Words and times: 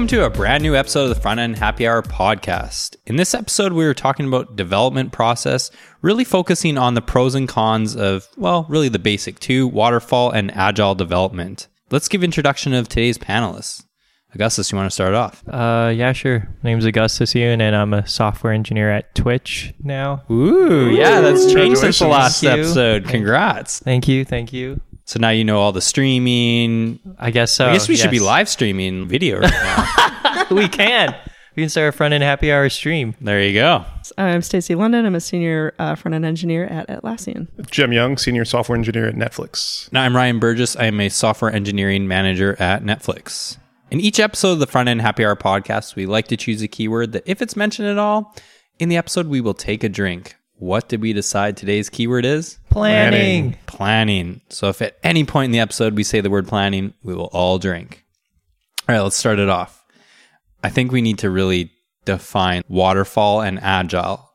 Welcome 0.00 0.16
to 0.16 0.24
a 0.24 0.30
brand 0.30 0.62
new 0.62 0.74
episode 0.74 1.02
of 1.02 1.08
the 1.10 1.20
Front 1.20 1.40
End 1.40 1.58
Happy 1.58 1.86
Hour 1.86 2.00
podcast. 2.00 2.96
In 3.04 3.16
this 3.16 3.34
episode, 3.34 3.74
we 3.74 3.84
were 3.84 3.92
talking 3.92 4.26
about 4.26 4.56
development 4.56 5.12
process, 5.12 5.70
really 6.00 6.24
focusing 6.24 6.78
on 6.78 6.94
the 6.94 7.02
pros 7.02 7.34
and 7.34 7.46
cons 7.46 7.96
of, 7.96 8.26
well, 8.38 8.64
really 8.70 8.88
the 8.88 8.98
basic 8.98 9.38
two, 9.40 9.68
waterfall 9.68 10.30
and 10.30 10.56
agile 10.56 10.94
development. 10.94 11.68
Let's 11.90 12.08
give 12.08 12.24
introduction 12.24 12.72
of 12.72 12.88
today's 12.88 13.18
panelists. 13.18 13.84
Augustus, 14.34 14.72
you 14.72 14.78
want 14.78 14.86
to 14.86 14.94
start 14.94 15.12
off? 15.12 15.46
Uh, 15.46 15.92
yeah, 15.94 16.12
sure. 16.12 16.48
My 16.62 16.70
Name's 16.70 16.86
Augustus 16.86 17.34
Yuan, 17.34 17.60
and 17.60 17.76
I'm 17.76 17.92
a 17.92 18.06
software 18.06 18.54
engineer 18.54 18.90
at 18.90 19.14
Twitch 19.14 19.74
now. 19.82 20.22
Ooh, 20.30 20.88
yeah, 20.88 21.20
that's 21.20 21.52
changed 21.52 21.78
since 21.78 21.98
the 21.98 22.08
last 22.08 22.42
episode. 22.42 23.06
Congrats. 23.06 23.80
Thank 23.80 24.08
you, 24.08 24.24
thank 24.24 24.54
you. 24.54 24.80
So 25.10 25.18
now 25.18 25.30
you 25.30 25.42
know 25.42 25.58
all 25.58 25.72
the 25.72 25.80
streaming. 25.80 27.00
I 27.18 27.32
guess 27.32 27.50
so. 27.50 27.66
I 27.66 27.72
guess 27.72 27.88
we 27.88 27.96
should 27.96 28.12
be 28.12 28.20
live 28.20 28.48
streaming 28.48 29.08
video 29.08 29.40
right 29.40 29.50
now. 29.50 30.46
we 30.52 30.68
can. 30.68 31.16
We 31.56 31.64
can 31.64 31.68
start 31.68 31.88
a 31.88 31.92
front 31.92 32.14
end 32.14 32.22
happy 32.22 32.52
hour 32.52 32.68
stream. 32.68 33.16
there 33.20 33.42
you 33.42 33.54
go. 33.54 33.84
I'm 34.16 34.40
Stacy 34.40 34.76
London. 34.76 35.04
I'm 35.04 35.16
a 35.16 35.20
senior 35.20 35.74
uh, 35.80 35.96
front 35.96 36.14
end 36.14 36.24
engineer 36.24 36.66
at 36.66 36.86
Atlassian. 36.86 37.48
Jem 37.72 37.92
Young, 37.92 38.18
senior 38.18 38.44
software 38.44 38.78
engineer 38.78 39.08
at 39.08 39.16
Netflix. 39.16 39.92
Now, 39.92 40.04
I'm 40.04 40.14
Ryan 40.14 40.38
Burgess. 40.38 40.76
I 40.76 40.84
am 40.84 41.00
a 41.00 41.08
software 41.08 41.52
engineering 41.52 42.06
manager 42.06 42.54
at 42.60 42.84
Netflix. 42.84 43.58
In 43.90 43.98
each 43.98 44.20
episode 44.20 44.52
of 44.52 44.58
the 44.60 44.68
Front 44.68 44.90
End 44.90 45.00
Happy 45.00 45.24
Hour 45.24 45.34
podcast, 45.34 45.96
we 45.96 46.06
like 46.06 46.28
to 46.28 46.36
choose 46.36 46.62
a 46.62 46.68
keyword 46.68 47.10
that, 47.14 47.24
if 47.26 47.42
it's 47.42 47.56
mentioned 47.56 47.88
at 47.88 47.98
all, 47.98 48.36
in 48.78 48.88
the 48.88 48.96
episode, 48.96 49.26
we 49.26 49.40
will 49.40 49.54
take 49.54 49.82
a 49.82 49.88
drink. 49.88 50.36
What 50.60 50.90
did 50.90 51.00
we 51.00 51.14
decide 51.14 51.56
today's 51.56 51.88
keyword 51.88 52.26
is? 52.26 52.58
Planning. 52.68 53.56
Planning. 53.64 54.42
So 54.50 54.68
if 54.68 54.82
at 54.82 54.98
any 55.02 55.24
point 55.24 55.46
in 55.46 55.50
the 55.52 55.60
episode 55.60 55.96
we 55.96 56.04
say 56.04 56.20
the 56.20 56.28
word 56.28 56.46
planning, 56.46 56.92
we 57.02 57.14
will 57.14 57.30
all 57.32 57.58
drink. 57.58 58.04
All 58.86 58.94
right, 58.94 59.00
let's 59.00 59.16
start 59.16 59.38
it 59.38 59.48
off. 59.48 59.82
I 60.62 60.68
think 60.68 60.92
we 60.92 61.00
need 61.00 61.18
to 61.20 61.30
really 61.30 61.72
define 62.04 62.62
waterfall 62.68 63.40
and 63.40 63.58
agile. 63.60 64.30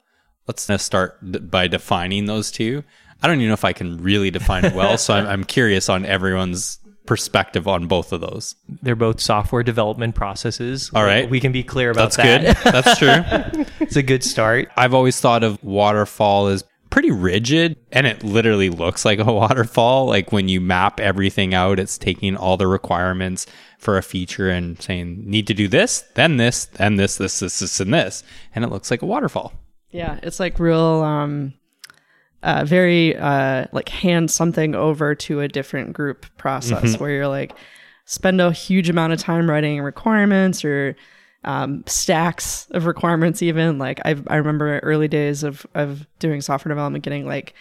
Let's 0.48 0.68
now 0.68 0.78
start 0.78 1.20
by 1.22 1.68
defining 1.68 2.26
those 2.26 2.50
two. 2.50 2.84
I 3.22 3.28
don't 3.28 3.38
even 3.38 3.50
know 3.50 3.54
if 3.54 3.64
I 3.64 3.74
can 3.74 4.02
really 4.02 4.32
define 4.32 4.66
it 4.66 4.74
well, 4.74 4.98
so 4.98 5.14
I'm, 5.14 5.28
I'm 5.28 5.44
curious 5.44 5.90
on 5.90 6.06
everyone's 6.06 6.80
perspective 7.06 7.68
on 7.68 7.88
both 7.88 8.12
of 8.12 8.22
those. 8.22 8.56
They're 8.82 8.96
both 8.96 9.20
software 9.20 9.64
development 9.64 10.16
processes. 10.16 10.92
All 10.94 11.04
right. 11.04 11.30
We 11.30 11.40
can 11.40 11.52
be 11.52 11.64
clear 11.64 11.92
about 11.92 12.12
That's 12.12 12.18
that. 12.18 12.64
That's 12.64 13.00
good. 13.00 13.10
That's 13.24 13.54
true. 13.54 13.66
it's 13.80 13.96
a 13.96 14.04
good 14.04 14.24
start. 14.24 14.70
I've 14.76 14.94
always 14.94 15.20
thought 15.20 15.44
of 15.44 15.64
waterfall 15.64 16.48
as 16.48 16.64
pretty 16.90 17.12
rigid 17.12 17.76
and 17.92 18.08
it 18.08 18.24
literally 18.24 18.70
looks 18.70 19.04
like 19.06 19.20
a 19.20 19.24
waterfall. 19.34 20.06
Like 20.06 20.32
when 20.32 20.48
you 20.48 20.62
map 20.62 21.00
everything 21.00 21.54
out, 21.54 21.80
it's 21.80 21.98
taking 21.98 22.36
all 22.38 22.58
the 22.58 22.68
requirements 22.68 23.46
for 23.78 23.98
a 23.98 24.04
feature 24.04 24.50
and 24.50 24.82
saying, 24.82 25.22
need 25.26 25.48
to 25.48 25.54
do 25.54 25.68
this, 25.68 26.06
then 26.16 26.38
this, 26.38 26.66
then 26.66 26.96
this, 26.96 27.18
this, 27.18 27.40
this, 27.40 27.60
this, 27.60 27.80
and 27.80 27.94
this. 27.94 28.24
And 28.54 28.64
it 28.64 28.72
looks 28.72 28.90
like 28.90 29.02
a 29.02 29.06
waterfall. 29.06 29.54
Yeah, 29.92 30.20
it's 30.24 30.40
like 30.40 30.60
real, 30.60 31.04
um, 31.04 31.54
uh, 32.46 32.64
very 32.64 33.18
uh, 33.18 33.66
like 33.74 33.90
hand 33.90 34.32
something 34.32 34.74
over 34.76 35.14
to 35.16 35.42
a 35.42 35.48
different 35.50 35.92
group 35.94 36.26
process 36.38 36.98
where 37.00 37.10
you're 37.10 37.28
like 37.28 37.52
spend 38.06 38.40
a 38.40 38.52
huge 38.52 38.88
amount 38.90 39.12
of 39.14 39.20
time 39.20 39.50
writing 39.50 39.82
requirements 39.82 40.64
or 40.64 40.96
um, 41.44 41.84
stacks 41.88 42.68
of 42.72 42.86
requirements. 42.86 43.42
Even 43.42 43.78
like 43.80 44.00
I 44.06 44.16
I 44.28 44.36
remember 44.38 44.80
early 44.80 45.08
days 45.08 45.44
of 45.44 45.66
of 45.76 46.08
doing 46.20 46.40
software 46.42 46.70
development, 46.74 47.04
getting 47.04 47.26
like 47.26 47.54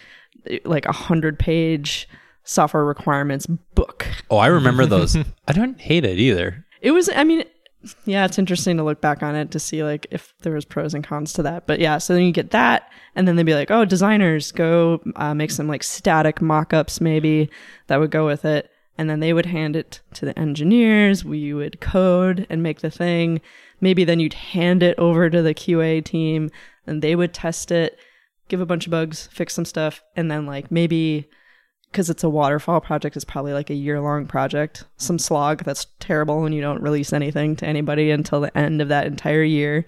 like 0.63 0.85
a 0.85 0.91
hundred 0.93 1.37
page 1.39 2.07
software 2.43 2.85
requirements 2.85 3.47
book 3.47 4.07
Oh, 4.29 4.37
I 4.37 4.47
remember 4.47 4.85
those. 4.85 5.17
I 5.47 5.51
don't 5.53 5.81
hate 5.81 6.05
it 6.05 6.19
either. 6.19 6.63
it 6.81 6.91
was 6.91 7.09
i 7.15 7.23
mean 7.23 7.43
yeah 8.05 8.25
it's 8.25 8.39
interesting 8.39 8.77
to 8.77 8.83
look 8.83 9.01
back 9.01 9.21
on 9.23 9.35
it 9.35 9.51
to 9.51 9.59
see 9.59 9.83
like 9.83 10.07
if 10.11 10.33
there 10.41 10.53
was 10.53 10.65
pros 10.65 10.93
and 10.93 11.03
cons 11.03 11.33
to 11.33 11.43
that. 11.43 11.67
But 11.67 11.79
yeah 11.79 11.97
so 11.97 12.13
then 12.13 12.23
you 12.23 12.31
get 12.31 12.51
that 12.51 12.89
and 13.15 13.27
then 13.27 13.35
they'd 13.35 13.43
be 13.43 13.53
like 13.53 13.71
oh 13.71 13.85
designers 13.85 14.51
go 14.51 15.01
uh, 15.15 15.33
make 15.33 15.51
some 15.51 15.67
like 15.67 15.83
static 15.83 16.41
mock-ups 16.41 17.01
maybe 17.01 17.49
that 17.87 17.99
would 17.99 18.11
go 18.11 18.25
with 18.25 18.45
it. 18.45 18.69
And 18.97 19.09
then 19.09 19.19
they 19.19 19.33
would 19.33 19.47
hand 19.47 19.75
it 19.75 19.99
to 20.13 20.25
the 20.25 20.39
engineers. 20.39 21.25
We 21.25 21.53
would 21.53 21.81
code 21.81 22.47
and 22.49 22.63
make 22.63 22.79
the 22.79 22.89
thing. 22.89 23.41
Maybe 23.81 24.05
then 24.05 24.21
you'd 24.21 24.33
hand 24.33 24.83
it 24.83 24.97
over 24.97 25.29
to 25.29 25.41
the 25.41 25.53
qa 25.53 26.03
team 26.03 26.49
and 26.87 27.01
they 27.01 27.15
would 27.15 27.33
test 27.33 27.71
it 27.71 27.99
give 28.47 28.61
a 28.61 28.65
bunch 28.65 28.85
of 28.85 28.91
bugs 28.91 29.27
fix 29.31 29.53
some 29.53 29.65
stuff 29.65 30.03
and 30.15 30.29
then 30.29 30.45
like 30.45 30.71
maybe 30.71 31.27
because 31.95 32.09
it's 32.09 32.25
a 32.25 32.29
waterfall 32.29 32.81
project, 32.81 33.15
it's 33.15 33.23
probably 33.23 33.53
like 33.53 33.69
a 33.69 33.73
year 33.73 34.01
long 34.01 34.27
project. 34.27 34.83
Some 34.97 35.17
slog 35.17 35.63
that's 35.63 35.87
terrible 36.01 36.41
when 36.41 36.51
you 36.51 36.59
don't 36.59 36.81
release 36.81 37.13
anything 37.13 37.55
to 37.55 37.65
anybody 37.65 38.11
until 38.11 38.41
the 38.41 38.55
end 38.57 38.81
of 38.81 38.89
that 38.89 39.07
entire 39.07 39.43
year. 39.43 39.85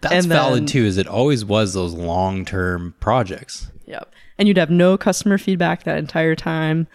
That's 0.00 0.14
And 0.14 0.24
valid 0.24 0.60
then- 0.60 0.66
too, 0.68 0.84
is 0.86 0.96
it 0.96 1.06
always 1.06 1.44
was 1.44 1.74
those 1.74 1.92
long 1.92 2.46
term 2.46 2.94
projects. 2.98 3.70
Yep. 3.84 4.10
And 4.38 4.48
you'd 4.48 4.56
have 4.56 4.70
no 4.70 4.96
customer 4.96 5.36
feedback 5.36 5.84
that 5.84 5.98
entire 5.98 6.34
time. 6.34 6.86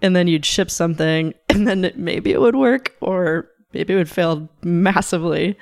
And 0.00 0.14
then 0.14 0.28
you'd 0.28 0.46
ship 0.46 0.70
something, 0.70 1.34
and 1.48 1.66
then 1.66 1.84
it, 1.84 1.98
maybe 1.98 2.30
it 2.30 2.40
would 2.40 2.54
work, 2.54 2.94
or 3.00 3.48
maybe 3.72 3.92
it 3.94 3.96
would 3.96 4.08
fail 4.08 4.48
massively. 4.62 5.58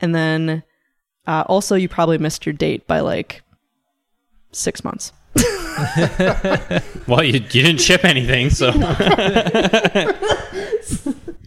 And 0.00 0.14
then 0.14 0.62
uh, 1.26 1.42
also, 1.48 1.74
you 1.74 1.88
probably 1.88 2.18
missed 2.18 2.46
your 2.46 2.52
date 2.52 2.86
by 2.86 3.00
like 3.00 3.42
six 4.52 4.84
months. 4.84 5.12
Well, 7.08 7.24
you, 7.24 7.34
you 7.34 7.62
didn't 7.62 7.80
ship 7.80 8.04
anything, 8.04 8.50
so. 8.50 8.68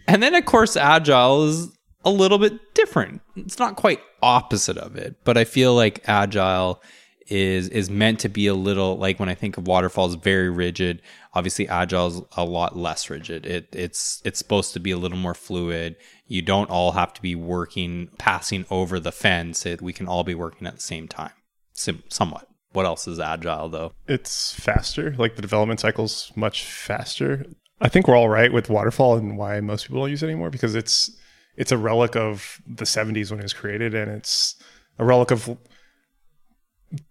and 0.08 0.20
then, 0.20 0.34
of 0.34 0.44
course, 0.44 0.76
Agile 0.76 1.44
is 1.44 1.68
a 2.04 2.10
little 2.10 2.38
bit 2.38 2.74
different. 2.74 3.22
It's 3.36 3.60
not 3.60 3.76
quite 3.76 4.00
opposite 4.22 4.76
of 4.76 4.96
it, 4.96 5.16
but 5.22 5.36
I 5.38 5.44
feel 5.44 5.76
like 5.76 6.02
Agile 6.08 6.82
is 7.28 7.68
is 7.68 7.88
meant 7.88 8.18
to 8.20 8.28
be 8.28 8.48
a 8.48 8.54
little 8.54 8.98
like 8.98 9.20
when 9.20 9.28
I 9.28 9.34
think 9.34 9.56
of 9.56 9.68
waterfalls, 9.68 10.16
very 10.16 10.50
rigid. 10.50 11.00
Obviously, 11.34 11.68
Agile 11.68 12.06
is 12.08 12.20
a 12.36 12.44
lot 12.44 12.76
less 12.76 13.08
rigid. 13.08 13.46
It 13.46 13.68
it's 13.72 14.20
it's 14.24 14.38
supposed 14.38 14.72
to 14.74 14.80
be 14.80 14.90
a 14.90 14.98
little 14.98 15.18
more 15.18 15.34
fluid. 15.34 15.94
You 16.26 16.42
don't 16.42 16.70
all 16.70 16.92
have 16.92 17.14
to 17.14 17.22
be 17.22 17.36
working, 17.36 18.08
passing 18.18 18.66
over 18.68 18.98
the 18.98 19.12
fence. 19.12 19.64
It, 19.64 19.80
we 19.80 19.92
can 19.92 20.08
all 20.08 20.24
be 20.24 20.34
working 20.34 20.66
at 20.66 20.74
the 20.74 20.80
same 20.80 21.06
time, 21.06 21.32
Sim- 21.72 22.02
somewhat. 22.08 22.48
What 22.72 22.86
else 22.86 23.06
is 23.06 23.20
Agile 23.20 23.68
though? 23.68 23.92
It's 24.08 24.54
faster, 24.54 25.14
like 25.18 25.36
the 25.36 25.42
development 25.42 25.80
cycle's 25.80 26.32
much 26.34 26.64
faster. 26.64 27.44
I 27.80 27.88
think 27.88 28.06
we're 28.08 28.16
all 28.16 28.28
right 28.28 28.52
with 28.52 28.70
waterfall 28.70 29.16
and 29.16 29.36
why 29.36 29.60
most 29.60 29.84
people 29.84 30.00
don't 30.00 30.10
use 30.10 30.22
it 30.22 30.26
anymore 30.26 30.50
because 30.50 30.74
it's 30.74 31.10
it's 31.56 31.72
a 31.72 31.76
relic 31.76 32.16
of 32.16 32.62
the 32.66 32.84
70s 32.84 33.30
when 33.30 33.40
it 33.40 33.42
was 33.42 33.52
created 33.52 33.94
and 33.94 34.10
it's 34.10 34.56
a 34.98 35.04
relic 35.04 35.30
of 35.30 35.58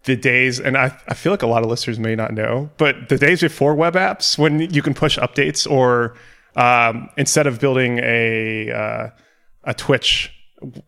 the 0.04 0.16
days 0.16 0.58
and 0.60 0.76
I, 0.76 0.96
I 1.08 1.14
feel 1.14 1.32
like 1.32 1.42
a 1.42 1.46
lot 1.46 1.62
of 1.62 1.68
listeners 1.68 1.98
may 1.98 2.14
not 2.14 2.32
know 2.32 2.70
but 2.76 3.08
the 3.08 3.18
days 3.18 3.40
before 3.40 3.74
web 3.74 3.94
apps 3.94 4.38
when 4.38 4.60
you 4.60 4.82
can 4.82 4.94
push 4.94 5.18
updates 5.18 5.68
or 5.70 6.16
um, 6.56 7.08
instead 7.16 7.46
of 7.46 7.60
building 7.60 7.98
a 7.98 8.70
uh, 8.70 9.10
a 9.64 9.74
twitch 9.74 10.32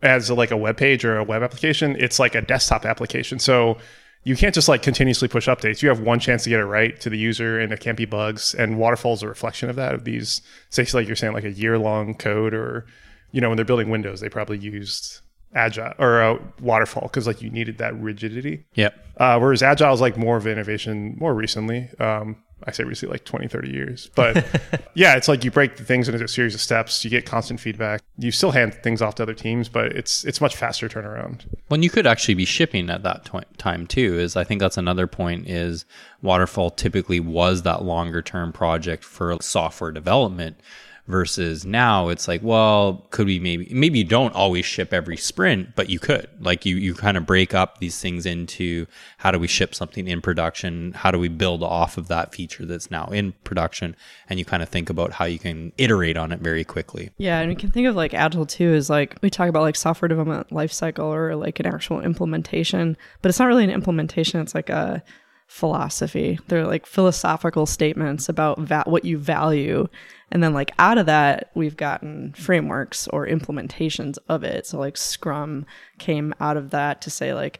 as 0.01 0.31
like 0.31 0.51
a 0.51 0.57
web 0.57 0.77
page 0.77 1.03
or 1.03 1.17
a 1.17 1.23
web 1.23 1.43
application 1.43 1.95
it's 1.99 2.19
like 2.19 2.35
a 2.35 2.41
desktop 2.41 2.85
application 2.85 3.39
so 3.39 3.77
you 4.25 4.35
can't 4.35 4.53
just 4.53 4.67
like 4.67 4.81
continuously 4.81 5.27
push 5.29 5.47
updates 5.47 5.81
you 5.81 5.87
have 5.87 6.01
one 6.01 6.19
chance 6.19 6.43
to 6.43 6.49
get 6.49 6.59
it 6.59 6.65
right 6.65 6.99
to 6.99 7.09
the 7.09 7.17
user 7.17 7.59
and 7.59 7.71
it 7.71 7.79
can't 7.79 7.97
be 7.97 8.05
bugs 8.05 8.53
and 8.53 8.77
waterfall 8.77 9.13
is 9.13 9.23
a 9.23 9.27
reflection 9.27 9.69
of 9.69 9.75
that 9.77 9.93
of 9.95 10.03
these 10.03 10.41
say 10.69 10.85
like 10.93 11.07
you're 11.07 11.15
saying 11.15 11.31
like 11.33 11.45
a 11.45 11.51
year 11.51 11.77
long 11.77 12.13
code 12.13 12.53
or 12.53 12.85
you 13.31 13.39
know 13.39 13.49
when 13.49 13.55
they're 13.55 13.63
building 13.65 13.89
windows 13.89 14.19
they 14.19 14.27
probably 14.29 14.57
used 14.57 15.21
agile 15.53 15.93
or 15.99 16.21
uh, 16.21 16.37
waterfall 16.59 17.03
because 17.03 17.25
like 17.27 17.41
you 17.41 17.49
needed 17.49 17.77
that 17.77 17.97
rigidity 18.01 18.65
Yep. 18.73 18.93
uh, 19.17 19.39
whereas 19.39 19.63
agile 19.63 19.93
is 19.93 20.01
like 20.01 20.17
more 20.17 20.35
of 20.35 20.45
an 20.45 20.51
innovation 20.51 21.15
more 21.17 21.33
recently. 21.33 21.89
Um, 21.99 22.35
I 22.63 22.71
say 22.71 22.83
recently, 22.83 23.13
like 23.13 23.25
20, 23.25 23.47
30 23.47 23.69
years. 23.69 24.09
But 24.15 24.45
yeah, 24.93 25.15
it's 25.15 25.27
like 25.27 25.43
you 25.43 25.51
break 25.51 25.77
the 25.77 25.83
things 25.83 26.07
into 26.07 26.23
a 26.23 26.27
series 26.27 26.55
of 26.55 26.61
steps. 26.61 27.03
You 27.03 27.09
get 27.09 27.25
constant 27.25 27.59
feedback. 27.59 28.01
You 28.17 28.31
still 28.31 28.51
hand 28.51 28.73
things 28.75 29.01
off 29.01 29.15
to 29.15 29.23
other 29.23 29.33
teams, 29.33 29.69
but 29.69 29.87
it's 29.87 30.23
it's 30.23 30.41
much 30.41 30.55
faster 30.55 30.87
turnaround. 30.87 31.45
When 31.67 31.83
you 31.83 31.89
could 31.89 32.07
actually 32.07 32.35
be 32.35 32.45
shipping 32.45 32.89
at 32.89 33.03
that 33.03 33.25
to- 33.25 33.45
time 33.57 33.87
too, 33.87 34.17
is 34.17 34.35
I 34.35 34.43
think 34.43 34.61
that's 34.61 34.77
another 34.77 35.05
point. 35.05 35.49
Is 35.49 35.85
waterfall 36.21 36.71
typically 36.71 37.19
was 37.19 37.63
that 37.63 37.83
longer 37.83 38.21
term 38.21 38.51
project 38.51 39.03
for 39.03 39.35
software 39.41 39.91
development, 39.91 40.59
versus 41.07 41.65
now 41.65 42.09
it's 42.09 42.27
like, 42.27 42.41
well, 42.43 43.05
could 43.11 43.27
we 43.27 43.39
maybe 43.39 43.67
maybe 43.71 43.99
you 43.99 44.03
don't 44.03 44.33
always 44.33 44.65
ship 44.65 44.93
every 44.93 45.17
sprint, 45.17 45.75
but 45.75 45.89
you 45.89 45.99
could. 45.99 46.27
Like 46.39 46.65
you 46.65 46.77
you 46.77 46.93
kind 46.93 47.17
of 47.17 47.25
break 47.25 47.53
up 47.53 47.77
these 47.77 47.99
things 47.99 48.25
into 48.25 48.87
how 49.17 49.31
do 49.31 49.39
we 49.39 49.47
ship 49.47 49.75
something 49.75 50.07
in 50.07 50.21
production, 50.21 50.93
how 50.93 51.11
do 51.11 51.19
we 51.19 51.27
build 51.27 51.63
off 51.63 51.97
of 51.97 52.07
that 52.07 52.33
feature 52.33 52.65
that's 52.65 52.89
now 52.89 53.05
in 53.07 53.33
production, 53.43 53.95
and 54.29 54.39
you 54.39 54.45
kind 54.45 54.63
of 54.63 54.69
think 54.69 54.89
about 54.89 55.13
how 55.13 55.25
you 55.25 55.39
can 55.39 55.71
iterate 55.77 56.17
on 56.17 56.31
it 56.31 56.39
very 56.39 56.63
quickly. 56.63 57.11
Yeah, 57.17 57.39
and 57.39 57.49
we 57.49 57.55
can 57.55 57.71
think 57.71 57.87
of 57.87 57.95
like 57.95 58.13
agile 58.13 58.45
too 58.45 58.73
is 58.73 58.89
like 58.89 59.17
we 59.21 59.29
talk 59.29 59.49
about 59.49 59.61
like 59.61 59.75
software 59.75 60.09
development 60.09 60.49
lifecycle 60.49 61.05
or 61.05 61.35
like 61.35 61.59
an 61.59 61.67
actual 61.67 62.01
implementation, 62.01 62.97
but 63.21 63.29
it's 63.29 63.39
not 63.39 63.45
really 63.45 63.63
an 63.63 63.69
implementation. 63.69 64.41
It's 64.41 64.55
like 64.55 64.69
a 64.69 65.03
philosophy. 65.47 66.39
They're 66.47 66.65
like 66.65 66.85
philosophical 66.85 67.65
statements 67.65 68.29
about 68.29 68.59
va- 68.59 68.83
what 68.85 69.05
you 69.05 69.17
value. 69.17 69.87
And 70.31 70.43
then 70.43 70.53
like 70.53 70.71
out 70.79 70.97
of 70.97 71.05
that, 71.05 71.51
we've 71.55 71.77
gotten 71.77 72.33
frameworks 72.33 73.07
or 73.09 73.27
implementations 73.27 74.17
of 74.27 74.43
it. 74.43 74.65
So 74.65 74.79
like 74.79 74.97
Scrum 74.97 75.65
came 75.99 76.33
out 76.39 76.57
of 76.57 76.71
that 76.71 77.01
to 77.03 77.09
say 77.09 77.33
like, 77.33 77.59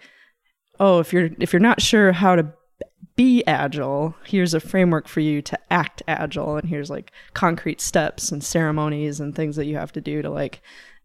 oh, 0.80 1.00
if 1.00 1.14
you're 1.14 1.30
if 1.40 1.54
you're 1.54 1.60
not 1.60 1.82
sure 1.82 2.12
how 2.12 2.36
to 2.36 2.52
be 3.16 3.46
agile, 3.48 4.16
here's 4.26 4.54
a 4.54 4.60
framework 4.60 5.08
for 5.08 5.22
you 5.22 5.42
to 5.44 5.58
act 5.72 6.04
agile 6.08 6.58
and 6.58 6.68
here's 6.68 6.90
like 6.90 7.12
concrete 7.34 7.80
steps 7.80 8.32
and 8.32 8.44
ceremonies 8.44 9.20
and 9.20 9.34
things 9.34 9.56
that 9.56 9.66
you 9.66 9.78
have 9.78 9.94
to 9.94 10.02
do 10.02 10.22
to 10.22 10.30
like 10.30 10.62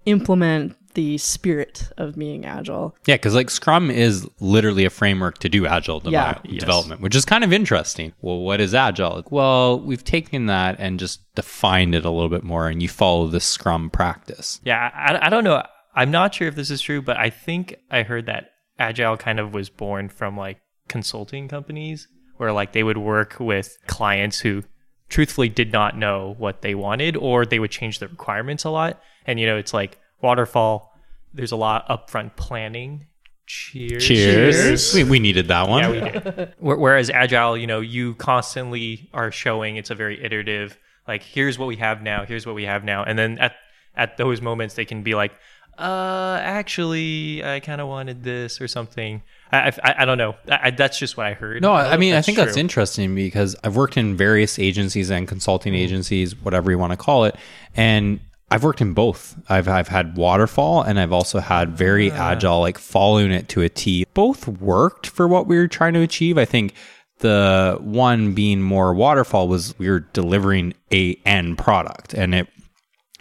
implement 0.07 0.77
the 0.95 1.19
spirit 1.19 1.89
of 1.97 2.17
being 2.17 2.45
agile. 2.45 2.97
Yeah, 3.07 3.15
because 3.17 3.35
like 3.35 3.51
Scrum 3.51 3.91
is 3.91 4.29
literally 4.41 4.85
a 4.85 4.91
framework 4.91 5.39
to 5.39 5.49
do 5.49 5.67
agile 5.67 6.01
devi- 6.01 6.13
Yeah. 6.15 6.39
development, 6.59 7.01
which 7.01 7.15
is 7.15 7.25
kind 7.25 7.45
of 7.45 7.53
interesting. 7.53 8.13
Well, 8.21 8.39
what 8.41 8.61
is 8.61 8.75
agile? 8.75 9.25
Well, 9.31 9.81
we've 9.81 10.05
taken 10.05 10.47
that 10.47 10.77
and 10.79 10.99
just 10.99 11.21
defined 11.35 11.95
it 11.95 12.05
a 12.05 12.11
little 12.11 12.29
bit 12.29 12.43
more, 12.43 12.69
and 12.69 12.83
you 12.83 12.89
follow 12.89 13.27
the 13.27 13.41
Scrum 13.41 13.91
practice. 13.91 14.61
Yeah, 14.65 14.91
I, 14.95 15.27
I 15.27 15.29
don't 15.31 15.45
know. 15.45 15.63
I'm 15.95 16.11
not 16.11 16.35
sure 16.35 16.49
if 16.49 16.55
this 16.55 16.71
is 16.71 16.81
true, 16.81 17.03
but 17.03 17.17
I 17.17 17.31
think 17.31 17.77
I 17.91 18.03
heard 18.05 18.27
that 18.27 18.51
Agile 18.79 19.17
kind 19.17 19.39
of 19.41 19.53
was 19.53 19.69
born 19.69 20.09
from 20.09 20.37
like 20.37 20.59
consulting 20.89 21.49
companies 21.49 22.09
where 22.37 22.53
like 22.53 22.73
they 22.73 22.83
would 22.83 22.97
work 22.99 23.37
with 23.39 23.77
clients 23.87 24.41
who 24.41 24.63
truthfully 25.09 25.49
did 25.49 25.73
not 25.73 25.99
know 25.99 26.35
what 26.39 26.63
they 26.63 26.75
wanted 26.75 27.17
or 27.17 27.45
they 27.45 27.59
would 27.59 27.71
change 27.71 27.99
the 27.99 28.09
requirements 28.09 28.65
a 28.65 28.71
lot. 28.71 29.01
And 29.27 29.39
you 29.39 29.47
know, 29.47 29.57
it's 29.57 29.75
like 29.75 29.99
waterfall, 30.23 30.95
there's 31.33 31.53
a 31.53 31.57
lot 31.57 31.89
upfront 31.89 32.37
planning. 32.37 33.07
Cheers. 33.47 34.07
Cheers. 34.07 34.95
We, 34.95 35.05
we 35.05 35.19
needed 35.19 35.49
that 35.49 35.69
one. 35.69 35.83
Yeah, 35.83 35.91
we 35.91 36.01
did. 36.01 36.55
Whereas 36.61 37.11
agile, 37.11 37.57
you 37.57 37.67
know, 37.67 37.81
you 37.81 38.15
constantly 38.15 39.11
are 39.13 39.33
showing 39.33 39.77
it's 39.77 39.91
a 39.91 39.95
very 39.95 40.23
iterative. 40.23 40.79
Like, 41.09 41.23
here's 41.23 41.59
what 41.59 41.67
we 41.67 41.77
have 41.77 42.03
now. 42.03 42.25
Here's 42.25 42.47
what 42.47 42.55
we 42.55 42.65
have 42.65 42.85
now, 42.85 43.03
and 43.03 43.19
then 43.19 43.39
at 43.39 43.55
at 43.97 44.17
those 44.17 44.41
moments, 44.41 44.75
they 44.75 44.85
can 44.85 45.03
be 45.03 45.17
like, 45.17 45.33
uh, 45.77 46.39
actually, 46.43 47.43
I 47.43 47.59
kind 47.59 47.81
of 47.81 47.89
wanted 47.89 48.23
this 48.23 48.61
or 48.61 48.69
something. 48.69 49.23
I 49.51 49.73
I, 49.83 49.95
I 49.99 50.05
don't 50.05 50.19
know. 50.19 50.37
I, 50.49 50.59
I, 50.65 50.71
that's 50.71 50.99
just 50.99 51.17
what 51.17 51.27
I 51.27 51.33
heard. 51.33 51.63
No, 51.63 51.77
don't 51.77 51.93
I 51.93 51.97
mean, 51.97 52.15
I 52.15 52.23
think 52.23 52.37
that's 52.37 52.57
interesting 52.57 53.17
because 53.17 53.57
I've 53.65 53.75
worked 53.75 53.97
in 53.97 54.17
various 54.17 54.59
agencies 54.59 55.11
and 55.11 55.27
consulting 55.27 55.75
agencies, 55.75 56.37
whatever 56.37 56.71
you 56.71 56.79
want 56.79 56.93
to 56.93 56.97
call 56.97 57.25
it, 57.25 57.35
and 57.75 58.21
I've 58.51 58.65
worked 58.65 58.81
in 58.81 58.95
both. 58.95 59.37
I've 59.49 59.69
I've 59.69 59.89
had 59.89 60.17
waterfall 60.17 60.83
and 60.83 60.99
I've 60.99 61.13
also 61.13 61.39
had 61.39 61.77
very 61.77 62.11
agile, 62.11 62.61
like 62.61 62.79
following 62.79 63.31
it 63.31 63.49
to 63.51 63.63
a 63.63 63.69
T. 63.69 64.07
Both 64.13 64.49
worked 64.49 65.07
for 65.07 65.29
what 65.29 65.47
we 65.47 65.57
were 65.57 65.69
trying 65.69 65.95
to 65.95 66.01
achieve. 66.01 66.37
I 66.37 66.45
think 66.45 66.75
the 67.19 67.79
one 67.81 68.35
being 68.35 68.61
more 68.61 68.93
waterfall 68.93 69.47
was 69.47 69.79
we 69.79 69.89
were 69.89 70.01
delivering 70.01 70.75
a 70.93 71.15
end 71.25 71.59
product, 71.59 72.13
and 72.15 72.35
it 72.35 72.49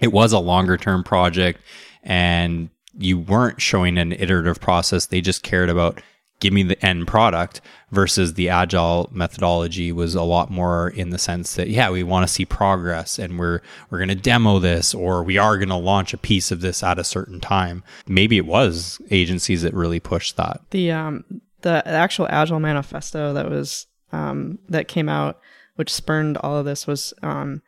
it 0.01 0.11
was 0.11 0.31
a 0.31 0.39
longer 0.39 0.77
term 0.77 1.03
project 1.03 1.61
and 2.03 2.69
you 2.97 3.19
weren't 3.19 3.61
showing 3.61 3.97
an 3.97 4.13
iterative 4.13 4.59
process 4.59 5.05
they 5.05 5.21
just 5.21 5.43
cared 5.43 5.69
about 5.69 6.01
give 6.39 6.53
me 6.53 6.63
the 6.63 6.85
end 6.85 7.07
product 7.07 7.61
versus 7.91 8.35
the 8.35 8.49
agile 8.49 9.09
methodology 9.11 9.91
was 9.91 10.15
a 10.15 10.23
lot 10.23 10.49
more 10.49 10.89
in 10.89 11.09
the 11.09 11.17
sense 11.17 11.55
that 11.55 11.69
yeah 11.69 11.89
we 11.89 12.03
want 12.03 12.25
to 12.25 12.33
see 12.33 12.45
progress 12.45 13.19
and 13.19 13.37
we're 13.37 13.61
we're 13.89 13.97
going 13.97 14.09
to 14.09 14.15
demo 14.15 14.59
this 14.59 14.93
or 14.93 15.23
we 15.23 15.37
are 15.37 15.57
going 15.57 15.69
to 15.69 15.75
launch 15.75 16.13
a 16.13 16.17
piece 16.17 16.51
of 16.51 16.61
this 16.61 16.83
at 16.83 16.99
a 16.99 17.03
certain 17.03 17.39
time. 17.39 17.83
Maybe 18.07 18.37
it 18.37 18.45
was 18.45 18.99
agencies 19.11 19.61
that 19.63 19.73
really 19.73 19.99
pushed 19.99 20.37
that. 20.37 20.61
The 20.71 20.91
um 20.91 21.23
the 21.61 21.85
actual 21.87 22.27
Agile 22.29 22.59
manifesto 22.59 23.33
that 23.33 23.49
was 23.49 23.87
um 24.11 24.59
that 24.69 24.87
came 24.87 25.09
out, 25.09 25.39
which 25.75 25.93
spurned 25.93 26.37
all 26.37 26.57
of 26.57 26.65
this, 26.65 26.87
was 26.87 27.13
um 27.21 27.61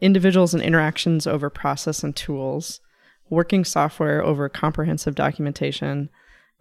individuals 0.00 0.52
and 0.52 0.62
interactions 0.62 1.26
over 1.26 1.48
process 1.48 2.02
and 2.02 2.14
tools, 2.14 2.80
working 3.30 3.64
software 3.64 4.22
over 4.22 4.48
comprehensive 4.48 5.14
documentation, 5.14 6.10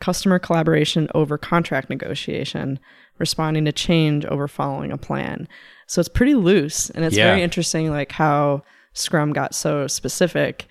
customer 0.02 0.40
collaboration 0.40 1.08
over 1.16 1.38
contract 1.38 1.90
negotiation, 1.90 2.80
responding 3.20 3.64
to 3.66 3.72
change 3.72 4.26
over 4.26 4.48
following 4.50 4.92
a 4.92 4.98
plan. 4.98 5.48
So 5.88 6.00
it's 6.02 6.10
pretty 6.10 6.36
loose 6.36 6.90
and 6.90 7.06
it's 7.06 7.16
Yeah. 7.16 7.28
very 7.30 7.42
interesting 7.44 7.90
like 7.90 8.12
how 8.12 8.64
Scrum 8.94 9.32
got 9.32 9.56
so 9.56 9.88
specific 9.88 10.68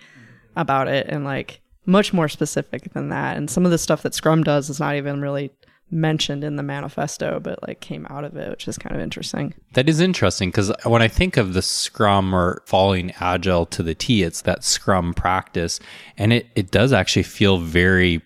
about 0.55 0.87
it 0.87 1.07
and 1.09 1.23
like 1.25 1.61
much 1.85 2.13
more 2.13 2.29
specific 2.29 2.93
than 2.93 3.09
that. 3.09 3.37
And 3.37 3.49
some 3.49 3.65
of 3.65 3.71
the 3.71 3.77
stuff 3.79 4.03
that 4.03 4.13
Scrum 4.13 4.43
does 4.43 4.69
is 4.69 4.79
not 4.79 4.95
even 4.95 5.21
really 5.21 5.49
mentioned 5.89 6.43
in 6.43 6.55
the 6.55 6.63
manifesto, 6.63 7.39
but 7.41 7.61
like 7.67 7.81
came 7.81 8.05
out 8.09 8.23
of 8.23 8.35
it, 8.37 8.49
which 8.49 8.67
is 8.67 8.77
kind 8.77 8.95
of 8.95 9.01
interesting. 9.01 9.53
That 9.73 9.89
is 9.89 9.99
interesting 9.99 10.49
because 10.49 10.71
when 10.85 11.01
I 11.01 11.07
think 11.07 11.35
of 11.37 11.53
the 11.53 11.61
Scrum 11.61 12.33
or 12.33 12.61
following 12.65 13.11
Agile 13.19 13.65
to 13.67 13.83
the 13.83 13.95
T, 13.95 14.23
it's 14.23 14.41
that 14.43 14.63
Scrum 14.63 15.13
practice, 15.13 15.79
and 16.17 16.31
it 16.31 16.47
it 16.55 16.71
does 16.71 16.93
actually 16.93 17.23
feel 17.23 17.57
very 17.57 18.21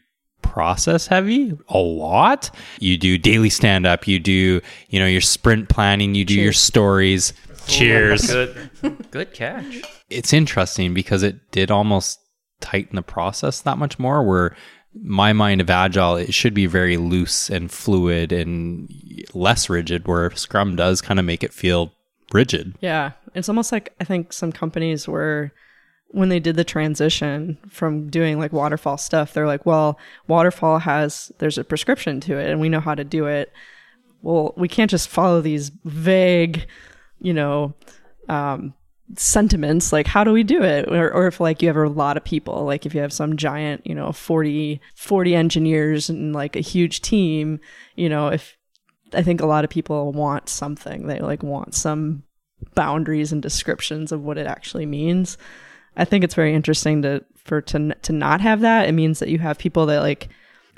process 0.46 1.08
heavy 1.08 1.58
a 1.70 1.78
lot. 1.78 2.50
You 2.80 2.98
do 2.98 3.18
daily 3.18 3.50
stand 3.50 3.86
up 3.86 4.08
you 4.08 4.20
do 4.20 4.62
you 4.90 5.00
know 5.00 5.08
your 5.08 5.22
sprint 5.22 5.70
planning 5.70 6.16
you 6.16 6.26
do 6.26 6.36
your 6.36 6.54
stories. 6.54 7.34
Cheers. 7.68 8.28
Good, 8.28 8.70
good 9.12 9.34
catch. 9.34 9.82
it's 10.10 10.34
interesting 10.34 10.94
because 10.94 11.24
it 11.24 11.52
did 11.52 11.72
almost 11.72 12.20
tighten 12.62 12.96
the 12.96 13.02
process 13.02 13.62
that 13.62 13.78
much 13.78 13.98
more 14.00 14.24
where 14.24 14.56
my 15.04 15.34
mind 15.34 15.60
of 15.62 15.70
agile 15.70 16.16
it 16.16 16.34
should 16.34 16.54
be 16.54 16.68
very 16.68 16.96
loose 16.96 17.50
and 17.50 17.72
fluid 17.72 18.32
and 18.32 18.90
less 19.34 19.70
rigid 19.70 20.08
where 20.08 20.32
scrum 20.32 20.76
does 20.76 21.02
kind 21.02 21.20
of 21.20 21.26
make 21.26 21.44
it 21.44 21.54
feel 21.54 21.92
rigid. 22.32 22.76
Yeah. 22.82 23.12
It's 23.34 23.50
almost 23.50 23.72
like 23.72 23.94
I 24.00 24.04
think 24.06 24.32
some 24.32 24.52
companies 24.52 25.08
were 25.08 25.52
when 26.16 26.30
they 26.30 26.40
did 26.40 26.56
the 26.56 26.64
transition 26.64 27.58
from 27.68 28.10
doing 28.10 28.40
like 28.40 28.54
waterfall 28.54 28.98
stuff, 28.98 29.34
they're 29.34 29.46
like, 29.46 29.66
well, 29.66 30.00
waterfall 30.30 30.80
has 30.80 31.30
there's 31.40 31.58
a 31.58 31.64
prescription 31.66 32.22
to 32.22 32.38
it 32.38 32.50
and 32.50 32.62
we 32.62 32.70
know 32.70 32.80
how 32.80 32.96
to 32.96 33.04
do 33.04 33.26
it. 33.26 33.52
Well, 34.22 34.54
we 34.56 34.70
can't 34.70 34.90
just 34.90 35.10
follow 35.10 35.42
these 35.42 35.74
vague, 35.84 36.68
you 37.20 37.34
know, 37.34 37.74
um, 38.30 38.74
sentiments. 39.18 39.92
Like 39.92 40.08
how 40.08 40.24
do 40.24 40.32
we 40.32 40.44
do 40.44 40.64
it? 40.64 40.88
Or, 40.88 41.14
or 41.14 41.28
if 41.28 41.42
like 41.42 41.62
you 41.62 41.68
have 41.68 41.76
a 41.76 41.90
lot 41.90 42.16
of 42.16 42.24
people 42.24 42.64
like 42.64 42.86
if 42.86 42.96
you 42.96 43.02
have 43.02 43.12
some 43.12 43.36
giant 43.36 43.86
you 43.86 43.94
know 43.94 44.14
40 44.14 44.80
40 44.96 45.36
engineers 45.36 46.10
and 46.10 46.32
like 46.32 46.56
a 46.56 46.62
huge 46.62 47.02
team 47.02 47.60
you 47.96 48.08
know 48.08 48.30
if 48.30 48.58
i 49.14 49.22
think 49.22 49.42
a 49.42 49.46
lot 49.46 49.66
of 49.66 49.70
people 49.70 50.14
want 50.14 50.48
something. 50.48 51.08
They 51.08 51.20
like 51.20 51.44
want 51.44 51.76
some 51.76 52.24
boundaries 52.74 53.34
and 53.34 53.42
descriptions 53.42 54.14
of 54.14 54.24
what 54.24 54.38
it 54.38 54.48
actually 54.48 54.86
means 54.86 55.38
i 55.98 56.06
think 56.06 56.24
it's 56.24 56.36
very 56.36 56.54
interesting 56.54 57.02
to 57.02 57.24
for 57.46 57.62
to 57.62 57.94
to 57.94 58.12
not 58.12 58.42
have 58.42 58.62
that. 58.62 58.90
It 58.90 58.92
means 58.92 59.20
that 59.20 59.30
you 59.30 59.40
have 59.40 59.58
people 59.58 59.86
that 59.86 60.02
like 60.02 60.28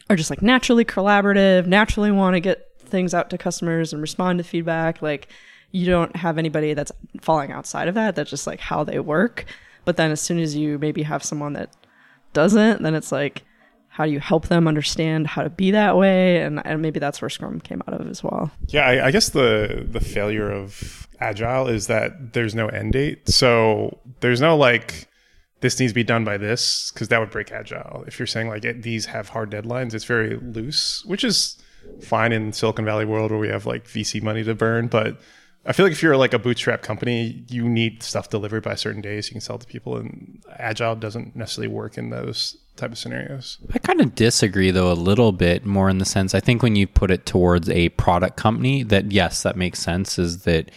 are 0.09 0.15
just 0.15 0.29
like 0.29 0.41
naturally 0.41 0.85
collaborative 0.85 1.65
naturally 1.65 2.11
want 2.11 2.35
to 2.35 2.39
get 2.39 2.69
things 2.79 3.13
out 3.13 3.29
to 3.31 3.37
customers 3.37 3.93
and 3.93 4.01
respond 4.01 4.37
to 4.37 4.43
feedback. 4.43 5.01
Like 5.01 5.29
you 5.71 5.85
don't 5.85 6.15
have 6.15 6.37
anybody 6.37 6.73
that's 6.73 6.91
falling 7.21 7.51
outside 7.51 7.87
of 7.87 7.95
that 7.95 8.15
that's 8.15 8.29
just 8.29 8.45
like 8.45 8.59
how 8.59 8.83
they 8.83 8.99
work. 8.99 9.45
But 9.85 9.97
then 9.97 10.11
as 10.11 10.21
soon 10.21 10.39
as 10.39 10.55
you 10.55 10.77
maybe 10.77 11.03
have 11.03 11.23
someone 11.23 11.53
that 11.53 11.73
doesn't 12.33 12.83
then 12.83 12.93
it's 12.93 13.11
like 13.11 13.43
how 13.97 14.05
do 14.05 14.11
you 14.11 14.19
help 14.19 14.47
them 14.47 14.67
understand 14.67 15.25
how 15.25 15.41
to 15.41 15.49
be 15.49 15.71
that 15.71 15.97
way 15.97 16.43
and, 16.43 16.61
and 16.67 16.83
maybe 16.83 16.99
that's 16.99 17.19
where 17.19 17.29
scrum 17.29 17.59
came 17.59 17.81
out 17.87 17.99
of 17.99 18.07
as 18.07 18.23
well 18.23 18.51
Yeah, 18.67 18.85
I, 18.85 19.07
I 19.07 19.11
guess 19.11 19.29
the 19.29 19.87
the 19.89 19.99
failure 19.99 20.51
of 20.51 21.07
agile 21.19 21.67
is 21.67 21.87
that 21.87 22.33
there's 22.33 22.55
no 22.55 22.67
end 22.67 22.93
date. 22.93 23.27
So 23.29 23.99
there's 24.19 24.41
no 24.41 24.55
like 24.55 25.07
this 25.61 25.79
needs 25.79 25.91
to 25.91 25.95
be 25.95 26.03
done 26.03 26.23
by 26.23 26.37
this 26.37 26.91
because 26.91 27.07
that 27.07 27.19
would 27.19 27.31
break 27.31 27.51
agile. 27.51 28.03
If 28.07 28.19
you're 28.19 28.27
saying 28.27 28.49
like 28.49 28.63
it, 28.63 28.83
these 28.83 29.07
have 29.07 29.29
hard 29.29 29.51
deadlines, 29.51 29.93
it's 29.93 30.05
very 30.05 30.37
loose, 30.37 31.03
which 31.05 31.23
is 31.23 31.57
fine 32.01 32.31
in 32.31 32.53
Silicon 32.53 32.85
Valley 32.85 33.05
world 33.05 33.31
where 33.31 33.39
we 33.39 33.49
have 33.49 33.65
like 33.65 33.85
VC 33.85 34.21
money 34.21 34.43
to 34.43 34.53
burn. 34.53 34.87
But 34.87 35.19
I 35.65 35.73
feel 35.73 35.85
like 35.85 35.93
if 35.93 36.03
you're 36.03 36.17
like 36.17 36.33
a 36.33 36.39
bootstrap 36.39 36.83
company, 36.83 37.43
you 37.49 37.67
need 37.67 38.03
stuff 38.03 38.29
delivered 38.29 38.63
by 38.63 38.75
certain 38.75 39.01
days 39.01 39.27
you 39.27 39.33
can 39.33 39.41
sell 39.41 39.57
to 39.57 39.65
people, 39.65 39.97
and 39.97 40.41
agile 40.57 40.95
doesn't 40.95 41.35
necessarily 41.35 41.73
work 41.73 41.97
in 41.97 42.09
those 42.11 42.55
type 42.77 42.91
of 42.91 42.97
scenarios. 42.97 43.57
I 43.73 43.79
kind 43.79 44.01
of 44.01 44.15
disagree 44.15 44.71
though 44.71 44.91
a 44.91 44.93
little 44.93 45.31
bit 45.31 45.65
more 45.65 45.89
in 45.89 45.97
the 45.97 46.05
sense 46.05 46.33
I 46.33 46.39
think 46.39 46.63
when 46.63 46.75
you 46.75 46.87
put 46.87 47.11
it 47.11 47.25
towards 47.25 47.69
a 47.69 47.89
product 47.89 48.37
company 48.37 48.83
that 48.83 49.11
yes 49.11 49.43
that 49.43 49.57
makes 49.57 49.79
sense 49.79 50.17
is 50.17 50.43
that 50.43 50.71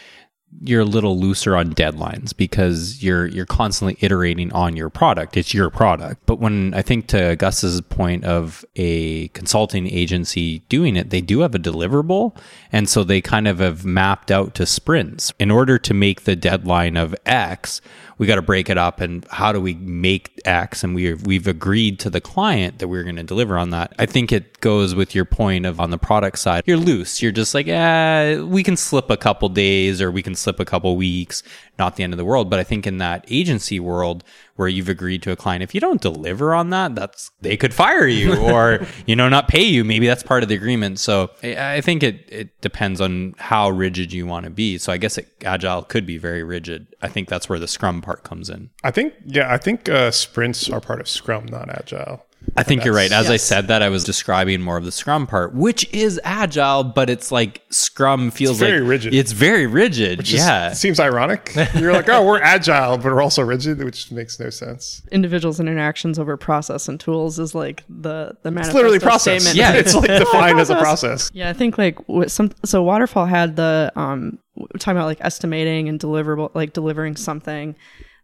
you're 0.63 0.81
a 0.81 0.85
little 0.87 1.19
looser 1.19 1.57
on 1.57 1.73
deadlines 1.73 2.37
because 2.37 3.03
you're 3.03 3.27
you're 3.27 3.47
constantly 3.47 3.97
iterating 4.01 4.53
on 4.53 4.77
your 4.77 4.91
product. 4.91 5.37
It's 5.37 5.55
your 5.55 5.71
product. 5.71 6.23
But 6.27 6.41
when 6.41 6.75
I 6.75 6.83
think 6.83 7.07
to 7.09 7.37
Gus's 7.37 7.81
point 7.83 8.25
of 8.25 8.65
a 8.75 9.29
consulting 9.29 9.87
agency 9.87 10.61
doing 10.69 10.97
it, 10.97 11.11
they 11.11 11.21
do 11.21 11.41
have 11.41 11.55
a 11.55 11.59
deliverable, 11.59 12.37
and 12.73 12.89
so 12.89 13.05
they 13.05 13.21
kind 13.21 13.47
of 13.47 13.61
have 13.61 13.85
mapped 13.85 14.31
out 14.31 14.55
to 14.57 14.67
sprints 14.67 15.33
in 15.39 15.51
order 15.51 15.79
to 15.79 15.95
make 15.95 16.23
the 16.23 16.37
deadline 16.37 16.97
of 16.97 17.15
X 17.25 17.81
we 18.21 18.27
got 18.27 18.35
to 18.35 18.43
break 18.43 18.69
it 18.69 18.77
up 18.77 19.01
and 19.01 19.27
how 19.31 19.51
do 19.51 19.59
we 19.59 19.73
make 19.77 20.43
X? 20.45 20.85
And 20.85 20.95
we 20.95 21.15
we've 21.15 21.47
agreed 21.47 21.99
to 22.01 22.11
the 22.11 22.21
client 22.21 22.79
that 22.79 22.87
we're 22.87 23.03
going 23.03 23.17
to 23.17 23.23
deliver 23.23 23.57
on 23.57 23.71
that. 23.71 23.95
I 23.99 24.05
think 24.05 24.31
it 24.31 24.61
goes 24.61 24.95
with 24.95 25.15
your 25.15 25.25
point 25.25 25.65
of 25.65 25.81
on 25.81 25.89
the 25.89 25.97
product 25.97 26.39
side, 26.39 26.65
you're 26.67 26.77
loose. 26.77 27.23
You're 27.23 27.33
just 27.33 27.55
like, 27.55 27.67
eh, 27.67 28.39
we 28.41 28.63
can 28.63 28.77
slip 28.77 29.09
a 29.09 29.17
couple 29.17 29.49
days 29.49 30.03
or 30.03 30.11
we 30.11 30.21
can 30.21 30.35
slip 30.35 30.61
a 30.61 30.67
couple 30.67 30.95
weeks, 30.99 31.43
not 31.79 31.97
the 31.97 32.03
end 32.03 32.13
of 32.13 32.19
the 32.19 32.25
world. 32.27 32.51
But 32.51 32.59
I 32.59 32.65
think 32.65 32.87
in 32.87 32.99
that 32.99 33.25
agency 33.31 33.81
world 33.81 34.23
where 34.61 34.69
you've 34.69 34.91
agreed 34.91 35.23
to 35.23 35.33
a 35.33 35.37
client, 35.37 35.63
if 35.63 35.75
you 35.75 35.81
don't 35.81 36.03
deliver 36.03 36.55
on 36.55 36.69
that, 36.69 36.95
that's 36.95 37.31
they 37.41 37.57
could 37.57 37.73
fire 37.73 38.07
you 38.07 38.37
or 38.39 38.87
you 39.07 39.17
know 39.17 39.27
not 39.27 39.49
pay 39.49 39.65
you. 39.65 39.85
Maybe 39.85 40.07
that's 40.07 40.23
part 40.23 40.43
of 40.43 40.51
the 40.51 40.55
agreement. 40.55 41.01
So 41.01 41.31
I, 41.43 41.77
I 41.77 41.81
think 41.81 42.03
it 42.03 42.29
it 42.29 42.61
depends 42.61 43.01
on 43.01 43.35
how 43.39 43.71
rigid 43.71 44.13
you 44.13 44.27
want 44.27 44.45
to 44.45 44.51
be. 44.51 44.77
So 44.77 44.93
I 44.93 44.99
guess 44.99 45.17
it, 45.17 45.29
agile 45.47 45.83
could 45.83 46.05
be 46.05 46.19
very 46.19 46.45
rigid. 46.45 46.95
I 47.01 47.09
think 47.09 47.31
that's 47.31 47.49
where 47.49 47.59
the 47.59 47.67
Scrum 47.67 48.03
part 48.03 48.23
comes 48.23 48.51
in. 48.51 48.69
I 48.85 48.91
think, 48.91 49.15
yeah, 49.25 49.51
I 49.51 49.57
think 49.57 49.89
uh, 49.89 50.11
sprints 50.11 50.69
are 50.69 50.81
part 50.81 51.01
of 51.01 51.09
Scrum, 51.09 51.47
not 51.47 51.71
agile. 51.71 52.27
I 52.57 52.63
think 52.63 52.85
you're 52.85 52.95
right. 52.95 53.13
As 53.13 53.31
I 53.31 53.37
said 53.37 53.69
that, 53.69 53.81
I 53.83 53.89
was 53.91 54.03
describing 54.03 54.61
more 54.61 54.77
of 54.77 54.85
the 54.85 54.91
Scrum 54.93 55.27
part, 55.27 55.55
which 55.55 55.89
is 55.93 56.21
agile, 56.25 56.83
but 56.83 57.09
it's 57.09 57.31
like 57.31 57.63
Scrum 57.71 58.31
feels 58.31 58.59
very 58.59 58.81
like 58.81 58.89
rigid. 58.89 59.15
It's 59.15 59.33
very 59.33 59.67
rigid. 59.67 60.19
Which 60.19 60.33
is- 60.33 60.41
yeah. 60.41 60.73
seems 60.73 60.99
ironic. 60.99 61.53
You're 61.75 61.93
like, 61.93 62.09
oh, 62.09 62.25
we're 62.27 62.41
agile, 62.43 62.97
but 62.97 63.07
we're 63.07 63.23
also 63.23 63.43
rigid, 63.43 63.83
which 63.85 64.11
makes 64.11 64.41
no 64.41 64.51
sense. 64.51 65.03
Individuals 65.13 65.61
and 65.61 65.69
interactions 65.69 66.19
over 66.19 66.37
process 66.37 66.89
and 66.89 66.99
tools 66.99 67.39
is 67.39 67.55
like 67.55 67.85
the 67.89 68.37
the 68.43 68.53
It's 68.59 68.75
literally 68.75 68.99
process. 68.99 69.43
statement. 69.43 69.57
Yeah. 69.57 69.73
it's 69.79 69.95
like 69.95 70.07
defined 70.09 70.59
as 70.61 70.71
a 70.71 70.77
process. 70.77 71.31
Yeah, 71.33 71.51
I 71.51 71.53
think 71.53 71.79
like 71.79 72.09
with 72.09 72.33
some 72.33 72.51
so 72.65 72.83
waterfall 72.83 73.27
had 73.27 73.57
the 73.57 73.93
um 73.97 74.39
we're 74.57 74.67
talking 74.79 74.97
about 74.97 75.07
like 75.07 75.19
estimating 75.21 75.89
and 75.89 76.01
deliverable 76.01 76.51
like 76.55 76.73
delivering 76.73 77.17
something. 77.17 77.77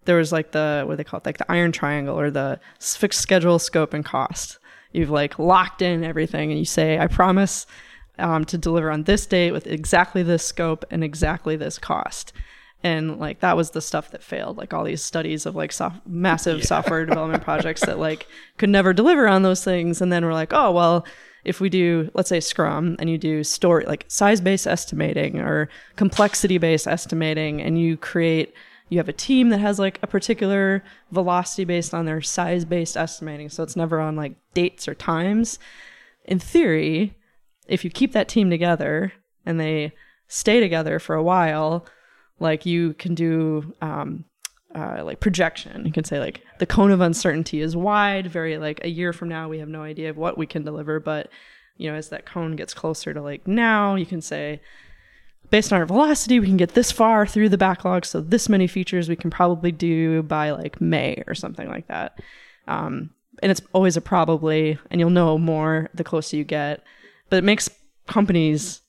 There 0.07 0.17
was 0.17 0.33
like 0.33 0.53
the 0.53 0.85
what 0.87 0.95
do 0.95 0.97
they 0.97 1.05
call 1.05 1.19
it 1.19 1.27
like 1.27 1.39
the 1.39 1.51
iron 1.51 1.73
triangle 1.73 2.19
or 2.19 2.31
the 2.31 2.59
fixed 2.81 3.21
schedule, 3.21 3.59
scope, 3.59 3.95
and 3.95 4.05
cost. 4.05 4.59
You've 4.93 5.11
like 5.11 5.39
locked 5.39 5.83
in 5.83 6.05
everything, 6.05 6.51
and 6.51 6.59
you 6.59 6.65
say, 6.65 6.99
"I 6.99 7.07
promise 7.07 7.67
um, 8.19 8.45
to 8.47 8.59
deliver 8.59 8.91
on 8.91 9.05
this 9.05 9.27
date 9.27 9.53
with 9.53 9.67
exactly 9.67 10.23
this 10.23 10.45
scope 10.45 10.85
and 10.91 11.05
exactly 11.05 11.57
this 11.57 11.79
cost." 11.79 12.33
And 12.83 13.19
like 13.19 13.41
that 13.41 13.57
was 13.57 13.71
the 13.71 13.81
stuff 13.81 14.11
that 14.13 14.23
failed. 14.23 14.57
Like 14.57 14.73
all 14.73 14.85
these 14.85 15.03
studies 15.03 15.45
of 15.45 15.57
like 15.57 15.73
soft, 15.73 16.07
massive 16.07 16.65
software 16.65 17.05
development 17.07 17.43
projects 17.43 17.83
that 17.83 17.99
like 17.99 18.27
could 18.59 18.71
never 18.71 18.93
deliver 18.93 19.27
on 19.27 19.43
those 19.43 19.65
things. 19.65 20.01
And 20.01 20.13
then 20.13 20.25
we're 20.25 20.33
like, 20.33 20.53
oh 20.53 20.71
well, 20.73 21.05
if 21.47 21.61
we 21.61 21.69
do 21.69 22.11
let's 22.13 22.29
say 22.29 22.41
scrum 22.41 22.97
and 22.99 23.09
you 23.09 23.17
do 23.17 23.43
story 23.45 23.85
like 23.87 24.05
size 24.09 24.41
based 24.41 24.67
estimating 24.67 25.39
or 25.39 25.69
complexity 25.95 26.59
based 26.59 26.87
estimating 26.87 27.63
and 27.63 27.81
you 27.81 27.97
create 27.97 28.53
you 28.89 28.99
have 28.99 29.09
a 29.09 29.13
team 29.13 29.49
that 29.49 29.59
has 29.59 29.79
like 29.79 29.99
a 30.03 30.07
particular 30.07 30.83
velocity 31.11 31.65
based 31.65 31.93
on 31.93 32.05
their 32.05 32.21
size 32.21 32.65
based 32.65 32.97
estimating 32.97 33.49
so 33.49 33.63
it's 33.63 33.77
never 33.77 34.01
on 34.01 34.17
like 34.17 34.35
dates 34.55 34.87
or 34.89 34.95
times 34.95 35.59
in 36.25 36.39
theory 36.39 37.15
if 37.69 37.85
you 37.85 37.91
keep 37.91 38.13
that 38.13 38.29
team 38.29 38.51
together 38.51 39.13
and 39.45 39.59
they 39.61 39.93
stay 40.29 40.61
together 40.61 40.99
for 40.99 41.15
a 41.15 41.23
while 41.23 41.87
like 42.39 42.67
you 42.67 42.95
can 42.95 43.15
do 43.15 43.75
um, 43.81 44.25
uh, 44.77 45.03
like 45.03 45.21
projection. 45.21 45.87
You 45.87 45.93
can 45.93 46.05
say 46.05 46.21
like 46.21 46.43
the 46.59 46.67
cone 46.67 46.91
of 46.91 47.01
uncertainty 47.01 47.61
is 47.61 47.75
wide. 47.77 48.27
Very 48.27 48.59
like 48.59 48.85
a 48.85 48.91
year 48.91 49.13
from 49.13 49.29
now, 49.29 49.49
we 49.49 49.59
have 49.59 49.69
no 49.69 49.83
idea 49.83 50.11
of 50.11 50.17
what 50.17 50.37
we 50.37 50.47
can 50.47 50.65
deliver. 50.65 51.01
But 51.01 51.31
you 51.77 51.91
know, 51.91 51.97
as 51.97 52.11
that 52.11 52.27
cone 52.27 52.57
gets 52.57 52.75
closer 52.75 53.15
to 53.15 53.23
like 53.23 53.47
now, 53.47 53.95
you 53.95 54.07
can 54.07 54.21
say 54.21 54.61
based 55.51 55.73
on 55.73 55.81
our 55.81 55.87
velocity, 55.87 56.41
we 56.41 56.47
can 56.47 56.57
get 56.57 56.75
this 56.75 56.93
far 56.93 57.27
through 57.27 57.49
the 57.49 57.59
backlog. 57.59 58.05
So 58.05 58.21
this 58.21 58.49
many 58.49 58.67
features 58.67 59.09
we 59.09 59.17
can 59.17 59.31
probably 59.31 59.73
do 59.73 60.23
by 60.23 60.51
like 60.51 60.81
May 60.81 61.23
or 61.27 61.35
something 61.35 61.69
like 61.69 61.87
that. 61.89 62.21
Um, 62.67 63.11
and 63.43 63.51
it's 63.51 63.61
always 63.73 63.97
a 63.97 64.01
probably, 64.01 64.79
and 64.91 65.01
you'll 65.01 65.11
know 65.11 65.39
more 65.39 65.89
the 65.95 66.05
closer 66.05 66.37
you 66.37 66.45
get. 66.45 66.83
But 67.29 67.39
it 67.39 67.45
makes 67.45 67.69
companies, 68.07 68.81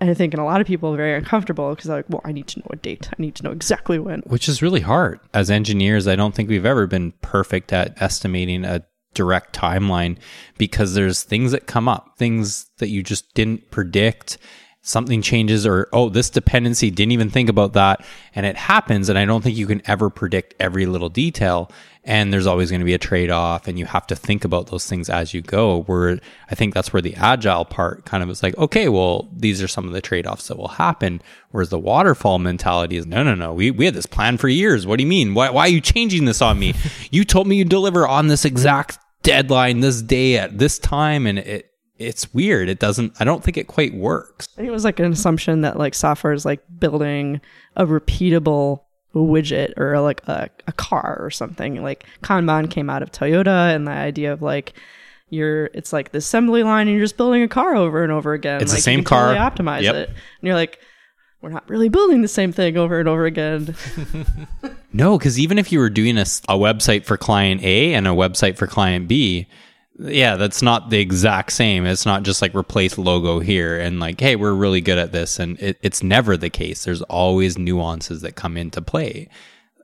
and 0.00 0.10
I 0.10 0.14
think, 0.14 0.34
and 0.34 0.40
a 0.40 0.44
lot 0.44 0.60
of 0.60 0.66
people 0.66 0.94
very 0.96 1.14
uncomfortable 1.14 1.70
because 1.70 1.86
they're 1.86 1.98
like, 1.98 2.10
well, 2.10 2.22
I 2.24 2.32
need 2.32 2.48
to 2.48 2.60
know 2.60 2.66
a 2.70 2.76
date. 2.76 3.08
I 3.10 3.14
need 3.18 3.34
to 3.36 3.44
know 3.44 3.52
exactly 3.52 3.98
when. 3.98 4.20
which 4.22 4.48
is 4.48 4.62
really 4.62 4.80
hard. 4.80 5.20
As 5.32 5.50
engineers, 5.50 6.08
I 6.08 6.16
don't 6.16 6.34
think 6.34 6.48
we've 6.48 6.66
ever 6.66 6.86
been 6.86 7.12
perfect 7.22 7.72
at 7.72 8.00
estimating 8.02 8.64
a 8.64 8.84
direct 9.14 9.54
timeline 9.54 10.16
because 10.58 10.94
there's 10.94 11.22
things 11.22 11.52
that 11.52 11.66
come 11.66 11.88
up, 11.88 12.14
things 12.18 12.70
that 12.78 12.88
you 12.88 13.02
just 13.02 13.34
didn't 13.34 13.70
predict. 13.70 14.38
Something 14.84 15.22
changes, 15.22 15.64
or 15.64 15.88
oh, 15.92 16.08
this 16.08 16.28
dependency 16.28 16.90
didn't 16.90 17.12
even 17.12 17.30
think 17.30 17.48
about 17.48 17.74
that, 17.74 18.04
and 18.34 18.44
it 18.44 18.56
happens. 18.56 19.08
And 19.08 19.16
I 19.16 19.24
don't 19.24 19.42
think 19.42 19.56
you 19.56 19.66
can 19.66 19.80
ever 19.86 20.10
predict 20.10 20.54
every 20.58 20.86
little 20.86 21.08
detail. 21.08 21.70
And 22.04 22.32
there's 22.32 22.48
always 22.48 22.68
going 22.68 22.80
to 22.80 22.84
be 22.84 22.94
a 22.94 22.98
trade 22.98 23.30
off, 23.30 23.68
and 23.68 23.78
you 23.78 23.86
have 23.86 24.08
to 24.08 24.16
think 24.16 24.44
about 24.44 24.66
those 24.66 24.86
things 24.86 25.08
as 25.08 25.32
you 25.32 25.40
go. 25.40 25.82
Where 25.82 26.18
I 26.50 26.56
think 26.56 26.74
that's 26.74 26.92
where 26.92 27.00
the 27.00 27.14
agile 27.14 27.64
part 27.64 28.04
kind 28.04 28.24
of 28.24 28.30
is 28.30 28.42
like, 28.42 28.58
okay, 28.58 28.88
well, 28.88 29.28
these 29.32 29.62
are 29.62 29.68
some 29.68 29.86
of 29.86 29.92
the 29.92 30.00
trade 30.00 30.26
offs 30.26 30.48
that 30.48 30.58
will 30.58 30.66
happen. 30.66 31.22
Whereas 31.52 31.70
the 31.70 31.78
waterfall 31.78 32.40
mentality 32.40 32.96
is, 32.96 33.06
no, 33.06 33.22
no, 33.22 33.36
no, 33.36 33.52
we, 33.52 33.70
we 33.70 33.84
had 33.84 33.94
this 33.94 34.06
plan 34.06 34.36
for 34.36 34.48
years. 34.48 34.84
What 34.84 34.96
do 34.96 35.04
you 35.04 35.08
mean? 35.08 35.34
Why, 35.34 35.50
why 35.50 35.66
are 35.66 35.68
you 35.68 35.80
changing 35.80 36.24
this 36.24 36.42
on 36.42 36.58
me? 36.58 36.74
you 37.12 37.24
told 37.24 37.46
me 37.46 37.54
you 37.54 37.64
deliver 37.64 38.08
on 38.08 38.26
this 38.26 38.44
exact 38.44 38.98
deadline, 39.22 39.78
this 39.78 40.02
day 40.02 40.38
at 40.38 40.58
this 40.58 40.80
time, 40.80 41.28
and 41.28 41.38
it 41.38 41.71
it's 42.02 42.32
weird. 42.34 42.68
It 42.68 42.78
doesn't. 42.78 43.14
I 43.20 43.24
don't 43.24 43.42
think 43.42 43.56
it 43.56 43.66
quite 43.66 43.94
works. 43.94 44.48
I 44.54 44.56
think 44.56 44.68
it 44.68 44.72
was 44.72 44.84
like 44.84 45.00
an 45.00 45.12
assumption 45.12 45.62
that 45.62 45.78
like 45.78 45.94
software 45.94 46.32
is 46.32 46.44
like 46.44 46.62
building 46.78 47.40
a 47.76 47.86
repeatable 47.86 48.80
widget 49.14 49.76
or 49.78 50.00
like 50.00 50.26
a, 50.26 50.48
a 50.66 50.72
car 50.72 51.18
or 51.20 51.30
something. 51.30 51.82
Like 51.82 52.04
Kanban 52.22 52.70
came 52.70 52.88
out 52.90 53.02
of 53.02 53.12
Toyota 53.12 53.74
and 53.74 53.86
the 53.86 53.92
idea 53.92 54.32
of 54.32 54.42
like 54.42 54.72
you're 55.30 55.66
it's 55.74 55.92
like 55.92 56.12
the 56.12 56.18
assembly 56.18 56.62
line 56.62 56.88
and 56.88 56.96
you're 56.96 57.04
just 57.04 57.16
building 57.16 57.42
a 57.42 57.48
car 57.48 57.74
over 57.74 58.02
and 58.02 58.12
over 58.12 58.32
again. 58.34 58.60
It's 58.60 58.70
the 58.72 58.76
like, 58.76 58.80
you 58.80 58.82
same 58.82 58.98
can 59.04 59.18
totally 59.18 59.36
car. 59.38 59.50
optimize 59.50 59.82
Yep. 59.82 59.94
it. 59.94 60.08
And 60.08 60.16
you're 60.42 60.54
like, 60.54 60.78
we're 61.40 61.48
not 61.50 61.68
really 61.68 61.88
building 61.88 62.22
the 62.22 62.28
same 62.28 62.52
thing 62.52 62.76
over 62.76 63.00
and 63.00 63.08
over 63.08 63.24
again. 63.26 63.74
No, 64.94 65.16
because 65.16 65.38
even 65.38 65.58
if 65.58 65.72
you 65.72 65.78
were 65.78 65.88
doing 65.88 66.18
a 66.18 66.22
website 66.22 67.06
for 67.06 67.16
client 67.16 67.62
A 67.62 67.94
and 67.94 68.06
a 68.06 68.10
website 68.10 68.58
for 68.58 68.66
client 68.66 69.08
B, 69.08 69.46
yeah, 69.98 70.36
that's 70.36 70.62
not 70.62 70.90
the 70.90 70.98
exact 70.98 71.52
same. 71.52 71.86
It's 71.86 72.06
not 72.06 72.22
just 72.22 72.40
like 72.42 72.54
replace 72.54 72.96
logo 72.96 73.40
here 73.40 73.78
and 73.78 74.00
like, 74.00 74.20
hey, 74.20 74.36
we're 74.36 74.54
really 74.54 74.80
good 74.80 74.98
at 74.98 75.12
this. 75.12 75.38
And 75.38 75.60
it, 75.60 75.78
it's 75.82 76.02
never 76.02 76.36
the 76.36 76.50
case. 76.50 76.84
There's 76.84 77.02
always 77.02 77.58
nuances 77.58 78.22
that 78.22 78.34
come 78.34 78.56
into 78.56 78.80
play, 78.80 79.28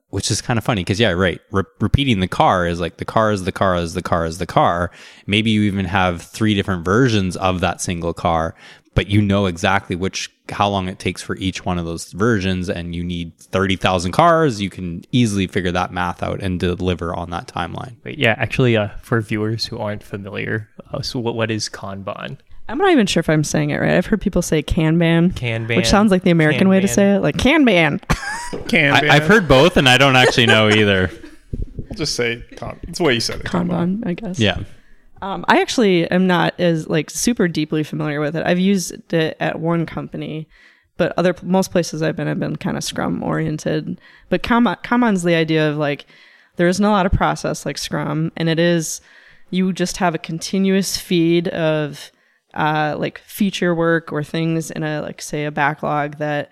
which 0.08 0.30
is 0.30 0.40
kind 0.40 0.58
of 0.58 0.64
funny 0.64 0.82
because, 0.82 0.98
yeah, 0.98 1.10
right. 1.10 1.40
Re- 1.50 1.64
repeating 1.80 2.20
the 2.20 2.28
car 2.28 2.66
is 2.66 2.80
like 2.80 2.96
the 2.96 3.04
car 3.04 3.32
is 3.32 3.44
the 3.44 3.52
car 3.52 3.76
is 3.76 3.94
the 3.94 4.02
car 4.02 4.24
is 4.24 4.38
the 4.38 4.46
car. 4.46 4.90
Maybe 5.26 5.50
you 5.50 5.62
even 5.62 5.84
have 5.84 6.22
three 6.22 6.54
different 6.54 6.84
versions 6.84 7.36
of 7.36 7.60
that 7.60 7.80
single 7.80 8.14
car, 8.14 8.54
but 8.98 9.06
you 9.06 9.22
know 9.22 9.46
exactly 9.46 9.94
which 9.94 10.28
how 10.48 10.68
long 10.68 10.88
it 10.88 10.98
takes 10.98 11.22
for 11.22 11.36
each 11.36 11.64
one 11.64 11.78
of 11.78 11.84
those 11.84 12.10
versions 12.10 12.68
and 12.68 12.96
you 12.96 13.04
need 13.04 13.32
30,000 13.38 14.10
cars 14.10 14.60
you 14.60 14.68
can 14.68 15.04
easily 15.12 15.46
figure 15.46 15.70
that 15.70 15.92
math 15.92 16.20
out 16.20 16.42
and 16.42 16.58
deliver 16.58 17.14
on 17.14 17.30
that 17.30 17.46
timeline 17.46 17.94
but 18.02 18.18
yeah, 18.18 18.34
actually, 18.38 18.76
uh, 18.76 18.88
for 19.00 19.20
viewers 19.20 19.66
who 19.66 19.78
aren't 19.78 20.02
familiar, 20.02 20.68
uh, 20.92 21.00
so 21.00 21.20
what, 21.20 21.36
what 21.36 21.48
is 21.50 21.68
Kanban? 21.68 22.38
I'm 22.68 22.78
not 22.78 22.90
even 22.90 23.06
sure 23.06 23.20
if 23.20 23.28
I'm 23.28 23.44
saying 23.44 23.70
it 23.70 23.76
right. 23.76 23.92
I've 23.92 24.06
heard 24.06 24.20
people 24.20 24.42
say 24.42 24.64
Kanban, 24.64 25.32
Kanban, 25.32 25.76
which 25.76 25.86
sounds 25.86 26.10
like 26.10 26.24
the 26.24 26.30
American 26.30 26.68
way 26.68 26.80
to 26.80 26.88
say 26.88 27.14
it, 27.14 27.20
like 27.20 27.36
Kanban. 27.36 28.02
Can 28.68 28.94
I, 28.94 29.14
i've 29.14 29.26
heard 29.26 29.46
both 29.46 29.76
and 29.76 29.88
i 29.88 29.98
don't 29.98 30.16
actually 30.16 30.46
know 30.46 30.70
either 30.70 31.10
I'll 31.90 31.96
just 31.96 32.16
say 32.16 32.42
con. 32.56 32.80
It's 32.82 32.98
the 32.98 33.04
way 33.04 33.14
you 33.14 33.20
said 33.20 33.40
it. 33.40 33.46
Kanban, 33.46 34.06
I 34.06 34.14
guess. 34.14 34.40
yeah 34.40 34.64
Um, 35.20 35.44
I 35.48 35.60
actually 35.60 36.10
am 36.10 36.26
not 36.26 36.58
as 36.58 36.88
like 36.88 37.10
super 37.10 37.48
deeply 37.48 37.82
familiar 37.82 38.20
with 38.20 38.36
it. 38.36 38.46
I've 38.46 38.58
used 38.58 39.12
it 39.12 39.36
at 39.40 39.60
one 39.60 39.86
company, 39.86 40.48
but 40.96 41.12
other 41.16 41.34
most 41.42 41.70
places 41.70 42.02
I've 42.02 42.16
been 42.16 42.28
I've 42.28 42.40
been 42.40 42.56
kind 42.56 42.76
of 42.76 42.84
Scrum 42.84 43.22
oriented. 43.22 44.00
But 44.28 44.42
Kanban, 44.42 44.82
Kanban's 44.82 45.22
the 45.22 45.34
idea 45.34 45.68
of 45.68 45.76
like 45.76 46.06
there 46.56 46.68
isn't 46.68 46.84
a 46.84 46.90
lot 46.90 47.06
of 47.06 47.12
process 47.12 47.66
like 47.66 47.78
Scrum, 47.78 48.32
and 48.36 48.48
it 48.48 48.58
is 48.58 49.00
you 49.50 49.72
just 49.72 49.96
have 49.96 50.14
a 50.14 50.18
continuous 50.18 50.96
feed 50.96 51.48
of 51.48 52.12
uh, 52.54 52.96
like 52.98 53.18
feature 53.18 53.74
work 53.74 54.12
or 54.12 54.22
things 54.22 54.70
in 54.70 54.82
a 54.82 55.00
like 55.00 55.22
say 55.22 55.44
a 55.44 55.50
backlog 55.50 56.18
that 56.18 56.50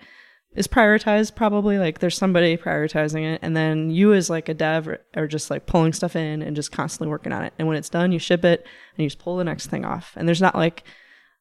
is 0.55 0.67
prioritized 0.67 1.35
probably 1.35 1.77
like 1.77 1.99
there's 1.99 2.17
somebody 2.17 2.57
prioritizing 2.57 3.23
it 3.23 3.39
and 3.43 3.55
then 3.55 3.89
you 3.89 4.13
as 4.13 4.29
like 4.29 4.49
a 4.49 4.53
dev 4.53 4.87
are, 4.87 5.01
are 5.15 5.27
just 5.27 5.51
like 5.51 5.65
pulling 5.67 5.93
stuff 5.93 6.15
in 6.15 6.41
and 6.41 6.55
just 6.55 6.71
constantly 6.71 7.09
working 7.09 7.31
on 7.31 7.43
it 7.43 7.53
and 7.59 7.67
when 7.67 7.77
it's 7.77 7.89
done 7.89 8.11
you 8.11 8.17
ship 8.19 8.43
it 8.43 8.61
and 8.95 9.03
you 9.03 9.07
just 9.07 9.19
pull 9.19 9.37
the 9.37 9.43
next 9.43 9.67
thing 9.67 9.85
off 9.85 10.13
and 10.15 10.27
there's 10.27 10.41
not 10.41 10.55
like 10.55 10.83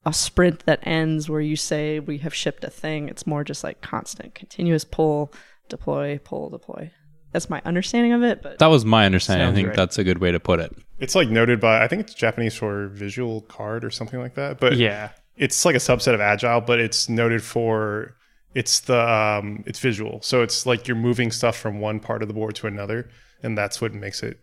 a 0.06 0.12
sprint 0.12 0.64
that 0.66 0.86
ends 0.86 1.28
where 1.28 1.40
you 1.40 1.56
say 1.56 1.98
we 1.98 2.18
have 2.18 2.32
shipped 2.32 2.62
a 2.62 2.70
thing. 2.70 3.08
It's 3.08 3.26
more 3.26 3.42
just 3.42 3.64
like 3.64 3.80
constant, 3.80 4.36
continuous 4.36 4.84
pull, 4.84 5.32
deploy, 5.68 6.20
pull, 6.22 6.48
deploy. 6.48 6.92
That's 7.32 7.50
my 7.50 7.60
understanding 7.64 8.12
of 8.12 8.22
it. 8.22 8.40
But 8.40 8.60
That 8.60 8.68
was 8.68 8.84
my 8.84 9.04
understanding. 9.04 9.48
I 9.48 9.52
think 9.52 9.68
right. 9.68 9.76
that's 9.76 9.98
a 9.98 10.04
good 10.04 10.18
way 10.18 10.30
to 10.30 10.38
put 10.38 10.60
it. 10.60 10.72
It's 11.00 11.16
like 11.16 11.28
noted 11.28 11.60
by 11.60 11.82
I 11.82 11.88
think 11.88 12.02
it's 12.02 12.14
Japanese 12.14 12.54
for 12.54 12.86
visual 12.86 13.40
card 13.42 13.84
or 13.84 13.90
something 13.90 14.20
like 14.20 14.36
that. 14.36 14.60
But 14.60 14.76
Yeah. 14.76 15.10
it's 15.36 15.64
like 15.64 15.74
a 15.74 15.78
subset 15.78 16.14
of 16.14 16.20
agile, 16.20 16.60
but 16.60 16.78
it's 16.78 17.08
noted 17.08 17.42
for 17.42 18.14
it's 18.60 18.80
the 18.80 18.98
um, 18.98 19.62
it's 19.66 19.78
visual. 19.78 20.20
So 20.22 20.42
it's 20.42 20.66
like 20.66 20.88
you're 20.88 20.96
moving 21.08 21.30
stuff 21.30 21.56
from 21.56 21.78
one 21.80 22.00
part 22.00 22.22
of 22.22 22.28
the 22.28 22.34
board 22.34 22.54
to 22.56 22.66
another, 22.66 23.08
and 23.42 23.56
that's 23.56 23.80
what 23.80 23.92
makes 23.94 24.22
it 24.22 24.38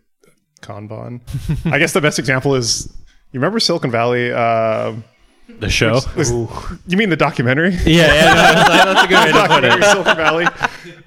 Kanban. 0.61 1.21
I 1.65 1.79
guess 1.79 1.93
the 1.93 2.01
best 2.01 2.19
example 2.19 2.55
is 2.55 2.87
you 3.31 3.39
remember 3.39 3.59
Silicon 3.59 3.91
Valley. 3.91 4.31
Uh, 4.31 4.93
The 5.59 5.69
show. 5.69 5.99
was- 6.15 6.31
you 6.87 6.95
mean 6.97 7.09
the 7.09 7.17
documentary? 7.17 7.71
yeah, 7.85 8.13
yeah, 8.13 8.25
no, 8.25 8.35
that's, 8.35 8.69
that's 8.69 9.03
a 9.03 9.07
good 9.07 9.25
way 9.25 9.31
to 9.31 9.31
put 9.33 9.47
documentary 9.49 9.81
it. 9.81 9.91
Silicon 9.91 10.15
Valley. 10.17 10.45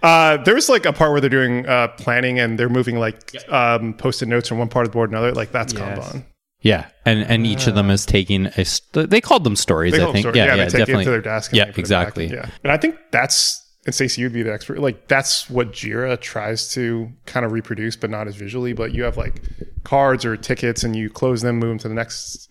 Uh, 0.03 0.37
there's 0.45 0.69
like 0.69 0.85
a 0.85 0.93
part 0.93 1.11
where 1.13 1.21
they're 1.23 1.31
doing 1.31 1.67
uh, 1.67 1.89
planning 1.97 2.39
and 2.39 2.59
they're 2.59 2.69
moving 2.69 2.99
like 2.99 3.35
um, 3.51 3.95
post-it 3.95 4.27
notes 4.29 4.49
from 4.49 4.59
one 4.59 4.69
part 4.69 4.85
of 4.87 4.93
the 4.93 4.97
board 4.97 5.11
to 5.11 5.17
another. 5.17 5.33
Like 5.33 5.53
that's 5.53 5.73
Yes. 5.73 5.99
Kanban. 6.13 6.25
Yeah, 6.67 6.87
and 7.05 7.23
and 7.23 7.47
each 7.47 7.67
of 7.67 7.75
them 7.75 7.91
is 7.91 8.05
taking 8.05 8.47
a. 8.47 8.65
St- 8.65 9.09
they 9.11 9.21
called 9.21 9.45
them 9.45 9.57
stories. 9.57 9.93
They 9.93 9.99
I 9.99 10.01
call 10.01 10.09
them 10.09 10.15
think. 10.15 10.23
stories. 10.25 10.37
Yeah, 10.37 10.45
yeah, 10.47 10.57
they 10.57 10.65
take 10.65 10.79
definitely. 10.79 11.03
it 11.03 11.05
to 11.07 11.11
their 11.11 11.21
desk. 11.23 11.53
Yeah, 11.53 11.65
they 11.65 11.71
put 11.71 11.79
it 11.79 11.81
exactly. 11.81 12.29
back. 12.29 12.37
Yeah, 12.37 12.51
and 12.65 12.73
I 12.73 12.77
think 12.77 12.97
that's 13.11 13.63
and 13.87 13.95
Stacy, 13.95 14.21
you'd 14.21 14.33
be 14.33 14.43
the 14.43 14.53
expert. 14.53 14.81
Like 14.81 15.07
that's 15.07 15.49
what 15.49 15.73
Jira 15.73 16.21
tries 16.21 16.73
to 16.75 17.09
kind 17.25 17.47
of 17.47 17.53
reproduce, 17.53 17.95
but 17.95 18.11
not 18.11 18.27
as 18.27 18.35
visually. 18.35 18.73
But 18.73 18.93
you 18.93 19.05
have 19.05 19.17
like 19.17 19.43
cards 19.85 20.25
or 20.25 20.37
tickets, 20.37 20.83
and 20.83 20.97
you 20.97 21.09
close 21.09 21.43
them, 21.43 21.59
move 21.59 21.69
them 21.71 21.79
to 21.79 21.89
the 21.89 21.95
next 21.95 22.51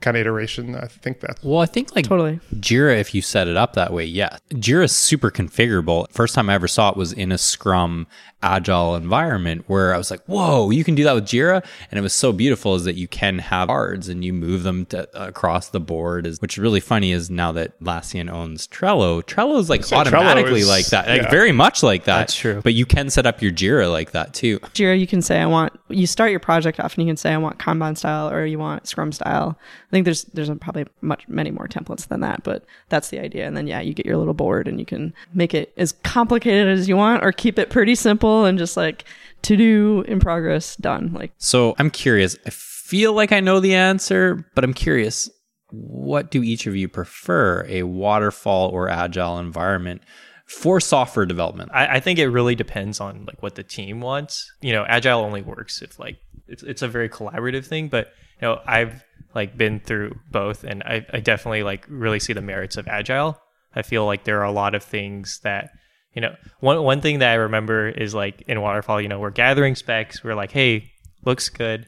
kind 0.00 0.16
of 0.16 0.22
iteration. 0.22 0.74
I 0.74 0.86
think 0.86 1.20
that's 1.20 1.42
Well, 1.42 1.60
I 1.60 1.66
think 1.66 1.94
like 1.94 2.06
totally. 2.06 2.40
Jira, 2.56 2.98
if 2.98 3.14
you 3.14 3.20
set 3.20 3.48
it 3.48 3.56
up 3.56 3.74
that 3.74 3.92
way, 3.92 4.06
yeah. 4.06 4.38
Jira 4.50 4.84
is 4.84 4.96
super 4.96 5.30
configurable. 5.30 6.10
First 6.10 6.34
time 6.34 6.48
I 6.48 6.54
ever 6.54 6.68
saw 6.68 6.90
it 6.90 6.96
was 6.96 7.12
in 7.12 7.32
a 7.32 7.38
Scrum 7.38 8.06
agile 8.42 8.96
environment 8.96 9.64
where 9.66 9.94
I 9.94 9.98
was 9.98 10.10
like, 10.10 10.22
whoa, 10.24 10.70
you 10.70 10.84
can 10.84 10.94
do 10.94 11.04
that 11.04 11.14
with 11.14 11.26
Jira. 11.26 11.64
And 11.90 11.98
it 11.98 12.02
was 12.02 12.12
so 12.12 12.32
beautiful 12.32 12.74
is 12.74 12.84
that 12.84 12.96
you 12.96 13.08
can 13.08 13.38
have 13.38 13.68
cards 13.68 14.08
and 14.08 14.24
you 14.24 14.32
move 14.32 14.62
them 14.62 14.86
to, 14.86 15.08
across 15.26 15.68
the 15.68 15.80
board. 15.80 16.26
Is 16.26 16.40
Which 16.40 16.54
is 16.54 16.58
really 16.58 16.80
funny 16.80 17.12
is 17.12 17.30
now 17.30 17.52
that 17.52 17.78
Atlassian 17.80 18.30
owns 18.30 18.66
Trello, 18.66 19.22
Trello 19.22 19.58
is 19.58 19.70
like 19.70 19.84
So 19.84 19.96
Trello 19.96 20.00
automatically 20.00 20.60
is- 20.60 20.68
like 20.68 20.86
that, 20.86 21.08
like 21.08 21.22
yeah. 21.22 21.30
very 21.30 21.52
much 21.52 21.82
like 21.82 22.04
that. 22.04 22.18
That's 22.18 22.34
true. 22.34 22.60
But 22.62 22.74
you 22.74 22.86
can 22.86 23.10
set 23.10 23.26
up 23.26 23.42
your 23.42 23.52
Jira 23.52 23.90
like 23.90 24.12
that 24.12 24.34
too. 24.34 24.58
Jira, 24.74 24.98
you 24.98 25.06
can 25.06 25.22
say 25.22 25.40
I 25.40 25.46
want. 25.46 25.72
You 25.88 26.06
start 26.06 26.30
your 26.30 26.40
project 26.40 26.80
off, 26.80 26.94
and 26.94 27.04
you 27.04 27.10
can 27.10 27.16
say 27.16 27.32
I 27.32 27.36
want 27.36 27.58
Kanban 27.58 27.96
style 27.96 28.30
or 28.30 28.44
you 28.46 28.58
want 28.58 28.88
Scrum 28.88 29.12
style. 29.12 29.58
I 29.88 29.90
think 29.90 30.04
there's 30.04 30.24
there's 30.24 30.50
probably 30.60 30.86
much 31.00 31.28
many 31.28 31.50
more 31.50 31.68
templates 31.68 32.08
than 32.08 32.20
that, 32.20 32.42
but 32.42 32.64
that's 32.88 33.10
the 33.10 33.20
idea. 33.20 33.46
And 33.46 33.56
then 33.56 33.66
yeah, 33.66 33.80
you 33.80 33.94
get 33.94 34.06
your 34.06 34.16
little 34.16 34.34
board, 34.34 34.66
and 34.68 34.80
you 34.80 34.86
can 34.86 35.14
make 35.34 35.54
it 35.54 35.72
as 35.76 35.92
complicated 36.02 36.68
as 36.68 36.88
you 36.88 36.96
want, 36.96 37.24
or 37.24 37.32
keep 37.32 37.58
it 37.58 37.70
pretty 37.70 37.94
simple 37.94 38.31
and 38.44 38.58
just 38.58 38.76
like 38.76 39.04
to 39.42 39.56
do 39.56 40.04
in 40.08 40.20
progress, 40.20 40.76
done. 40.76 41.12
Like 41.12 41.32
So 41.38 41.74
I'm 41.78 41.90
curious. 41.90 42.36
I 42.46 42.50
feel 42.50 43.12
like 43.12 43.32
I 43.32 43.40
know 43.40 43.60
the 43.60 43.74
answer, 43.74 44.44
but 44.54 44.64
I'm 44.64 44.74
curious. 44.74 45.30
What 45.70 46.30
do 46.30 46.42
each 46.42 46.66
of 46.66 46.76
you 46.76 46.88
prefer, 46.88 47.64
a 47.66 47.84
waterfall 47.84 48.68
or 48.68 48.90
agile 48.90 49.38
environment 49.38 50.02
for 50.46 50.80
software 50.80 51.24
development? 51.24 51.70
I, 51.72 51.96
I 51.96 52.00
think 52.00 52.18
it 52.18 52.28
really 52.28 52.54
depends 52.54 53.00
on 53.00 53.24
like 53.24 53.42
what 53.42 53.54
the 53.54 53.62
team 53.62 54.00
wants. 54.00 54.50
You 54.60 54.72
know, 54.72 54.84
agile 54.86 55.20
only 55.20 55.40
works 55.40 55.80
if 55.80 55.98
like 55.98 56.18
it's 56.46 56.62
it's 56.62 56.82
a 56.82 56.88
very 56.88 57.08
collaborative 57.08 57.64
thing. 57.64 57.88
But 57.88 58.08
you 58.40 58.48
know, 58.48 58.60
I've 58.66 59.02
like 59.34 59.56
been 59.56 59.80
through 59.80 60.18
both, 60.30 60.62
and 60.64 60.82
I, 60.82 61.06
I 61.12 61.20
definitely 61.20 61.62
like 61.62 61.86
really 61.88 62.20
see 62.20 62.34
the 62.34 62.42
merits 62.42 62.76
of 62.76 62.86
agile. 62.86 63.38
I 63.74 63.82
feel 63.82 64.04
like 64.04 64.24
there 64.24 64.40
are 64.40 64.44
a 64.44 64.52
lot 64.52 64.74
of 64.74 64.82
things 64.82 65.40
that 65.42 65.70
you 66.14 66.20
know. 66.22 66.34
One 66.60 66.82
one 66.82 67.00
thing 67.00 67.18
that 67.20 67.30
I 67.30 67.34
remember 67.34 67.88
is 67.88 68.14
like 68.14 68.42
in 68.46 68.60
waterfall, 68.60 69.00
you 69.00 69.08
know, 69.08 69.18
we're 69.18 69.30
gathering 69.30 69.74
specs. 69.74 70.22
We're 70.24 70.34
like, 70.34 70.52
hey, 70.52 70.90
looks 71.24 71.48
good, 71.48 71.86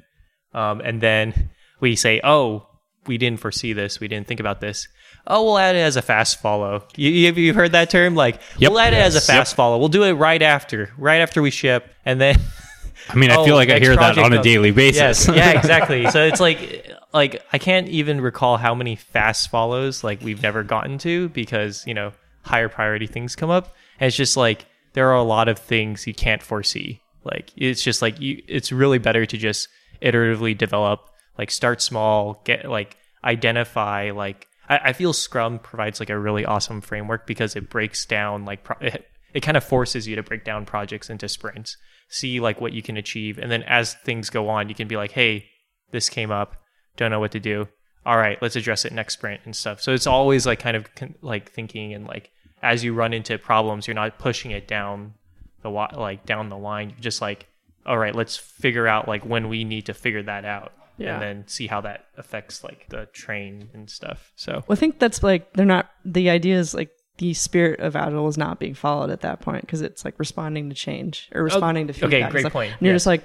um, 0.52 0.80
and 0.80 1.00
then 1.00 1.50
we 1.80 1.96
say, 1.96 2.20
oh, 2.24 2.66
we 3.06 3.18
didn't 3.18 3.40
foresee 3.40 3.72
this. 3.72 4.00
We 4.00 4.08
didn't 4.08 4.26
think 4.26 4.40
about 4.40 4.60
this. 4.60 4.88
Oh, 5.26 5.42
we'll 5.44 5.58
add 5.58 5.74
it 5.76 5.80
as 5.80 5.96
a 5.96 6.02
fast 6.02 6.40
follow. 6.40 6.84
You, 6.96 7.10
you, 7.10 7.26
have 7.26 7.38
you 7.38 7.54
heard 7.54 7.72
that 7.72 7.88
term? 7.88 8.14
Like, 8.14 8.40
Yep. 8.58 8.70
we'll 8.70 8.80
add 8.80 8.92
it 8.92 8.98
as 8.98 9.14
a 9.14 9.16
Yes. 9.16 9.26
fast 9.26 9.54
follow. 9.56 9.78
We'll 9.78 9.88
do 9.88 10.02
it 10.02 10.12
right 10.12 10.42
after, 10.42 10.90
right 10.98 11.20
after 11.22 11.40
we 11.40 11.50
ship, 11.50 11.90
and 12.04 12.20
then 12.20 12.36
I 13.08 13.16
mean, 13.16 13.30
I 13.30 13.36
Oh, 13.36 13.44
feel 13.44 13.54
like 13.56 13.70
I 13.70 13.78
hear 13.78 13.96
that 13.96 14.18
on 14.18 14.32
a 14.32 14.36
comes- 14.36 14.44
daily 14.44 14.70
basis. 14.70 15.26
Yes, 15.26 15.28
yeah, 15.36 15.58
exactly. 15.58 16.06
So 16.10 16.24
it's 16.24 16.40
like 16.40 16.90
like 17.12 17.42
I 17.52 17.58
can't 17.58 17.88
even 17.88 18.20
recall 18.20 18.56
how 18.56 18.74
many 18.74 18.96
fast 18.96 19.50
follows 19.50 20.02
like 20.04 20.20
we've 20.22 20.42
never 20.42 20.62
gotten 20.62 20.98
to 20.98 21.28
because, 21.30 21.86
you 21.86 21.94
know, 21.94 22.12
higher 22.42 22.68
priority 22.68 23.06
things 23.06 23.34
come 23.36 23.50
up. 23.50 23.74
And 24.00 24.08
it's 24.08 24.16
just 24.16 24.36
like 24.36 24.66
there 24.94 25.08
are 25.10 25.16
a 25.16 25.22
lot 25.22 25.48
of 25.48 25.58
things 25.58 26.06
you 26.06 26.14
can't 26.14 26.42
foresee. 26.42 27.00
Like 27.24 27.52
it's 27.56 27.82
just 27.82 28.02
like 28.02 28.20
you 28.20 28.42
it's 28.48 28.72
really 28.72 28.98
better 28.98 29.26
to 29.26 29.36
just 29.36 29.68
iteratively 30.02 30.56
develop, 30.56 31.08
like 31.38 31.50
start 31.50 31.80
small, 31.80 32.42
get 32.44 32.68
like 32.68 32.96
identify 33.24 34.10
like 34.10 34.46
I, 34.68 34.78
I 34.84 34.92
feel 34.92 35.12
Scrum 35.12 35.58
provides 35.58 36.00
like 36.00 36.10
a 36.10 36.18
really 36.18 36.44
awesome 36.44 36.80
framework 36.80 37.26
because 37.26 37.56
it 37.56 37.70
breaks 37.70 38.04
down 38.04 38.44
like 38.44 38.64
pro- 38.64 38.86
it, 38.86 39.06
it 39.32 39.40
kind 39.40 39.56
of 39.56 39.64
forces 39.64 40.06
you 40.06 40.16
to 40.16 40.22
break 40.22 40.44
down 40.44 40.64
projects 40.64 41.10
into 41.10 41.28
sprints, 41.28 41.76
see 42.08 42.40
like 42.40 42.60
what 42.60 42.72
you 42.72 42.82
can 42.82 42.96
achieve, 42.96 43.38
and 43.38 43.50
then 43.50 43.62
as 43.64 43.94
things 44.04 44.30
go 44.30 44.48
on, 44.48 44.68
you 44.68 44.74
can 44.74 44.88
be 44.88 44.96
like, 44.96 45.10
hey, 45.10 45.46
this 45.90 46.08
came 46.08 46.30
up, 46.30 46.56
don't 46.96 47.10
know 47.10 47.20
what 47.20 47.32
to 47.32 47.40
do. 47.40 47.68
All 48.06 48.18
right, 48.18 48.40
let's 48.42 48.56
address 48.56 48.84
it 48.84 48.92
next 48.92 49.14
sprint 49.14 49.40
and 49.44 49.56
stuff. 49.56 49.80
So 49.80 49.92
it's 49.92 50.06
always 50.06 50.46
like 50.46 50.60
kind 50.60 50.76
of 50.76 50.86
like 51.22 51.50
thinking 51.50 51.94
and 51.94 52.06
like 52.06 52.30
as 52.64 52.82
you 52.82 52.94
run 52.94 53.12
into 53.12 53.38
problems, 53.38 53.86
you're 53.86 53.94
not 53.94 54.18
pushing 54.18 54.50
it 54.50 54.66
down 54.66 55.14
the 55.62 55.70
like 55.70 56.24
down 56.26 56.48
the 56.48 56.56
line. 56.56 56.90
You're 56.90 56.98
just 57.00 57.20
like, 57.20 57.46
all 57.86 57.98
right, 57.98 58.14
let's 58.14 58.36
figure 58.36 58.88
out 58.88 59.06
like 59.06 59.24
when 59.24 59.48
we 59.48 59.62
need 59.64 59.86
to 59.86 59.94
figure 59.94 60.22
that 60.24 60.44
out, 60.44 60.72
Yeah. 60.96 61.14
and 61.14 61.22
then 61.22 61.44
see 61.46 61.66
how 61.66 61.82
that 61.82 62.06
affects 62.16 62.64
like 62.64 62.86
the 62.88 63.06
train 63.12 63.68
and 63.74 63.88
stuff. 63.88 64.32
So 64.34 64.52
Well, 64.66 64.76
I 64.76 64.76
think 64.76 64.98
that's 64.98 65.22
like 65.22 65.52
they're 65.52 65.66
not. 65.66 65.90
The 66.04 66.30
idea 66.30 66.58
is 66.58 66.74
like 66.74 66.90
the 67.18 67.34
spirit 67.34 67.78
of 67.80 67.94
agile 67.94 68.26
is 68.28 68.38
not 68.38 68.58
being 68.58 68.74
followed 68.74 69.10
at 69.10 69.20
that 69.20 69.40
point 69.40 69.60
because 69.60 69.82
it's 69.82 70.04
like 70.04 70.18
responding 70.18 70.68
to 70.70 70.74
change 70.74 71.28
or 71.32 71.42
oh, 71.42 71.44
responding 71.44 71.86
to 71.86 71.92
feedback. 71.92 72.22
and 72.22 72.30
great 72.32 72.52
point. 72.52 72.72
And 72.72 72.82
you're 72.82 72.94
just 72.94 73.06
like, 73.06 73.22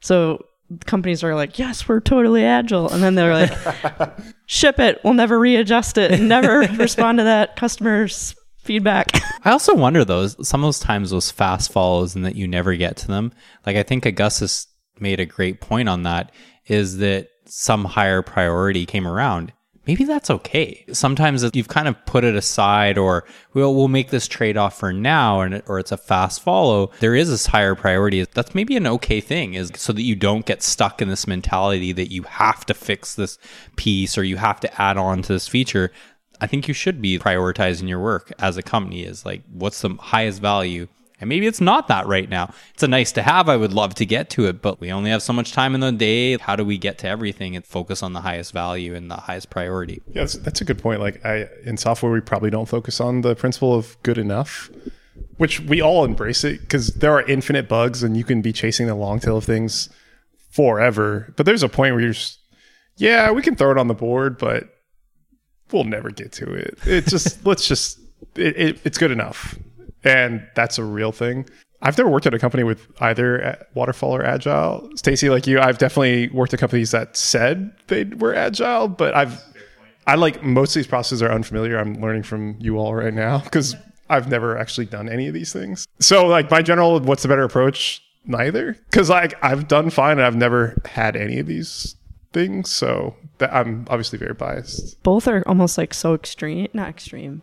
so 0.00 0.44
companies 0.84 1.24
are 1.24 1.34
like, 1.34 1.58
yes, 1.58 1.88
we're 1.88 2.00
totally 2.00 2.44
agile, 2.44 2.90
and 2.90 3.02
then 3.02 3.14
they're 3.14 3.32
like, 3.34 4.12
ship 4.46 4.78
it. 4.78 5.00
We'll 5.02 5.14
never 5.14 5.38
readjust 5.38 5.96
it. 5.98 6.20
Never 6.20 6.60
respond 6.78 7.18
to 7.18 7.24
that 7.24 7.56
customer's 7.56 8.34
feedback. 8.64 9.10
I 9.44 9.50
also 9.50 9.74
wonder 9.74 10.04
though, 10.04 10.26
some 10.26 10.62
of 10.62 10.66
those 10.68 10.80
times 10.80 11.10
those 11.10 11.30
fast 11.30 11.70
follows 11.70 12.14
and 12.14 12.24
that 12.24 12.36
you 12.36 12.48
never 12.48 12.74
get 12.74 12.96
to 12.98 13.06
them. 13.06 13.32
Like 13.66 13.76
I 13.76 13.82
think 13.82 14.06
Augustus 14.06 14.66
made 14.98 15.20
a 15.20 15.26
great 15.26 15.60
point 15.60 15.88
on 15.88 16.04
that 16.04 16.32
is 16.66 16.98
that 16.98 17.28
some 17.46 17.84
higher 17.84 18.22
priority 18.22 18.86
came 18.86 19.06
around. 19.06 19.52
Maybe 19.86 20.04
that's 20.04 20.30
okay. 20.30 20.82
Sometimes 20.92 21.44
you've 21.52 21.68
kind 21.68 21.88
of 21.88 22.06
put 22.06 22.24
it 22.24 22.34
aside 22.34 22.96
or 22.96 23.26
we'll, 23.52 23.74
we'll 23.74 23.88
make 23.88 24.08
this 24.08 24.26
trade 24.26 24.56
off 24.56 24.78
for 24.78 24.94
now 24.94 25.42
and 25.42 25.62
or 25.66 25.78
it's 25.78 25.92
a 25.92 25.98
fast 25.98 26.40
follow. 26.40 26.90
There 27.00 27.14
is 27.14 27.28
this 27.28 27.46
higher 27.46 27.74
priority. 27.74 28.24
That's 28.24 28.54
maybe 28.54 28.78
an 28.78 28.86
okay 28.86 29.20
thing 29.20 29.52
is 29.52 29.70
so 29.76 29.92
that 29.92 30.02
you 30.02 30.16
don't 30.16 30.46
get 30.46 30.62
stuck 30.62 31.02
in 31.02 31.08
this 31.08 31.26
mentality 31.26 31.92
that 31.92 32.10
you 32.10 32.22
have 32.22 32.64
to 32.66 32.72
fix 32.74 33.14
this 33.14 33.36
piece 33.76 34.16
or 34.16 34.24
you 34.24 34.38
have 34.38 34.58
to 34.60 34.80
add 34.80 34.96
on 34.96 35.20
to 35.20 35.34
this 35.34 35.48
feature. 35.48 35.92
I 36.40 36.46
think 36.46 36.68
you 36.68 36.74
should 36.74 37.00
be 37.00 37.18
prioritizing 37.18 37.88
your 37.88 38.00
work 38.00 38.32
as 38.38 38.56
a 38.56 38.62
company 38.62 39.04
is 39.04 39.24
like 39.24 39.42
what's 39.52 39.80
the 39.80 39.94
highest 39.94 40.40
value. 40.40 40.88
And 41.20 41.28
maybe 41.28 41.46
it's 41.46 41.60
not 41.60 41.88
that 41.88 42.06
right 42.06 42.28
now. 42.28 42.52
It's 42.74 42.82
a 42.82 42.88
nice 42.88 43.12
to 43.12 43.22
have. 43.22 43.48
I 43.48 43.56
would 43.56 43.72
love 43.72 43.94
to 43.94 44.04
get 44.04 44.30
to 44.30 44.46
it, 44.46 44.60
but 44.60 44.80
we 44.80 44.90
only 44.90 45.10
have 45.10 45.22
so 45.22 45.32
much 45.32 45.52
time 45.52 45.74
in 45.74 45.80
the 45.80 45.92
day. 45.92 46.36
How 46.38 46.56
do 46.56 46.64
we 46.64 46.76
get 46.76 46.98
to 46.98 47.08
everything 47.08 47.54
and 47.54 47.64
focus 47.64 48.02
on 48.02 48.12
the 48.12 48.20
highest 48.20 48.52
value 48.52 48.94
and 48.94 49.10
the 49.10 49.16
highest 49.16 49.48
priority? 49.48 50.02
Yeah, 50.08 50.22
that's, 50.22 50.34
that's 50.34 50.60
a 50.60 50.64
good 50.64 50.80
point. 50.80 51.00
Like 51.00 51.24
I 51.24 51.48
in 51.64 51.76
software, 51.76 52.10
we 52.10 52.20
probably 52.20 52.50
don't 52.50 52.68
focus 52.68 53.00
on 53.00 53.20
the 53.20 53.36
principle 53.36 53.74
of 53.74 53.96
good 54.02 54.18
enough, 54.18 54.70
which 55.36 55.60
we 55.60 55.80
all 55.80 56.04
embrace 56.04 56.42
it 56.42 56.60
because 56.62 56.88
there 56.88 57.12
are 57.12 57.22
infinite 57.22 57.68
bugs 57.68 58.02
and 58.02 58.16
you 58.16 58.24
can 58.24 58.42
be 58.42 58.52
chasing 58.52 58.88
the 58.88 58.94
long 58.96 59.20
tail 59.20 59.36
of 59.36 59.44
things 59.44 59.88
forever. 60.50 61.32
But 61.36 61.46
there's 61.46 61.62
a 61.62 61.68
point 61.68 61.94
where 61.94 62.02
you're 62.02 62.12
just, 62.12 62.40
yeah, 62.96 63.30
we 63.30 63.40
can 63.40 63.54
throw 63.54 63.70
it 63.70 63.78
on 63.78 63.86
the 63.86 63.94
board, 63.94 64.36
but 64.36 64.68
we'll 65.72 65.84
never 65.84 66.10
get 66.10 66.32
to 66.32 66.52
it. 66.52 66.78
It 66.86 67.06
just 67.06 67.44
let's 67.46 67.66
just 67.66 67.98
it, 68.36 68.56
it, 68.56 68.80
it's 68.84 68.98
good 68.98 69.10
enough, 69.10 69.58
and 70.02 70.46
that's 70.54 70.78
a 70.78 70.84
real 70.84 71.12
thing. 71.12 71.48
I've 71.82 71.98
never 71.98 72.08
worked 72.08 72.26
at 72.26 72.32
a 72.32 72.38
company 72.38 72.62
with 72.62 72.86
either 73.00 73.66
waterfall 73.74 74.16
or 74.16 74.24
agile. 74.24 74.88
Stacy, 74.96 75.28
like 75.28 75.46
you, 75.46 75.60
I've 75.60 75.76
definitely 75.76 76.28
worked 76.30 76.54
at 76.54 76.60
companies 76.60 76.92
that 76.92 77.14
said 77.14 77.72
they 77.88 78.04
were 78.04 78.34
agile, 78.34 78.88
but 78.88 79.14
I've 79.14 79.42
I 80.06 80.16
like 80.16 80.42
most 80.42 80.70
of 80.70 80.80
these 80.80 80.86
processes 80.86 81.22
are 81.22 81.30
unfamiliar. 81.30 81.78
I'm 81.78 82.00
learning 82.00 82.22
from 82.22 82.56
you 82.58 82.78
all 82.78 82.94
right 82.94 83.12
now 83.12 83.38
because 83.38 83.74
I've 84.08 84.28
never 84.28 84.56
actually 84.56 84.86
done 84.86 85.08
any 85.08 85.28
of 85.28 85.34
these 85.34 85.52
things. 85.52 85.86
So 86.00 86.26
like 86.26 86.50
my 86.50 86.62
general, 86.62 87.00
what's 87.00 87.22
the 87.22 87.28
better 87.28 87.44
approach? 87.44 88.02
Neither, 88.26 88.72
because 88.90 89.10
like 89.10 89.34
I've 89.44 89.68
done 89.68 89.90
fine 89.90 90.12
and 90.12 90.22
I've 90.22 90.36
never 90.36 90.80
had 90.86 91.16
any 91.16 91.38
of 91.38 91.46
these 91.46 91.96
things. 92.34 92.70
So 92.70 93.16
that 93.38 93.52
I'm 93.54 93.86
obviously 93.88 94.18
very 94.18 94.34
biased. 94.34 95.02
both 95.02 95.26
are 95.26 95.42
almost 95.46 95.78
like 95.78 95.94
so 95.94 96.14
extreme 96.14 96.68
not 96.72 96.88
extreme 96.88 97.42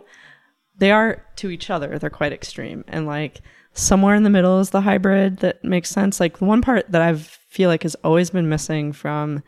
they 0.77 0.91
are 0.91 1.23
to 1.36 1.49
each 1.49 1.69
other 1.69 1.97
they're 1.99 2.10
quite 2.10 2.34
extreme 2.34 2.84
and 2.88 3.06
like 3.06 3.41
somewhere 3.73 4.15
in 4.15 4.23
the 4.23 4.30
middle 4.30 4.60
is 4.60 4.69
the 4.71 4.82
hybrid 4.82 5.38
that 5.38 5.63
makes 5.63 5.89
sense 5.89 6.19
like 6.19 6.38
the 6.39 6.45
one 6.45 6.62
part 6.62 6.89
that 6.91 7.01
i 7.01 7.13
feel 7.13 7.69
like 7.69 7.84
has 7.84 7.95
always 8.04 8.30
been 8.30 8.49
missing 8.49 8.91
from 8.91 9.43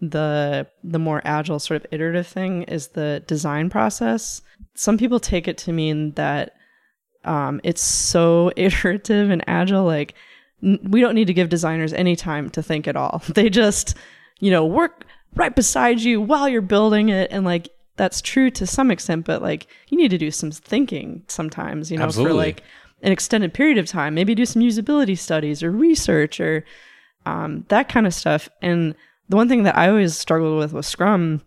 the 0.00 0.66
the 0.82 0.98
more 0.98 1.22
agile 1.24 1.58
sort 1.58 1.82
of 1.82 1.86
iterative 1.90 2.26
thing 2.26 2.62
is 2.64 2.88
the 2.88 3.22
design 3.26 3.70
process 3.70 4.42
some 4.74 4.98
people 4.98 5.20
take 5.20 5.48
it 5.48 5.56
to 5.56 5.72
mean 5.72 6.12
that 6.12 6.54
um, 7.24 7.58
it's 7.64 7.82
so 7.82 8.52
iterative 8.56 9.30
and 9.30 9.42
agile 9.46 9.84
like 9.84 10.14
we 10.60 11.00
don't 11.00 11.14
need 11.14 11.26
to 11.26 11.34
give 11.34 11.48
designers 11.48 11.92
any 11.92 12.16
time 12.16 12.50
to 12.50 12.62
think 12.62 12.86
at 12.86 12.96
all 12.96 13.22
they 13.34 13.48
just 13.48 13.96
you 14.40 14.50
know 14.50 14.64
work 14.64 15.04
right 15.34 15.54
beside 15.54 16.00
you 16.00 16.20
while 16.20 16.48
you're 16.48 16.62
building 16.62 17.08
it. 17.08 17.30
And 17.30 17.44
like 17.44 17.68
that's 17.96 18.20
true 18.20 18.50
to 18.50 18.66
some 18.66 18.90
extent 18.90 19.24
but 19.24 19.40
like 19.40 19.68
you 19.88 19.96
need 19.96 20.10
to 20.10 20.18
do 20.18 20.30
some 20.32 20.50
thinking 20.50 21.22
sometimes 21.28 21.92
you 21.92 21.98
know 21.98 22.04
Absolutely. 22.04 22.32
for 22.32 22.36
like 22.36 22.62
an 23.02 23.12
extended 23.12 23.52
period 23.52 23.78
of 23.78 23.86
time. 23.86 24.14
Maybe 24.14 24.34
do 24.34 24.46
some 24.46 24.62
usability 24.62 25.18
studies 25.18 25.62
or 25.62 25.70
research 25.70 26.40
or 26.40 26.64
um, 27.26 27.64
that 27.68 27.88
kind 27.88 28.06
of 28.06 28.14
stuff. 28.14 28.48
And 28.62 28.94
the 29.28 29.36
one 29.36 29.48
thing 29.48 29.62
that 29.62 29.76
i 29.76 29.88
always 29.88 30.16
struggled 30.16 30.58
with 30.58 30.72
with 30.72 30.86
scrum 30.86 31.42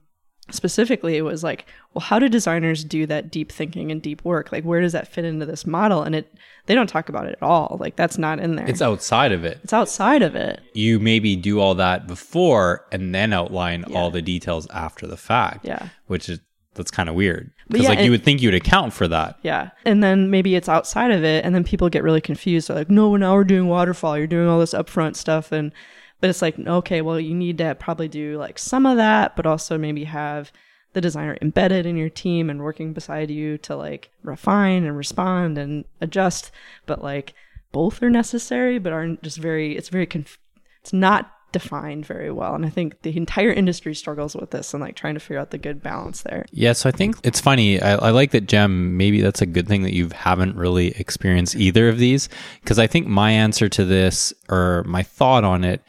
specifically 0.50 1.18
it 1.18 1.22
was 1.24 1.44
like 1.44 1.66
well 1.94 2.02
how 2.02 2.20
do 2.20 2.30
designers 2.30 2.84
do 2.84 3.06
that 3.06 3.30
deep 3.30 3.52
thinking 3.52 3.92
and 3.92 4.02
deep 4.02 4.24
work 4.24 4.52
like 4.52 4.64
where 4.64 4.80
does 4.82 4.94
that 4.94 5.08
fit 5.08 5.26
into 5.26 5.46
this 5.46 5.66
model 5.68 6.04
and 6.04 6.16
it 6.16 6.34
they 6.68 6.76
don't 6.76 6.88
talk 6.88 7.10
about 7.10 7.26
it 7.26 7.34
at 7.34 7.44
all 7.44 7.78
like 7.80 7.96
that's 7.96 8.18
not 8.18 8.40
in 8.40 8.56
there 8.56 8.68
It's 8.68 8.82
outside 8.82 9.32
of 9.34 9.44
it. 9.44 9.60
it's 9.64 9.74
outside 9.74 10.22
of 10.22 10.36
it 10.36 10.62
You 10.74 11.00
maybe 11.00 11.36
do 11.36 11.60
all 11.60 11.76
that 11.76 12.08
before 12.08 12.86
and 12.92 13.14
then 13.14 13.34
outline 13.34 13.84
all 13.94 14.10
the 14.10 14.22
details 14.22 14.68
after 14.70 15.06
the 15.08 15.18
fact. 15.18 15.66
Yeah. 15.66 15.90
Which 16.08 16.30
is 16.30 16.40
that's 16.76 16.92
kind 16.92 17.10
of 17.10 17.16
weird. 17.16 17.52
Because 17.70 17.84
yeah, 17.84 17.90
like 17.90 18.00
you 18.02 18.12
would 18.12 18.24
think 18.24 18.42
you'd 18.42 18.54
account 18.54 18.94
for 18.94 19.08
that. 19.08 19.40
Yeah. 19.42 19.72
And 19.84 20.04
then 20.04 20.30
maybe 20.30 20.56
it's 20.56 20.70
outside 20.70 21.12
of 21.12 21.24
it 21.24 21.44
and 21.44 21.56
then 21.56 21.64
people 21.64 21.90
get 21.90 22.04
really 22.04 22.22
confused. 22.22 22.68
They're 22.70 22.78
like, 22.78 22.90
no, 22.90 23.16
now 23.16 23.34
we're 23.34 23.44
doing 23.46 23.68
waterfall. 23.68 24.18
You're 24.18 24.28
doing 24.28 24.48
all 24.48 24.60
this 24.60 24.74
upfront 24.76 25.16
stuff. 25.16 25.52
And, 25.52 25.72
but 26.20 26.30
it's 26.30 26.42
like, 26.42 26.58
okay, 26.60 27.02
well, 27.02 27.20
you 27.20 27.36
need 27.36 27.58
to 27.60 27.76
probably 27.76 28.08
do 28.08 28.38
like 28.38 28.58
some 28.58 28.86
of 28.86 28.98
that, 28.98 29.36
but 29.36 29.46
also 29.46 29.78
maybe 29.78 30.06
have 30.06 30.52
the 30.94 31.02
designer 31.02 31.38
embedded 31.42 31.86
in 31.86 31.98
your 31.98 32.10
team 32.10 32.50
and 32.50 32.62
working 32.62 32.94
beside 32.94 33.30
you 33.30 33.58
to 33.60 33.76
like 33.76 34.10
refine 34.24 34.84
and 34.84 34.98
respond 34.98 35.58
and 35.58 35.86
adjust. 36.02 36.52
But 36.86 37.04
like 37.04 37.34
both 37.72 38.02
are 38.02 38.10
necessary, 38.10 38.80
but 38.80 38.94
aren't 38.94 39.22
just 39.22 39.38
very, 39.38 39.78
it's 39.78 39.90
very, 39.90 40.08
conf- 40.08 40.40
it's 40.82 40.94
not 40.94 41.32
defined 41.52 42.06
very 42.06 42.32
well. 42.32 42.56
And 42.56 42.66
I 42.66 42.70
think 42.70 43.02
the 43.04 43.16
entire 43.16 43.52
industry 43.52 43.96
struggles 43.96 44.36
with 44.36 44.52
this 44.52 44.74
and 44.74 44.82
like 44.82 44.96
trying 44.96 45.14
to 45.14 45.20
figure 45.20 45.40
out 45.40 45.52
the 45.52 45.58
good 45.58 45.82
balance 45.82 46.22
there. 46.24 46.46
Yeah, 46.52 46.74
so 46.74 46.90
I 46.90 46.92
think 46.92 47.16
it's 47.24 47.40
funny. 47.40 47.82
I, 47.82 47.96
I 47.96 48.10
like 48.12 48.32
that, 48.32 48.48
Jem. 48.48 48.98
Maybe 48.98 49.22
that's 49.22 49.42
a 49.42 49.46
good 49.46 49.68
thing 49.68 49.84
that 49.84 49.94
you 49.94 50.10
haven't 50.10 50.56
really 50.56 50.90
experienced 51.00 51.56
either 51.56 51.90
of 51.90 52.00
these. 52.00 52.28
Because 52.62 52.80
I 52.80 52.88
think 52.88 53.08
my 53.08 53.32
answer 53.32 53.70
to 53.70 53.86
this, 53.86 54.34
or 54.50 54.84
my 54.86 55.04
thought 55.04 55.44
on 55.44 55.64
it, 55.64 55.82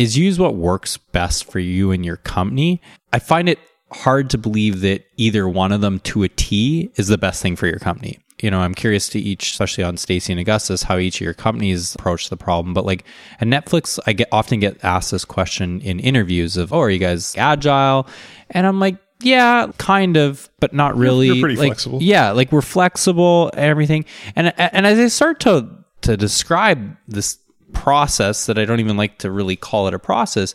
is 0.00 0.16
use 0.16 0.38
what 0.38 0.54
works 0.54 0.96
best 0.96 1.44
for 1.44 1.58
you 1.58 1.90
and 1.90 2.06
your 2.06 2.16
company. 2.16 2.80
I 3.12 3.18
find 3.18 3.50
it 3.50 3.58
hard 3.92 4.30
to 4.30 4.38
believe 4.38 4.80
that 4.80 5.04
either 5.18 5.46
one 5.46 5.72
of 5.72 5.82
them 5.82 6.00
to 6.00 6.22
a 6.22 6.28
T 6.30 6.90
is 6.96 7.08
the 7.08 7.18
best 7.18 7.42
thing 7.42 7.54
for 7.54 7.66
your 7.66 7.78
company. 7.78 8.18
You 8.40 8.50
know, 8.50 8.60
I'm 8.60 8.72
curious 8.74 9.10
to 9.10 9.18
each, 9.20 9.50
especially 9.50 9.84
on 9.84 9.98
Stacy 9.98 10.32
and 10.32 10.40
Augustus, 10.40 10.84
how 10.84 10.96
each 10.96 11.16
of 11.16 11.20
your 11.26 11.34
companies 11.34 11.94
approach 11.96 12.30
the 12.30 12.38
problem. 12.38 12.72
But 12.72 12.86
like 12.86 13.04
at 13.40 13.46
Netflix, 13.46 13.98
I 14.06 14.14
get 14.14 14.28
often 14.32 14.58
get 14.58 14.82
asked 14.82 15.10
this 15.10 15.26
question 15.26 15.82
in 15.82 16.00
interviews 16.00 16.56
of, 16.56 16.72
"Oh, 16.72 16.80
are 16.80 16.88
you 16.88 16.98
guys 16.98 17.34
agile?" 17.36 18.06
And 18.48 18.66
I'm 18.66 18.80
like, 18.80 18.96
"Yeah, 19.20 19.70
kind 19.76 20.16
of, 20.16 20.48
but 20.60 20.72
not 20.72 20.96
really." 20.96 21.26
you're 21.26 21.40
pretty 21.40 21.56
Like, 21.56 21.68
flexible. 21.68 21.98
Yeah, 22.02 22.30
like 22.30 22.50
we're 22.52 22.62
flexible 22.62 23.50
and 23.50 23.66
everything. 23.66 24.06
And 24.34 24.54
and 24.56 24.86
as 24.86 24.98
I 24.98 25.08
start 25.08 25.40
to 25.40 25.68
to 26.02 26.16
describe 26.16 26.96
this 27.06 27.36
process 27.72 28.46
that 28.46 28.58
I 28.58 28.64
don't 28.64 28.80
even 28.80 28.96
like 28.96 29.18
to 29.18 29.30
really 29.30 29.56
call 29.56 29.88
it 29.88 29.94
a 29.94 29.98
process, 29.98 30.54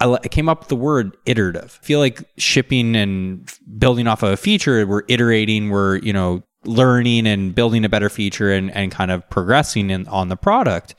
I, 0.00 0.18
came 0.28 0.48
up 0.48 0.60
with 0.60 0.68
the 0.68 0.76
word 0.76 1.16
iterative. 1.24 1.78
I 1.82 1.84
feel 1.86 2.00
like 2.00 2.22
shipping 2.36 2.96
and 2.96 3.50
building 3.78 4.06
off 4.06 4.22
of 4.22 4.30
a 4.30 4.36
feature, 4.36 4.86
we're 4.86 5.04
iterating, 5.08 5.70
we're, 5.70 5.96
you 5.98 6.12
know, 6.12 6.42
learning 6.64 7.26
and 7.26 7.54
building 7.54 7.84
a 7.84 7.88
better 7.88 8.08
feature 8.08 8.52
and, 8.52 8.70
and 8.72 8.90
kind 8.90 9.10
of 9.10 9.28
progressing 9.30 9.90
in, 9.90 10.06
on 10.08 10.28
the 10.28 10.36
product. 10.36 10.94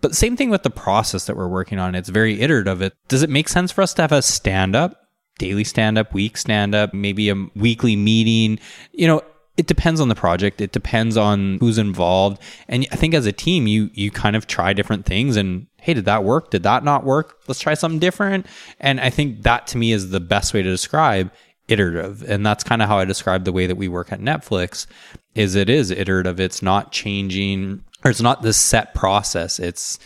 But 0.00 0.14
same 0.14 0.36
thing 0.36 0.50
with 0.50 0.62
the 0.62 0.70
process 0.70 1.26
that 1.26 1.36
we're 1.36 1.48
working 1.48 1.78
on. 1.78 1.94
It's 1.94 2.10
very 2.10 2.40
iterative. 2.40 2.82
It, 2.82 2.92
does 3.08 3.22
it 3.22 3.30
make 3.30 3.48
sense 3.48 3.72
for 3.72 3.80
us 3.80 3.94
to 3.94 4.02
have 4.02 4.12
a 4.12 4.20
stand 4.20 4.76
up, 4.76 4.96
daily 5.38 5.64
stand 5.64 5.96
up, 5.96 6.12
week 6.12 6.36
stand 6.36 6.74
up, 6.74 6.92
maybe 6.92 7.30
a 7.30 7.46
weekly 7.54 7.96
meeting? 7.96 8.58
You 8.92 9.06
know, 9.06 9.22
it 9.56 9.66
depends 9.66 10.00
on 10.00 10.08
the 10.08 10.14
project. 10.14 10.60
It 10.60 10.72
depends 10.72 11.16
on 11.16 11.58
who's 11.58 11.78
involved. 11.78 12.40
And 12.68 12.86
I 12.90 12.96
think 12.96 13.14
as 13.14 13.26
a 13.26 13.32
team, 13.32 13.66
you 13.66 13.90
you 13.94 14.10
kind 14.10 14.36
of 14.36 14.46
try 14.46 14.72
different 14.72 15.06
things 15.06 15.36
and 15.36 15.66
hey, 15.80 15.94
did 15.94 16.06
that 16.06 16.24
work? 16.24 16.50
Did 16.50 16.62
that 16.62 16.82
not 16.82 17.04
work? 17.04 17.38
Let's 17.46 17.60
try 17.60 17.74
something 17.74 17.98
different. 17.98 18.46
And 18.80 19.00
I 19.00 19.10
think 19.10 19.42
that 19.42 19.66
to 19.68 19.78
me 19.78 19.92
is 19.92 20.10
the 20.10 20.20
best 20.20 20.54
way 20.54 20.62
to 20.62 20.70
describe 20.70 21.30
iterative. 21.68 22.22
And 22.28 22.44
that's 22.44 22.64
kind 22.64 22.82
of 22.82 22.88
how 22.88 22.98
I 22.98 23.04
describe 23.04 23.44
the 23.44 23.52
way 23.52 23.66
that 23.66 23.76
we 23.76 23.88
work 23.88 24.10
at 24.10 24.20
Netflix 24.20 24.86
is 25.34 25.54
it 25.54 25.68
is 25.68 25.90
iterative. 25.90 26.40
It's 26.40 26.62
not 26.62 26.90
changing 26.90 27.84
or 28.02 28.10
it's 28.10 28.20
not 28.20 28.42
this 28.42 28.56
set 28.56 28.94
process. 28.94 29.58
It's 29.58 29.98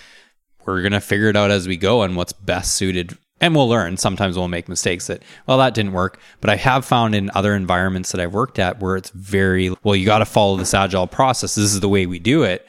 we're 0.66 0.82
going 0.82 0.92
to 0.92 1.00
figure 1.00 1.28
it 1.28 1.36
out 1.36 1.50
as 1.50 1.66
we 1.66 1.76
go 1.76 2.02
and 2.02 2.16
what's 2.16 2.32
best 2.32 2.74
suited 2.74 3.16
and 3.40 3.54
we'll 3.54 3.68
learn. 3.68 3.96
Sometimes 3.96 4.36
we'll 4.36 4.48
make 4.48 4.68
mistakes 4.68 5.06
that 5.06 5.22
well 5.46 5.58
that 5.58 5.74
didn't 5.74 5.92
work. 5.92 6.18
But 6.40 6.50
i 6.50 6.56
have 6.56 6.84
found 6.84 7.14
in 7.14 7.30
other 7.34 7.54
environments 7.54 8.12
that 8.12 8.20
i've 8.20 8.34
worked 8.34 8.58
at 8.58 8.80
where 8.80 8.96
it's 8.96 9.10
very 9.10 9.74
well 9.82 9.96
you 9.96 10.06
got 10.06 10.18
to 10.18 10.26
follow 10.26 10.56
this 10.56 10.74
agile 10.74 11.06
process. 11.06 11.54
This 11.54 11.72
is 11.72 11.80
the 11.80 11.88
way 11.88 12.06
we 12.06 12.18
do 12.18 12.42
it. 12.42 12.66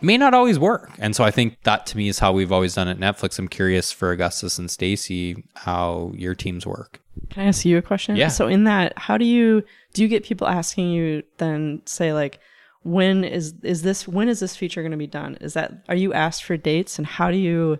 May 0.00 0.18
not 0.18 0.34
always 0.34 0.58
work. 0.58 0.90
And 0.98 1.14
so 1.16 1.24
i 1.24 1.30
think 1.30 1.62
that 1.62 1.86
to 1.86 1.96
me 1.96 2.08
is 2.08 2.18
how 2.18 2.32
we've 2.32 2.52
always 2.52 2.74
done 2.74 2.88
it 2.88 2.92
at 2.92 2.98
netflix. 2.98 3.38
I'm 3.38 3.48
curious 3.48 3.92
for 3.92 4.10
augustus 4.10 4.58
and 4.58 4.70
stacy 4.70 5.44
how 5.54 6.12
your 6.14 6.34
teams 6.34 6.66
work. 6.66 7.00
Can 7.30 7.44
I 7.44 7.46
ask 7.46 7.64
you 7.64 7.78
a 7.78 7.82
question? 7.82 8.16
Yeah. 8.16 8.28
So 8.28 8.48
in 8.48 8.64
that, 8.64 8.96
how 8.98 9.18
do 9.18 9.24
you 9.24 9.62
do 9.92 10.02
you 10.02 10.08
get 10.08 10.24
people 10.24 10.46
asking 10.46 10.90
you 10.90 11.22
then 11.38 11.82
say 11.86 12.12
like 12.12 12.40
when 12.82 13.24
is 13.24 13.54
is 13.62 13.82
this 13.82 14.06
when 14.06 14.28
is 14.28 14.40
this 14.40 14.56
feature 14.56 14.82
going 14.82 14.92
to 14.92 14.98
be 14.98 15.06
done? 15.06 15.36
Is 15.40 15.54
that 15.54 15.84
are 15.88 15.94
you 15.94 16.12
asked 16.12 16.44
for 16.44 16.56
dates 16.56 16.98
and 16.98 17.06
how 17.06 17.30
do 17.30 17.36
you 17.36 17.78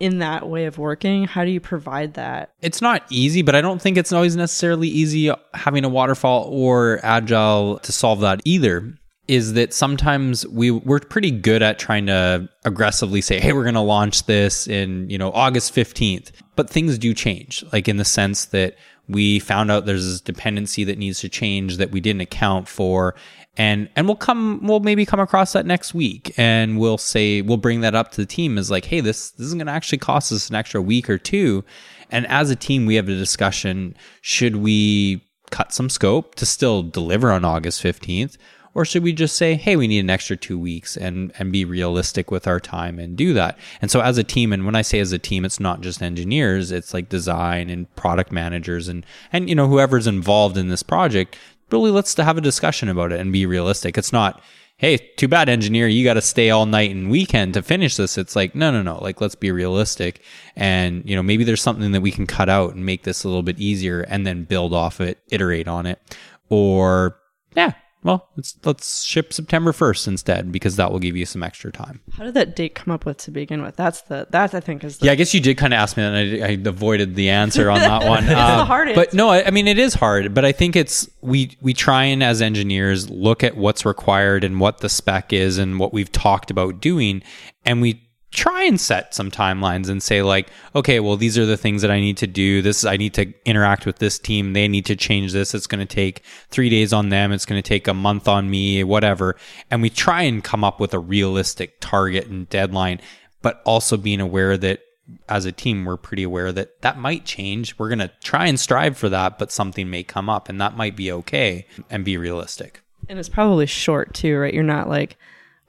in 0.00 0.18
that 0.18 0.48
way 0.48 0.66
of 0.66 0.78
working, 0.78 1.24
how 1.24 1.44
do 1.44 1.50
you 1.50 1.60
provide 1.60 2.14
that? 2.14 2.50
it's 2.60 2.82
not 2.82 3.04
easy, 3.10 3.42
but 3.42 3.54
I 3.54 3.60
don't 3.60 3.80
think 3.80 3.96
it's 3.96 4.12
always 4.12 4.36
necessarily 4.36 4.88
easy 4.88 5.30
having 5.52 5.84
a 5.84 5.88
waterfall 5.88 6.48
or 6.50 7.00
agile 7.02 7.78
to 7.80 7.92
solve 7.92 8.20
that 8.20 8.40
either. 8.44 8.94
Is 9.26 9.54
that 9.54 9.72
sometimes 9.72 10.46
we 10.48 10.70
we're 10.70 11.00
pretty 11.00 11.30
good 11.30 11.62
at 11.62 11.78
trying 11.78 12.06
to 12.06 12.46
aggressively 12.66 13.22
say, 13.22 13.40
"Hey, 13.40 13.54
we're 13.54 13.62
going 13.62 13.74
to 13.74 13.80
launch 13.80 14.26
this 14.26 14.66
in 14.68 15.08
you 15.08 15.16
know 15.16 15.32
August 15.32 15.72
fifteenth," 15.72 16.30
but 16.56 16.68
things 16.68 16.98
do 16.98 17.14
change, 17.14 17.64
like 17.72 17.88
in 17.88 17.96
the 17.96 18.04
sense 18.04 18.44
that 18.46 18.76
we 19.08 19.38
found 19.38 19.70
out 19.70 19.86
there's 19.86 20.04
this 20.04 20.20
dependency 20.20 20.84
that 20.84 20.98
needs 20.98 21.20
to 21.20 21.30
change 21.30 21.78
that 21.78 21.90
we 21.90 22.00
didn't 22.00 22.20
account 22.20 22.68
for, 22.68 23.14
and 23.56 23.88
and 23.94 24.06
we'll 24.06 24.16
come 24.16 24.60
we'll 24.62 24.80
maybe 24.80 25.06
come 25.06 25.20
across 25.20 25.52
that 25.52 25.66
next 25.66 25.94
week, 25.94 26.34
and 26.36 26.78
we'll 26.78 26.98
say 26.98 27.40
we'll 27.42 27.56
bring 27.56 27.80
that 27.82 27.94
up 27.94 28.10
to 28.12 28.20
the 28.20 28.26
team 28.26 28.58
as 28.58 28.70
like, 28.70 28.86
"Hey, 28.86 29.00
this 29.00 29.30
this 29.30 29.46
is 29.46 29.54
going 29.54 29.66
to 29.66 29.72
actually 29.72 29.98
cost 29.98 30.32
us 30.32 30.48
an 30.48 30.56
extra 30.56 30.82
week 30.82 31.08
or 31.08 31.18
two. 31.18 31.64
And 32.10 32.26
as 32.26 32.50
a 32.50 32.56
team, 32.56 32.86
we 32.86 32.96
have 32.96 33.08
a 33.08 33.14
discussion 33.14 33.96
should 34.20 34.56
we 34.56 35.24
cut 35.50 35.72
some 35.72 35.88
scope 35.88 36.34
to 36.36 36.46
still 36.46 36.82
deliver 36.82 37.30
on 37.30 37.44
August 37.44 37.82
15th? 37.82 38.36
Or 38.74 38.84
should 38.84 39.04
we 39.04 39.12
just 39.12 39.36
say, 39.36 39.54
hey, 39.54 39.76
we 39.76 39.86
need 39.86 40.00
an 40.00 40.10
extra 40.10 40.36
two 40.36 40.58
weeks 40.58 40.96
and, 40.96 41.32
and 41.38 41.52
be 41.52 41.64
realistic 41.64 42.32
with 42.32 42.48
our 42.48 42.58
time 42.58 42.98
and 42.98 43.16
do 43.16 43.32
that? 43.32 43.56
And 43.80 43.88
so, 43.88 44.00
as 44.00 44.18
a 44.18 44.24
team, 44.24 44.52
and 44.52 44.66
when 44.66 44.74
I 44.74 44.82
say 44.82 44.98
as 44.98 45.12
a 45.12 45.18
team, 45.18 45.44
it's 45.44 45.60
not 45.60 45.80
just 45.80 46.02
engineers, 46.02 46.72
it's 46.72 46.92
like 46.92 47.08
design 47.08 47.70
and 47.70 47.94
product 47.94 48.32
managers 48.32 48.88
and, 48.88 49.06
and 49.32 49.48
you 49.48 49.54
know, 49.54 49.68
whoever's 49.68 50.08
involved 50.08 50.56
in 50.56 50.70
this 50.70 50.82
project. 50.82 51.36
Really, 51.74 51.90
let's 51.90 52.14
have 52.14 52.38
a 52.38 52.40
discussion 52.40 52.88
about 52.88 53.10
it 53.10 53.18
and 53.18 53.32
be 53.32 53.46
realistic. 53.46 53.98
It's 53.98 54.12
not, 54.12 54.40
hey, 54.76 54.96
too 55.16 55.26
bad, 55.26 55.48
engineer, 55.48 55.88
you 55.88 56.04
got 56.04 56.14
to 56.14 56.20
stay 56.20 56.50
all 56.50 56.66
night 56.66 56.92
and 56.92 57.10
weekend 57.10 57.54
to 57.54 57.64
finish 57.64 57.96
this. 57.96 58.16
It's 58.16 58.36
like, 58.36 58.54
no, 58.54 58.70
no, 58.70 58.80
no. 58.80 59.02
Like, 59.02 59.20
let's 59.20 59.34
be 59.34 59.50
realistic. 59.50 60.22
And, 60.54 61.02
you 61.04 61.16
know, 61.16 61.22
maybe 61.22 61.42
there's 61.42 61.60
something 61.60 61.90
that 61.90 62.00
we 62.00 62.12
can 62.12 62.28
cut 62.28 62.48
out 62.48 62.76
and 62.76 62.86
make 62.86 63.02
this 63.02 63.24
a 63.24 63.28
little 63.28 63.42
bit 63.42 63.58
easier 63.58 64.02
and 64.02 64.24
then 64.24 64.44
build 64.44 64.72
off 64.72 65.00
it, 65.00 65.18
iterate 65.32 65.66
on 65.66 65.86
it. 65.86 66.00
Or, 66.48 67.18
yeah, 67.56 67.72
well, 68.04 68.28
let's, 68.36 68.54
let's 68.64 69.02
ship 69.02 69.32
September 69.32 69.72
1st 69.72 70.08
instead 70.08 70.52
because 70.52 70.76
that 70.76 70.92
will 70.92 70.98
give 70.98 71.16
you 71.16 71.24
some 71.24 71.42
extra 71.42 71.72
time. 71.72 72.02
How 72.12 72.24
did 72.24 72.34
that 72.34 72.54
date 72.54 72.74
come 72.74 72.92
up 72.92 73.06
with 73.06 73.16
to 73.18 73.30
begin 73.30 73.62
with? 73.62 73.76
That's 73.76 74.02
the 74.02 74.26
that 74.30 74.54
I 74.54 74.60
think 74.60 74.84
is 74.84 74.98
the 74.98 75.06
Yeah, 75.06 75.12
I 75.12 75.14
guess 75.14 75.32
you 75.32 75.40
did 75.40 75.56
kind 75.56 75.72
of 75.72 75.78
ask 75.78 75.96
me 75.96 76.02
that, 76.02 76.14
and 76.14 76.44
I, 76.44 76.46
I 76.46 76.68
avoided 76.68 77.14
the 77.14 77.30
answer 77.30 77.70
on 77.70 77.80
that 77.80 78.06
one. 78.06 78.26
the 78.26 78.38
Uh, 78.38 78.66
hard 78.66 78.94
But 78.94 79.14
no, 79.14 79.30
I, 79.30 79.46
I 79.46 79.50
mean 79.50 79.66
it 79.66 79.78
is 79.78 79.94
hard. 79.94 80.34
But 80.34 80.44
I 80.44 80.52
think 80.52 80.76
it's 80.76 81.08
we 81.22 81.56
we 81.62 81.72
try 81.72 82.04
and 82.04 82.22
as 82.22 82.42
engineers 82.42 83.08
look 83.08 83.42
at 83.42 83.56
what's 83.56 83.86
required 83.86 84.44
and 84.44 84.60
what 84.60 84.78
the 84.78 84.90
spec 84.90 85.32
is 85.32 85.56
and 85.56 85.80
what 85.80 85.94
we've 85.94 86.12
talked 86.12 86.50
about 86.50 86.80
doing, 86.80 87.22
and 87.64 87.80
we 87.80 88.03
try 88.34 88.64
and 88.64 88.80
set 88.80 89.14
some 89.14 89.30
timelines 89.30 89.88
and 89.88 90.02
say 90.02 90.22
like 90.22 90.48
okay 90.74 91.00
well 91.00 91.16
these 91.16 91.38
are 91.38 91.46
the 91.46 91.56
things 91.56 91.82
that 91.82 91.90
i 91.90 92.00
need 92.00 92.16
to 92.16 92.26
do. 92.26 92.60
This 92.60 92.84
i 92.84 92.96
need 92.96 93.14
to 93.14 93.32
interact 93.44 93.86
with 93.86 93.98
this 93.98 94.18
team. 94.18 94.52
They 94.52 94.68
need 94.68 94.86
to 94.86 94.96
change 94.96 95.32
this. 95.32 95.54
It's 95.54 95.66
going 95.66 95.86
to 95.86 95.94
take 95.94 96.22
three 96.50 96.68
days 96.68 96.92
on 96.92 97.08
them. 97.08 97.32
It's 97.32 97.46
going 97.46 97.62
to 97.62 97.68
take 97.68 97.88
a 97.88 97.94
month 97.94 98.28
on 98.28 98.50
me 98.50 98.84
whatever. 98.84 99.36
And 99.70 99.80
we 99.80 99.90
try 99.90 100.22
and 100.22 100.42
come 100.42 100.64
up 100.64 100.80
with 100.80 100.92
a 100.94 100.98
realistic 100.98 101.80
target 101.80 102.26
and 102.26 102.48
deadline 102.48 103.00
but 103.42 103.60
also 103.64 103.96
being 103.96 104.20
aware 104.20 104.56
that 104.56 104.80
as 105.28 105.44
a 105.44 105.52
team 105.52 105.84
we're 105.84 105.98
pretty 105.98 106.22
aware 106.22 106.50
that 106.52 106.80
that 106.82 106.98
might 106.98 107.24
change. 107.24 107.78
We're 107.78 107.88
going 107.88 107.98
to 107.98 108.10
try 108.22 108.46
and 108.46 108.58
strive 108.58 108.96
for 108.98 109.08
that 109.08 109.38
but 109.38 109.52
something 109.52 109.88
may 109.88 110.02
come 110.02 110.28
up 110.28 110.48
and 110.48 110.60
that 110.60 110.76
might 110.76 110.96
be 110.96 111.12
okay 111.12 111.66
and 111.88 112.04
be 112.04 112.16
realistic. 112.16 112.80
And 113.08 113.18
it's 113.18 113.28
probably 113.28 113.66
short 113.66 114.14
too, 114.14 114.38
right? 114.38 114.54
You're 114.54 114.62
not 114.62 114.88
like, 114.88 115.18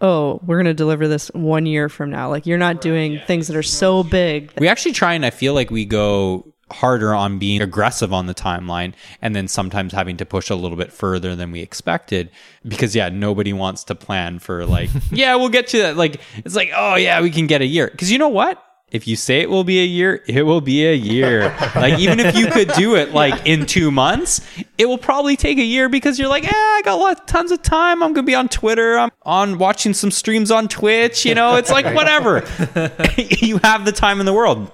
oh, 0.05 0.39
we're 0.45 0.57
going 0.57 0.65
to 0.65 0.73
deliver 0.73 1.07
this 1.07 1.29
one 1.33 1.65
year 1.65 1.89
from 1.89 2.11
now. 2.11 2.29
Like 2.29 2.45
you're 2.45 2.59
not 2.59 2.79
doing 2.79 3.19
things 3.25 3.47
that 3.47 3.55
are 3.55 3.63
so 3.63 4.03
big. 4.03 4.53
We 4.59 4.67
actually 4.67 4.93
try 4.93 5.13
and 5.13 5.25
I 5.25 5.31
feel 5.31 5.53
like 5.53 5.71
we 5.71 5.85
go 5.85 6.53
harder 6.71 7.13
on 7.13 7.37
being 7.37 7.61
aggressive 7.61 8.11
on 8.11 8.25
the 8.25 8.33
timeline 8.33 8.93
and 9.21 9.35
then 9.35 9.47
sometimes 9.47 9.93
having 9.93 10.17
to 10.17 10.25
push 10.25 10.49
a 10.49 10.55
little 10.55 10.77
bit 10.77 10.91
further 10.91 11.35
than 11.35 11.51
we 11.51 11.61
expected 11.61 12.31
because 12.67 12.95
yeah 12.95 13.07
nobody 13.07 13.53
wants 13.53 13.83
to 13.83 13.93
plan 13.93 14.39
for 14.39 14.65
like 14.65 14.89
yeah 15.11 15.35
we'll 15.35 15.49
get 15.49 15.67
to 15.67 15.77
that 15.77 15.95
like 15.95 16.19
it's 16.37 16.55
like 16.55 16.71
oh 16.75 16.95
yeah 16.95 17.21
we 17.21 17.29
can 17.29 17.45
get 17.45 17.61
a 17.61 17.65
year 17.67 17.87
because 17.91 18.11
you 18.11 18.17
know 18.17 18.29
what 18.29 18.64
if 18.91 19.07
you 19.07 19.15
say 19.15 19.41
it 19.41 19.49
will 19.49 19.63
be 19.63 19.79
a 19.81 19.85
year 19.85 20.23
it 20.27 20.43
will 20.43 20.61
be 20.61 20.85
a 20.85 20.93
year. 20.93 21.55
Like 21.75 21.99
even 21.99 22.19
if 22.19 22.35
you 22.35 22.47
could 22.47 22.69
do 22.69 22.95
it 22.95 23.13
like 23.13 23.45
in 23.45 23.65
two 23.65 23.91
months 23.91 24.41
it 24.77 24.85
will 24.87 24.97
probably 24.97 25.35
take 25.35 25.57
a 25.57 25.63
year 25.63 25.89
because 25.89 26.17
you're 26.17 26.29
like 26.29 26.43
yeah 26.43 26.51
i 26.53 26.81
got 26.83 26.95
lot, 26.95 27.27
tons 27.27 27.51
of 27.51 27.61
time. 27.61 28.01
I'm 28.01 28.13
gonna 28.13 28.25
be 28.25 28.35
on 28.35 28.47
twitter. 28.47 28.97
I'm 28.97 29.11
on 29.23 29.57
watching 29.57 29.93
some 29.93 30.09
streams 30.11 30.51
on 30.51 30.67
twitch 30.67 31.25
you 31.25 31.35
know? 31.35 31.55
It's 31.55 31.69
like 31.71 31.85
whatever. 31.95 32.43
You 33.17 33.57
have 33.59 33.85
the 33.85 33.91
time 33.91 34.19
in 34.19 34.25
the 34.25 34.33
world. 34.33 34.71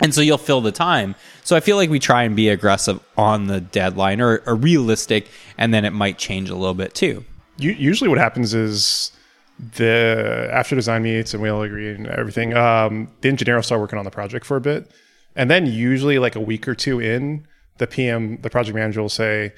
And 0.00 0.14
so 0.14 0.20
you'll 0.20 0.38
fill 0.38 0.60
the 0.60 0.72
time. 0.72 1.14
So 1.44 1.56
I 1.56 1.60
feel 1.60 1.76
like 1.76 1.90
we 1.90 1.98
try 1.98 2.24
and 2.24 2.34
be 2.34 2.48
aggressive 2.48 3.00
on 3.16 3.46
the 3.46 3.60
deadline 3.60 4.20
or, 4.20 4.42
or 4.46 4.54
realistic, 4.54 5.28
and 5.58 5.72
then 5.72 5.84
it 5.84 5.90
might 5.92 6.18
change 6.18 6.50
a 6.50 6.54
little 6.56 6.74
bit 6.74 6.94
too. 6.94 7.24
U- 7.58 7.70
usually 7.72 8.08
what 8.08 8.18
happens 8.18 8.54
is 8.54 9.12
the 9.58 10.48
after 10.52 10.74
design 10.74 11.02
meets 11.02 11.32
and 11.32 11.42
we 11.42 11.48
all 11.48 11.62
agree 11.62 11.90
and 11.90 12.06
everything 12.08 12.54
um, 12.56 13.08
the 13.20 13.28
engineer 13.28 13.56
will 13.56 13.62
start 13.62 13.80
working 13.80 13.98
on 13.98 14.04
the 14.04 14.10
project 14.10 14.44
for 14.44 14.56
a 14.56 14.60
bit 14.60 14.90
and 15.36 15.50
then 15.50 15.66
usually 15.66 16.18
like 16.18 16.34
a 16.36 16.40
week 16.40 16.66
or 16.66 16.74
two 16.74 17.00
in 17.00 17.46
the 17.78 17.86
pm 17.86 18.36
the 18.42 18.50
project 18.50 18.74
manager 18.74 19.00
will 19.00 19.08
say 19.08 19.52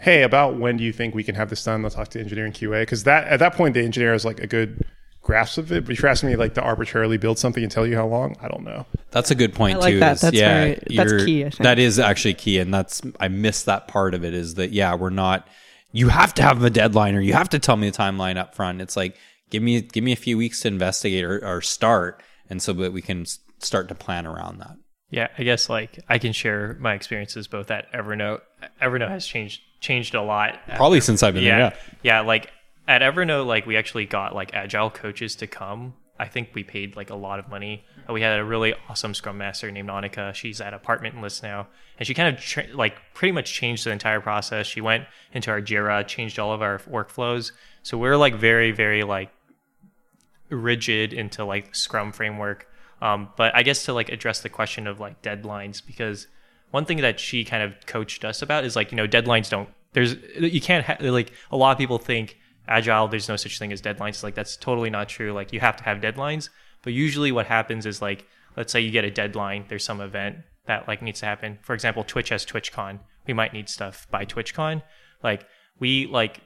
hey 0.00 0.22
about 0.22 0.58
when 0.58 0.76
do 0.76 0.84
you 0.84 0.92
think 0.92 1.14
we 1.14 1.22
can 1.22 1.34
have 1.36 1.50
this 1.50 1.62
done 1.62 1.82
let's 1.82 1.94
talk 1.94 2.08
to 2.08 2.18
engineering 2.20 2.52
qa 2.52 2.82
because 2.82 3.04
that 3.04 3.26
at 3.28 3.38
that 3.38 3.54
point 3.54 3.74
the 3.74 3.82
engineer 3.82 4.12
has 4.12 4.24
like 4.24 4.40
a 4.40 4.46
good 4.46 4.84
grasp 5.22 5.58
of 5.58 5.70
it 5.70 5.84
but 5.84 5.92
if 5.92 6.02
you're 6.02 6.10
asking 6.10 6.30
me 6.30 6.36
like 6.36 6.54
to 6.54 6.62
arbitrarily 6.62 7.16
build 7.16 7.38
something 7.38 7.62
and 7.62 7.70
tell 7.70 7.86
you 7.86 7.94
how 7.94 8.06
long 8.06 8.34
i 8.40 8.48
don't 8.48 8.64
know 8.64 8.84
That's 9.12 9.30
a 9.30 9.34
good 9.36 9.54
point 9.54 9.76
I 9.76 9.80
like 9.80 9.92
too. 9.92 10.00
that. 10.00 10.16
is, 10.16 10.20
That's 10.22 10.36
yeah, 10.36 10.58
very- 10.58 10.80
that's 10.96 11.24
key, 11.24 11.44
I 11.44 11.50
think. 11.50 11.62
That 11.62 11.78
is 11.78 11.98
actually 11.98 12.34
key, 12.34 12.58
and 12.58 12.74
that's 12.74 13.00
I 13.20 13.28
missed 13.28 13.66
that 13.66 13.88
part 13.88 14.12
of 14.14 14.22
it. 14.24 14.34
Is 14.34 14.54
that 14.56 14.70
yeah, 14.72 14.94
we're 14.96 15.08
not. 15.08 15.48
You 15.92 16.08
have 16.10 16.34
to 16.34 16.42
have 16.42 16.62
a 16.62 16.68
deadline, 16.68 17.14
or 17.14 17.20
you 17.22 17.32
have 17.32 17.48
to 17.50 17.58
tell 17.58 17.76
me 17.78 17.88
the 17.88 17.96
timeline 17.96 18.36
up 18.36 18.54
front. 18.54 18.82
It's 18.82 18.96
like 18.98 19.16
give 19.50 19.62
me 19.62 19.80
give 19.80 20.04
me 20.04 20.12
a 20.12 20.16
few 20.16 20.36
weeks 20.36 20.60
to 20.62 20.68
investigate 20.68 21.24
or, 21.24 21.44
or 21.44 21.60
start, 21.60 22.22
and 22.48 22.62
so 22.62 22.72
that 22.74 22.92
we 22.92 23.02
can 23.02 23.26
start 23.58 23.88
to 23.88 23.94
plan 23.94 24.26
around 24.26 24.58
that. 24.58 24.76
Yeah, 25.10 25.28
I 25.38 25.42
guess 25.42 25.68
like 25.68 25.98
I 26.08 26.18
can 26.18 26.32
share 26.32 26.76
my 26.80 26.94
experiences 26.94 27.48
both 27.48 27.70
at 27.70 27.90
Evernote. 27.92 28.40
Evernote 28.82 29.08
has 29.08 29.26
changed 29.26 29.62
changed 29.80 30.14
a 30.14 30.22
lot. 30.22 30.58
Probably 30.76 31.00
since 31.00 31.22
I've 31.22 31.34
been 31.34 31.44
yeah, 31.44 31.56
there. 31.56 31.78
yeah. 32.02 32.20
yeah, 32.20 32.20
Like 32.20 32.50
at 32.86 33.02
Evernote, 33.02 33.46
like 33.46 33.66
we 33.66 33.76
actually 33.76 34.06
got 34.06 34.34
like 34.34 34.52
agile 34.54 34.90
coaches 34.90 35.36
to 35.36 35.46
come. 35.46 35.94
I 36.20 36.26
think 36.26 36.50
we 36.52 36.64
paid 36.64 36.96
like 36.96 37.10
a 37.10 37.14
lot 37.14 37.38
of 37.38 37.48
money. 37.48 37.84
We 38.08 38.22
had 38.22 38.40
a 38.40 38.44
really 38.44 38.74
awesome 38.88 39.14
Scrum 39.14 39.38
Master 39.38 39.70
named 39.70 39.88
Annika. 39.88 40.34
She's 40.34 40.60
at 40.60 40.74
Apartment 40.74 41.20
List 41.20 41.42
now, 41.42 41.68
and 41.98 42.06
she 42.06 42.14
kind 42.14 42.34
of 42.34 42.42
tra- 42.42 42.66
like 42.74 42.96
pretty 43.14 43.32
much 43.32 43.52
changed 43.52 43.84
the 43.84 43.92
entire 43.92 44.20
process. 44.20 44.66
She 44.66 44.80
went 44.80 45.04
into 45.32 45.50
our 45.50 45.60
Jira, 45.60 46.06
changed 46.06 46.38
all 46.38 46.52
of 46.52 46.60
our 46.60 46.78
workflows. 46.80 47.52
So 47.82 47.96
we're 47.96 48.16
like 48.16 48.34
very, 48.34 48.72
very 48.72 49.04
like 49.04 49.30
rigid 50.50 51.12
into 51.12 51.44
like 51.44 51.74
Scrum 51.74 52.12
framework. 52.12 52.68
Um, 53.00 53.28
but 53.36 53.54
I 53.54 53.62
guess 53.62 53.84
to 53.84 53.92
like 53.92 54.08
address 54.08 54.40
the 54.40 54.48
question 54.48 54.86
of 54.86 55.00
like 55.00 55.22
deadlines, 55.22 55.84
because 55.84 56.26
one 56.70 56.84
thing 56.84 56.98
that 56.98 57.20
she 57.20 57.44
kind 57.44 57.62
of 57.62 57.86
coached 57.86 58.24
us 58.24 58.42
about 58.42 58.64
is 58.64 58.76
like 58.76 58.90
you 58.92 58.96
know 58.96 59.06
deadlines 59.06 59.48
don't 59.48 59.68
there's 59.92 60.16
you 60.38 60.60
can't 60.60 60.84
ha- 60.84 60.96
like 61.00 61.32
a 61.50 61.56
lot 61.56 61.72
of 61.72 61.78
people 61.78 61.98
think 61.98 62.36
agile 62.66 63.08
there's 63.08 63.28
no 63.28 63.36
such 63.36 63.58
thing 63.58 63.72
as 63.72 63.80
deadlines. 63.80 64.22
Like 64.22 64.34
that's 64.34 64.56
totally 64.56 64.90
not 64.90 65.08
true. 65.08 65.32
Like 65.32 65.52
you 65.52 65.60
have 65.60 65.76
to 65.76 65.84
have 65.84 65.98
deadlines. 66.00 66.50
But 66.82 66.92
usually 66.92 67.32
what 67.32 67.46
happens 67.46 67.86
is 67.86 68.02
like 68.02 68.26
let's 68.56 68.72
say 68.72 68.80
you 68.80 68.90
get 68.90 69.04
a 69.04 69.10
deadline 69.10 69.64
there's 69.68 69.84
some 69.84 70.00
event 70.00 70.38
that 70.66 70.86
like 70.86 71.02
needs 71.02 71.20
to 71.20 71.26
happen. 71.26 71.58
For 71.62 71.74
example 71.74 72.04
twitch 72.04 72.28
has 72.30 72.44
twitchcon. 72.44 73.00
We 73.26 73.34
might 73.34 73.52
need 73.52 73.68
stuff 73.68 74.06
by 74.10 74.24
twitchcon. 74.24 74.82
Like 75.22 75.46
we 75.78 76.06
like 76.06 76.40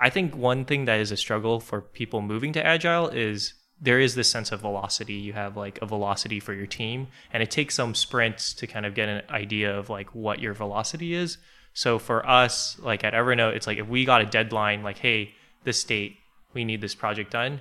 I 0.00 0.10
think 0.10 0.36
one 0.36 0.64
thing 0.64 0.86
that 0.86 1.00
is 1.00 1.12
a 1.12 1.16
struggle 1.16 1.60
for 1.60 1.80
people 1.80 2.20
moving 2.20 2.52
to 2.54 2.66
agile 2.66 3.08
is 3.08 3.54
there 3.80 4.00
is 4.00 4.14
this 4.14 4.30
sense 4.30 4.52
of 4.52 4.60
velocity. 4.60 5.14
You 5.14 5.32
have 5.34 5.56
like 5.56 5.78
a 5.82 5.86
velocity 5.86 6.40
for 6.40 6.52
your 6.52 6.66
team, 6.66 7.08
and 7.32 7.42
it 7.42 7.50
takes 7.50 7.74
some 7.74 7.94
sprints 7.94 8.54
to 8.54 8.66
kind 8.66 8.86
of 8.86 8.94
get 8.94 9.08
an 9.08 9.22
idea 9.30 9.76
of 9.76 9.90
like 9.90 10.14
what 10.14 10.40
your 10.40 10.54
velocity 10.54 11.14
is. 11.14 11.38
So 11.74 11.98
for 11.98 12.26
us, 12.28 12.78
like 12.80 13.04
at 13.04 13.14
Evernote, 13.14 13.56
it's 13.56 13.66
like 13.66 13.78
if 13.78 13.88
we 13.88 14.04
got 14.04 14.20
a 14.20 14.26
deadline, 14.26 14.82
like, 14.82 14.98
hey, 14.98 15.32
this 15.64 15.82
date, 15.82 16.16
we 16.52 16.64
need 16.64 16.80
this 16.80 16.94
project 16.94 17.32
done, 17.32 17.60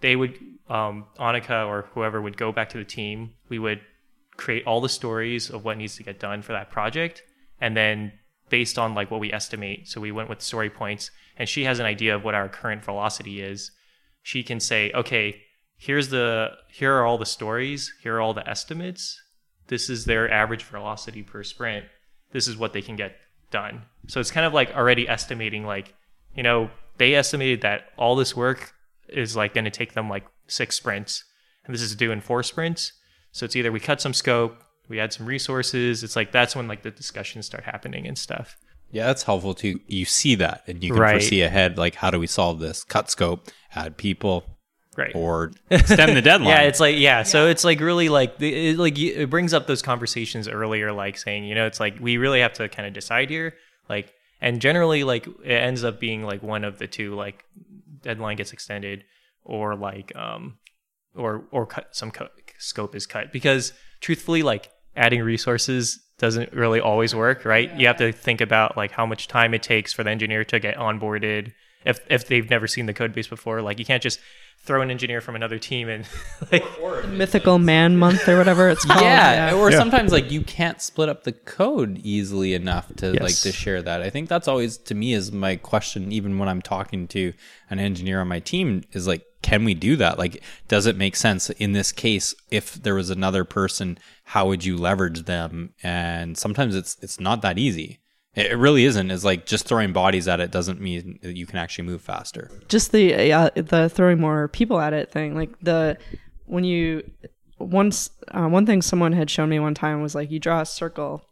they 0.00 0.14
would, 0.14 0.38
um, 0.68 1.06
Annika 1.18 1.66
or 1.66 1.86
whoever 1.94 2.20
would 2.20 2.36
go 2.36 2.52
back 2.52 2.68
to 2.70 2.78
the 2.78 2.84
team. 2.84 3.32
We 3.48 3.58
would 3.58 3.80
create 4.36 4.66
all 4.66 4.80
the 4.80 4.88
stories 4.88 5.50
of 5.50 5.64
what 5.64 5.78
needs 5.78 5.96
to 5.96 6.02
get 6.02 6.18
done 6.18 6.42
for 6.42 6.52
that 6.52 6.70
project, 6.70 7.22
and 7.60 7.76
then 7.76 8.12
based 8.50 8.78
on 8.78 8.94
like 8.94 9.10
what 9.10 9.20
we 9.20 9.32
estimate. 9.32 9.88
So 9.88 10.00
we 10.00 10.12
went 10.12 10.28
with 10.28 10.42
story 10.42 10.70
points, 10.70 11.10
and 11.40 11.48
she 11.48 11.64
has 11.64 11.78
an 11.78 11.86
idea 11.86 12.14
of 12.14 12.22
what 12.22 12.34
our 12.34 12.50
current 12.50 12.84
velocity 12.84 13.40
is. 13.40 13.70
She 14.22 14.42
can 14.42 14.60
say, 14.60 14.92
okay, 14.94 15.40
here's 15.78 16.10
the 16.10 16.50
here 16.68 16.94
are 16.94 17.06
all 17.06 17.16
the 17.16 17.24
stories, 17.24 17.94
here 18.02 18.16
are 18.16 18.20
all 18.20 18.34
the 18.34 18.46
estimates. 18.46 19.18
This 19.68 19.88
is 19.88 20.04
their 20.04 20.30
average 20.30 20.64
velocity 20.64 21.22
per 21.22 21.42
sprint. 21.42 21.86
This 22.32 22.46
is 22.46 22.58
what 22.58 22.74
they 22.74 22.82
can 22.82 22.94
get 22.94 23.16
done. 23.50 23.84
So 24.06 24.20
it's 24.20 24.30
kind 24.30 24.44
of 24.44 24.52
like 24.52 24.76
already 24.76 25.08
estimating 25.08 25.64
like, 25.64 25.94
you 26.36 26.42
know, 26.42 26.68
they 26.98 27.14
estimated 27.14 27.62
that 27.62 27.84
all 27.96 28.16
this 28.16 28.36
work 28.36 28.74
is 29.08 29.34
like 29.34 29.54
going 29.54 29.64
to 29.64 29.70
take 29.70 29.94
them 29.94 30.10
like 30.10 30.26
six 30.46 30.76
sprints, 30.76 31.24
and 31.64 31.74
this 31.74 31.80
is 31.80 31.96
due 31.96 32.12
in 32.12 32.20
four 32.20 32.42
sprints. 32.42 32.92
So 33.32 33.46
it's 33.46 33.56
either 33.56 33.72
we 33.72 33.80
cut 33.80 34.02
some 34.02 34.12
scope, 34.12 34.62
we 34.90 35.00
add 35.00 35.14
some 35.14 35.24
resources. 35.24 36.04
It's 36.04 36.16
like 36.16 36.32
that's 36.32 36.54
when 36.54 36.68
like 36.68 36.82
the 36.82 36.90
discussions 36.90 37.46
start 37.46 37.64
happening 37.64 38.06
and 38.06 38.18
stuff. 38.18 38.58
Yeah, 38.92 39.06
that's 39.06 39.22
helpful 39.22 39.54
too. 39.54 39.80
You 39.86 40.04
see 40.04 40.34
that 40.36 40.64
and 40.66 40.82
you 40.82 40.90
can 40.92 41.00
Right. 41.00 41.12
foresee 41.12 41.42
ahead, 41.42 41.78
like 41.78 41.94
how 41.96 42.10
do 42.10 42.18
we 42.18 42.26
solve 42.26 42.58
this? 42.60 42.82
Cut 42.84 43.10
scope, 43.10 43.48
add 43.74 43.96
people, 43.96 44.44
Right. 44.96 45.12
or 45.14 45.52
extend 45.70 46.16
the 46.16 46.22
deadline. 46.22 46.48
Yeah, 46.50 46.62
it's 46.62 46.80
like 46.80 46.96
yeah, 46.98 47.22
so 47.22 47.46
it's 47.46 47.64
like 47.64 47.80
really 47.80 48.08
like 48.08 48.40
it, 48.42 48.78
like 48.78 48.98
it 48.98 49.30
brings 49.30 49.54
up 49.54 49.66
those 49.66 49.82
conversations 49.82 50.48
earlier, 50.48 50.92
like 50.92 51.16
saying 51.18 51.44
you 51.44 51.54
know 51.54 51.66
it's 51.66 51.78
like 51.80 51.98
we 52.00 52.16
really 52.16 52.40
have 52.40 52.52
to 52.54 52.68
kind 52.68 52.86
of 52.88 52.92
decide 52.92 53.30
here, 53.30 53.54
like 53.88 54.12
and 54.40 54.60
generally 54.60 55.04
like 55.04 55.26
it 55.44 55.52
ends 55.52 55.84
up 55.84 56.00
being 56.00 56.24
like 56.24 56.42
one 56.42 56.64
of 56.64 56.78
the 56.78 56.86
two, 56.88 57.14
like 57.14 57.44
deadline 58.02 58.36
gets 58.36 58.52
extended 58.52 59.04
or 59.44 59.76
like 59.76 60.14
um 60.16 60.58
or 61.14 61.44
or 61.52 61.66
cut 61.66 61.88
some 61.94 62.10
co- 62.10 62.28
scope 62.58 62.94
is 62.96 63.06
cut 63.06 63.32
because 63.32 63.72
truthfully 64.00 64.42
like 64.42 64.70
adding 64.96 65.22
resources 65.22 66.00
doesn't 66.20 66.52
really 66.52 66.78
always 66.80 67.14
work, 67.14 67.44
right? 67.44 67.74
You 67.76 67.86
have 67.88 67.96
to 67.96 68.12
think 68.12 68.40
about 68.40 68.76
like 68.76 68.92
how 68.92 69.06
much 69.06 69.26
time 69.26 69.54
it 69.54 69.62
takes 69.62 69.92
for 69.92 70.04
the 70.04 70.10
engineer 70.10 70.44
to 70.44 70.60
get 70.60 70.76
onboarded 70.76 71.52
if 71.84 71.98
if 72.08 72.26
they've 72.28 72.48
never 72.48 72.66
seen 72.68 72.86
the 72.86 72.94
code 72.94 73.12
base 73.12 73.26
before. 73.26 73.62
Like 73.62 73.78
you 73.78 73.84
can't 73.84 74.02
just 74.02 74.20
throw 74.62 74.82
an 74.82 74.90
engineer 74.90 75.22
from 75.22 75.34
another 75.34 75.58
team 75.58 75.88
and 75.88 76.06
like 76.52 76.62
Mythical 77.08 77.58
Man 77.58 77.96
Month 77.96 78.28
or 78.28 78.36
whatever 78.36 78.68
it's 78.68 78.84
called. 78.84 79.00
yeah, 79.00 79.54
or 79.54 79.70
Yeah. 79.70 79.78
sometimes 79.78 80.12
like 80.12 80.30
you 80.30 80.42
can't 80.42 80.82
split 80.82 81.08
up 81.08 81.24
the 81.24 81.32
code 81.32 81.98
easily 82.02 82.52
enough 82.52 82.94
to 82.96 83.12
like 83.22 83.34
to 83.36 83.52
share 83.52 83.80
that. 83.80 84.02
I 84.02 84.10
think 84.10 84.28
that's 84.28 84.46
always 84.48 84.76
to 84.76 84.94
me 84.94 85.14
is 85.14 85.32
my 85.32 85.56
question 85.56 86.12
even 86.12 86.38
when 86.38 86.48
I'm 86.50 86.60
talking 86.60 87.08
to 87.08 87.32
an 87.70 87.78
engineer 87.78 88.20
on 88.20 88.28
my 88.28 88.40
team 88.40 88.84
is 88.92 89.06
like 89.06 89.24
can 89.40 89.64
we 89.64 89.72
do 89.72 89.96
that? 89.96 90.18
Like 90.18 90.42
does 90.68 90.84
it 90.84 90.96
make 90.98 91.16
sense 91.16 91.48
in 91.48 91.72
this 91.72 91.92
case 91.92 92.34
if 92.50 92.74
there 92.74 92.94
was 92.94 93.08
another 93.08 93.44
person 93.44 93.96
how 94.30 94.46
would 94.46 94.64
you 94.64 94.76
leverage 94.76 95.24
them? 95.24 95.74
And 95.82 96.38
sometimes 96.38 96.76
it's 96.76 96.96
it's 97.02 97.18
not 97.18 97.42
that 97.42 97.58
easy. 97.58 97.98
It 98.36 98.56
really 98.56 98.84
isn't. 98.84 99.10
It's 99.10 99.24
like 99.24 99.44
just 99.44 99.66
throwing 99.66 99.92
bodies 99.92 100.28
at 100.28 100.38
it 100.38 100.52
doesn't 100.52 100.80
mean 100.80 101.18
that 101.22 101.36
you 101.36 101.46
can 101.46 101.58
actually 101.58 101.86
move 101.86 102.00
faster. 102.00 102.48
just 102.68 102.92
the 102.92 103.10
the 103.56 103.88
throwing 103.88 104.20
more 104.20 104.46
people 104.46 104.78
at 104.78 104.92
it 104.92 105.10
thing 105.10 105.34
like 105.34 105.50
the 105.60 105.98
when 106.46 106.62
you 106.62 107.02
once 107.58 108.10
uh, 108.28 108.46
one 108.46 108.66
thing 108.66 108.82
someone 108.82 109.12
had 109.12 109.28
shown 109.28 109.48
me 109.48 109.58
one 109.58 109.74
time 109.74 110.00
was 110.00 110.14
like 110.14 110.30
you 110.30 110.38
draw 110.38 110.60
a 110.60 110.66
circle 110.66 111.22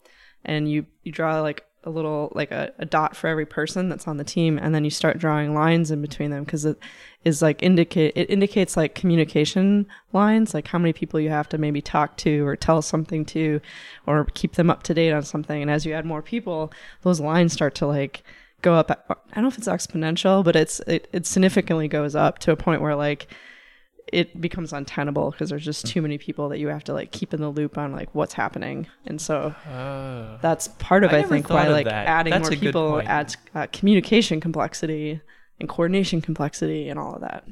and 0.44 0.68
you 0.68 0.84
you 1.04 1.12
draw 1.12 1.40
like 1.40 1.64
a 1.84 1.90
little 1.90 2.32
like 2.34 2.50
a, 2.50 2.72
a 2.78 2.84
dot 2.84 3.16
for 3.16 3.28
every 3.28 3.46
person 3.46 3.88
that's 3.88 4.08
on 4.08 4.16
the 4.16 4.24
team, 4.24 4.58
and 4.58 4.74
then 4.74 4.84
you 4.84 4.90
start 4.90 5.18
drawing 5.18 5.54
lines 5.54 5.90
in 5.90 6.02
between 6.02 6.30
them 6.30 6.44
because 6.44 6.64
is 7.24 7.42
like 7.42 7.62
indicate 7.62 8.12
it 8.16 8.31
indicates 8.31 8.76
like 8.76 8.94
communication 8.94 9.87
lines, 10.12 10.54
like 10.54 10.68
how 10.68 10.78
many 10.78 10.92
people 10.92 11.18
you 11.18 11.31
have 11.31 11.48
to 11.48 11.59
maybe 11.59 11.81
talk 11.81 12.16
to 12.18 12.46
or 12.46 12.57
tell 12.57 12.81
something 12.81 13.24
to, 13.26 13.61
or 14.07 14.24
keep 14.35 14.54
them 14.54 14.70
up 14.70 14.83
to 14.85 14.94
date 14.94 15.12
on 15.12 15.22
something. 15.22 15.61
And 15.61 15.70
as 15.70 15.85
you 15.85 15.92
add 15.92 16.07
more 16.07 16.22
people, 16.22 16.72
those 17.02 17.20
lines 17.20 17.52
start 17.52 17.74
to 17.76 17.87
like 17.87 18.22
go 18.62 18.74
up. 18.74 18.90
I 19.11 19.35
don't 19.35 19.44
know 19.44 19.48
if 19.48 19.59
it's 19.59 19.68
exponential, 19.68 20.44
but 20.44 20.57
it's 20.57 20.81
it, 20.81 21.09
it 21.12 21.26
significantly 21.26 21.88
goes 21.88 22.14
up 22.14 22.38
to 22.40 22.52
a 22.52 22.57
point 22.57 22.83
where 22.83 22.94
like 22.96 23.28
it 24.12 24.40
becomes 24.40 24.72
untenable 24.72 25.31
because 25.31 25.50
there's 25.50 25.64
just 25.64 25.87
too 25.87 26.00
many 26.00 26.18
people 26.18 26.48
that 26.48 26.59
you 26.59 26.68
have 26.68 26.85
to 26.85 26.92
like 26.92 27.12
keep 27.12 27.35
in 27.35 27.40
the 27.40 27.48
loop 27.50 27.76
on 27.76 27.92
like 27.92 28.09
what's 28.14 28.33
happening 28.33 28.87
and 29.07 29.20
so 29.20 29.54
that's 30.40 30.68
part 30.78 31.04
of 31.04 31.12
I 31.12 31.18
i, 31.18 31.22
think 31.24 31.50
why 31.50 31.68
like 31.68 31.85
that. 31.85 32.07
adding 32.07 32.31
That's 32.31 32.50
more 32.50 32.59
people 32.59 33.02
adds 33.04 33.37
uh, 33.54 33.66
communication 33.72 34.40
complexity 34.40 35.20
and 35.61 35.68
coordination 35.68 36.21
complexity 36.21 36.88
and 36.88 36.99
all 36.99 37.14
of 37.14 37.21
that 37.21 37.44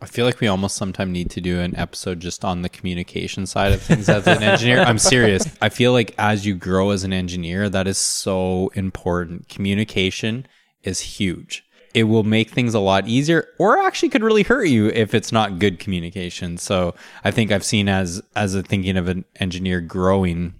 I 0.00 0.06
feel 0.06 0.26
like 0.26 0.40
we 0.40 0.46
almost 0.46 0.76
sometime 0.76 1.10
need 1.10 1.30
to 1.30 1.40
do 1.40 1.60
an 1.60 1.74
episode 1.74 2.20
just 2.20 2.44
on 2.44 2.60
the 2.60 2.68
communication 2.68 3.46
side 3.46 3.72
of 3.72 3.80
things 3.80 4.10
as 4.10 4.26
an 4.26 4.42
engineer. 4.42 4.80
I'm 4.82 4.98
serious. 4.98 5.46
I 5.62 5.70
feel 5.70 5.92
like 5.92 6.14
as 6.18 6.44
you 6.44 6.54
grow 6.54 6.90
as 6.90 7.02
an 7.02 7.14
engineer, 7.14 7.70
that 7.70 7.86
is 7.86 7.96
so 7.96 8.70
important. 8.74 9.48
Communication 9.48 10.46
is 10.82 11.00
huge. 11.00 11.64
It 11.94 12.04
will 12.04 12.24
make 12.24 12.50
things 12.50 12.74
a 12.74 12.78
lot 12.78 13.08
easier 13.08 13.48
or 13.58 13.78
actually 13.78 14.10
could 14.10 14.22
really 14.22 14.42
hurt 14.42 14.68
you 14.68 14.88
if 14.88 15.14
it's 15.14 15.32
not 15.32 15.58
good 15.58 15.78
communication. 15.78 16.58
So 16.58 16.94
I 17.24 17.30
think 17.30 17.50
I've 17.50 17.64
seen 17.64 17.88
as 17.88 18.20
as 18.36 18.54
a 18.54 18.62
thinking 18.62 18.98
of 18.98 19.08
an 19.08 19.24
engineer 19.40 19.80
growing 19.80 20.52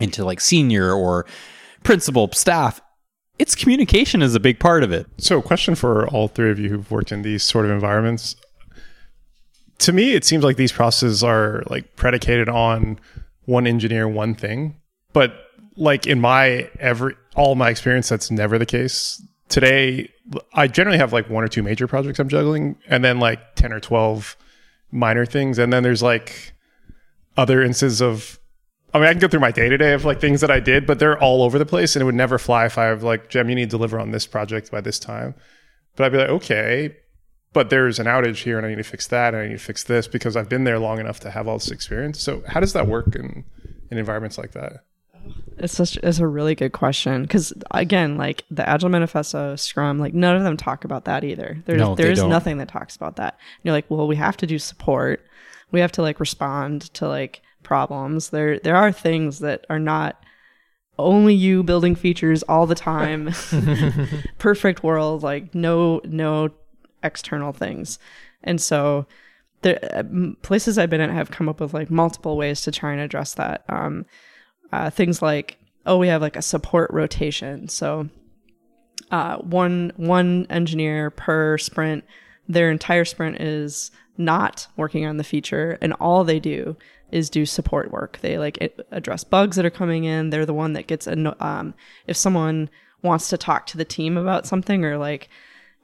into 0.00 0.24
like 0.24 0.40
senior 0.40 0.94
or 0.94 1.26
principal 1.82 2.30
staff, 2.32 2.80
it's 3.42 3.56
communication 3.56 4.22
is 4.22 4.36
a 4.36 4.40
big 4.40 4.60
part 4.60 4.84
of 4.84 4.92
it. 4.92 5.04
So, 5.18 5.40
a 5.40 5.42
question 5.42 5.74
for 5.74 6.06
all 6.06 6.28
three 6.28 6.52
of 6.52 6.60
you 6.60 6.68
who've 6.68 6.88
worked 6.92 7.10
in 7.10 7.22
these 7.22 7.42
sort 7.42 7.64
of 7.64 7.72
environments. 7.72 8.36
To 9.78 9.92
me, 9.92 10.12
it 10.12 10.24
seems 10.24 10.44
like 10.44 10.56
these 10.56 10.70
processes 10.70 11.24
are 11.24 11.64
like 11.66 11.96
predicated 11.96 12.48
on 12.48 13.00
one 13.46 13.66
engineer, 13.66 14.06
one 14.06 14.36
thing. 14.36 14.76
But 15.12 15.34
like 15.76 16.06
in 16.06 16.20
my 16.20 16.70
every 16.78 17.16
all 17.34 17.56
my 17.56 17.68
experience, 17.68 18.08
that's 18.08 18.30
never 18.30 18.58
the 18.58 18.66
case. 18.66 19.20
Today, 19.48 20.08
I 20.54 20.68
generally 20.68 20.98
have 20.98 21.12
like 21.12 21.28
one 21.28 21.42
or 21.42 21.48
two 21.48 21.64
major 21.64 21.88
projects 21.88 22.20
I'm 22.20 22.28
juggling, 22.28 22.76
and 22.86 23.04
then 23.04 23.18
like 23.18 23.56
ten 23.56 23.72
or 23.72 23.80
twelve 23.80 24.36
minor 24.92 25.26
things, 25.26 25.58
and 25.58 25.72
then 25.72 25.82
there's 25.82 26.02
like 26.02 26.52
other 27.36 27.60
instances 27.60 28.00
of 28.00 28.38
I 28.94 28.98
mean, 28.98 29.08
I 29.08 29.12
can 29.12 29.20
go 29.20 29.28
through 29.28 29.40
my 29.40 29.50
day 29.50 29.68
to 29.68 29.78
day 29.78 29.94
of 29.94 30.04
like 30.04 30.20
things 30.20 30.40
that 30.42 30.50
I 30.50 30.60
did, 30.60 30.86
but 30.86 30.98
they're 30.98 31.18
all 31.18 31.42
over 31.42 31.58
the 31.58 31.66
place, 31.66 31.96
and 31.96 32.02
it 32.02 32.04
would 32.04 32.14
never 32.14 32.38
fly 32.38 32.66
if 32.66 32.76
I 32.76 32.84
have 32.84 33.02
like, 33.02 33.30
Jem, 33.30 33.48
you 33.48 33.54
need 33.54 33.70
to 33.70 33.76
deliver 33.76 33.98
on 33.98 34.10
this 34.10 34.26
project 34.26 34.70
by 34.70 34.80
this 34.80 34.98
time. 34.98 35.34
But 35.96 36.04
I'd 36.04 36.12
be 36.12 36.18
like, 36.18 36.28
okay, 36.28 36.96
but 37.52 37.70
there's 37.70 37.98
an 37.98 38.06
outage 38.06 38.42
here, 38.42 38.58
and 38.58 38.66
I 38.66 38.70
need 38.70 38.76
to 38.76 38.82
fix 38.82 39.06
that, 39.08 39.34
and 39.34 39.42
I 39.42 39.46
need 39.48 39.58
to 39.58 39.64
fix 39.64 39.84
this 39.84 40.06
because 40.06 40.36
I've 40.36 40.48
been 40.48 40.64
there 40.64 40.78
long 40.78 41.00
enough 41.00 41.20
to 41.20 41.30
have 41.30 41.48
all 41.48 41.58
this 41.58 41.70
experience. 41.70 42.20
So, 42.20 42.42
how 42.46 42.60
does 42.60 42.74
that 42.74 42.86
work 42.86 43.14
in 43.14 43.44
in 43.90 43.98
environments 43.98 44.38
like 44.38 44.52
that? 44.52 44.84
It's 45.58 45.74
such 45.74 45.96
it's 45.98 46.18
a 46.18 46.26
really 46.26 46.54
good 46.54 46.72
question 46.72 47.22
because 47.22 47.52
again, 47.70 48.16
like 48.16 48.44
the 48.50 48.68
Agile 48.68 48.88
Manifesto, 48.88 49.54
Scrum, 49.56 49.98
like 49.98 50.14
none 50.14 50.36
of 50.36 50.42
them 50.42 50.56
talk 50.56 50.84
about 50.84 51.04
that 51.04 51.24
either. 51.24 51.62
There's 51.66 51.78
No, 51.78 51.94
there's 51.94 52.22
nothing 52.22 52.58
that 52.58 52.68
talks 52.68 52.96
about 52.96 53.16
that. 53.16 53.34
And 53.34 53.64
you're 53.64 53.74
like, 53.74 53.88
well, 53.88 54.08
we 54.08 54.16
have 54.16 54.36
to 54.38 54.46
do 54.46 54.58
support. 54.58 55.24
We 55.70 55.80
have 55.80 55.92
to 55.92 56.02
like 56.02 56.20
respond 56.20 56.92
to 56.94 57.06
like 57.06 57.42
problems. 57.72 58.28
There 58.28 58.58
there 58.58 58.76
are 58.76 58.92
things 58.92 59.38
that 59.38 59.64
are 59.70 59.78
not 59.78 60.22
only 60.98 61.32
you 61.32 61.62
building 61.62 61.94
features 61.94 62.42
all 62.42 62.66
the 62.66 62.74
time. 62.74 63.30
Perfect 64.38 64.82
world, 64.82 65.22
like 65.22 65.54
no 65.54 66.02
no 66.04 66.50
external 67.02 67.54
things. 67.54 67.98
And 68.44 68.60
so 68.60 69.06
there 69.62 69.78
um, 69.94 70.36
places 70.42 70.76
I've 70.76 70.90
been 70.90 71.00
at 71.00 71.08
have 71.08 71.30
come 71.30 71.48
up 71.48 71.60
with 71.60 71.72
like 71.72 71.90
multiple 71.90 72.36
ways 72.36 72.60
to 72.62 72.70
try 72.70 72.92
and 72.92 73.00
address 73.00 73.32
that. 73.34 73.64
Um, 73.70 74.04
uh, 74.70 74.90
things 74.90 75.22
like 75.22 75.56
oh 75.86 75.96
we 75.96 76.08
have 76.08 76.20
like 76.20 76.36
a 76.36 76.42
support 76.42 76.90
rotation 76.92 77.68
so 77.68 78.08
uh, 79.10 79.38
one 79.38 79.92
one 79.96 80.46
engineer 80.50 81.10
per 81.10 81.56
sprint 81.56 82.04
their 82.48 82.70
entire 82.70 83.06
sprint 83.06 83.40
is 83.40 83.90
not 84.18 84.66
working 84.76 85.06
on 85.06 85.16
the 85.16 85.24
feature 85.24 85.78
and 85.80 85.94
all 85.94 86.22
they 86.22 86.38
do 86.38 86.76
is 87.12 87.30
do 87.30 87.46
support 87.46 87.90
work 87.90 88.18
they 88.22 88.38
like 88.38 88.58
it, 88.58 88.86
address 88.90 89.24
bugs 89.24 89.56
that 89.56 89.64
are 89.64 89.70
coming 89.70 90.04
in 90.04 90.30
they're 90.30 90.46
the 90.46 90.54
one 90.54 90.72
that 90.72 90.86
gets 90.86 91.06
a 91.06 91.44
um, 91.44 91.74
if 92.06 92.16
someone 92.16 92.68
wants 93.02 93.28
to 93.28 93.36
talk 93.36 93.66
to 93.66 93.76
the 93.76 93.84
team 93.84 94.16
about 94.16 94.46
something 94.46 94.84
or 94.84 94.96
like 94.96 95.28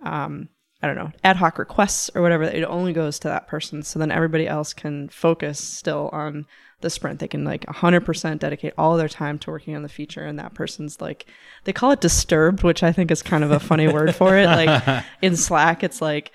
um, 0.03 0.49
I 0.81 0.87
don't 0.87 0.97
know, 0.97 1.11
ad 1.25 1.37
hoc 1.37 1.59
requests 1.59 2.09
or 2.15 2.23
whatever, 2.23 2.45
it 2.45 2.63
only 2.63 2.93
goes 2.93 3.19
to 3.21 3.29
that 3.29 3.49
person. 3.49 3.83
So 3.83 3.99
then 3.99 4.13
everybody 4.13 4.47
else 4.47 4.73
can 4.73 5.09
focus 5.09 5.59
still 5.59 6.09
on 6.13 6.47
the 6.81 6.91
sprint. 6.91 7.19
They 7.19 7.27
can 7.27 7.45
like 7.45 7.67
100% 7.67 8.39
dedicate 8.39 8.75
all 8.79 8.97
their 8.97 9.09
time 9.09 9.41
to 9.41 9.51
working 9.51 9.75
on 9.75 9.83
the 9.83 9.89
feature. 9.89 10.25
And 10.25 10.39
that 10.39 10.55
person's 10.55 11.01
like, 11.01 11.27
they 11.65 11.73
call 11.73 11.91
it 11.91 12.01
disturbed, 12.01 12.63
which 12.63 12.85
I 12.85 12.93
think 12.93 13.11
is 13.11 13.23
kind 13.23 13.43
of 13.43 13.51
a 13.51 13.59
funny 13.59 13.89
word 13.93 14.15
for 14.15 14.37
it. 14.37 14.47
Like 14.47 15.05
in 15.23 15.37
Slack, 15.37 15.83
it's 15.83 16.01
like, 16.01 16.31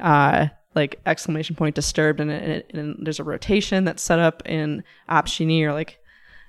uh, 0.00 0.48
like 0.74 1.00
exclamation 1.06 1.56
point 1.56 1.74
disturbed. 1.74 2.20
And, 2.20 2.30
it, 2.30 2.70
and 2.74 2.96
there's 3.04 3.20
a 3.20 3.24
rotation 3.24 3.84
that's 3.84 4.02
set 4.02 4.18
up 4.18 4.42
in 4.46 4.84
Opsgenie 5.08 5.62
or 5.62 5.72
like, 5.72 5.98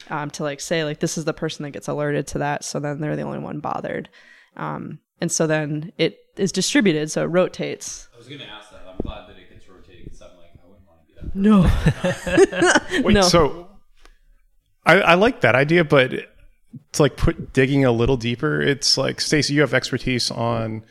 um, 0.09 0.29
to 0.31 0.43
like 0.43 0.59
say 0.59 0.83
like 0.83 0.99
this 0.99 1.17
is 1.17 1.25
the 1.25 1.33
person 1.33 1.63
that 1.63 1.71
gets 1.71 1.88
alerted 1.88 2.27
to 2.27 2.39
that. 2.39 2.63
So 2.63 2.79
then 2.79 2.99
they're 2.99 3.15
the 3.15 3.21
only 3.23 3.39
one 3.39 3.59
bothered. 3.59 4.09
Um, 4.57 4.99
and 5.21 5.31
so 5.31 5.47
then 5.47 5.93
it 5.97 6.17
is 6.36 6.51
distributed, 6.51 7.09
so 7.12 7.23
it 7.23 7.27
rotates. 7.27 8.09
I 8.13 8.17
was 8.17 8.27
going 8.27 8.39
to 8.39 8.47
ask 8.47 8.71
that. 8.71 8.81
I'm 8.88 8.97
glad 9.01 9.27
that 9.29 9.38
it 9.38 9.49
gets 9.49 9.67
rotated 9.69 10.03
because 10.05 10.21
I'm 10.21 10.36
like, 10.38 10.51
I 10.62 10.67
wouldn't 10.67 10.86
want 10.86 11.07
to 11.07 11.23
be 11.23 11.39
that. 12.91 12.99
No, 12.99 13.01
Wait, 13.07 13.13
No. 13.13 13.21
so 13.21 13.69
I, 14.86 14.99
I 14.99 15.13
like 15.15 15.41
that 15.41 15.55
idea, 15.55 15.83
but 15.86 16.13
it's 16.13 16.99
like 16.99 17.15
put 17.15 17.53
digging 17.53 17.86
a 17.86 17.91
little 17.91 18.17
deeper. 18.17 18.62
It's 18.62 18.97
like 18.97 19.21
Stacy, 19.21 19.53
you 19.53 19.62
have 19.62 19.73
expertise 19.73 20.29
on 20.29 20.83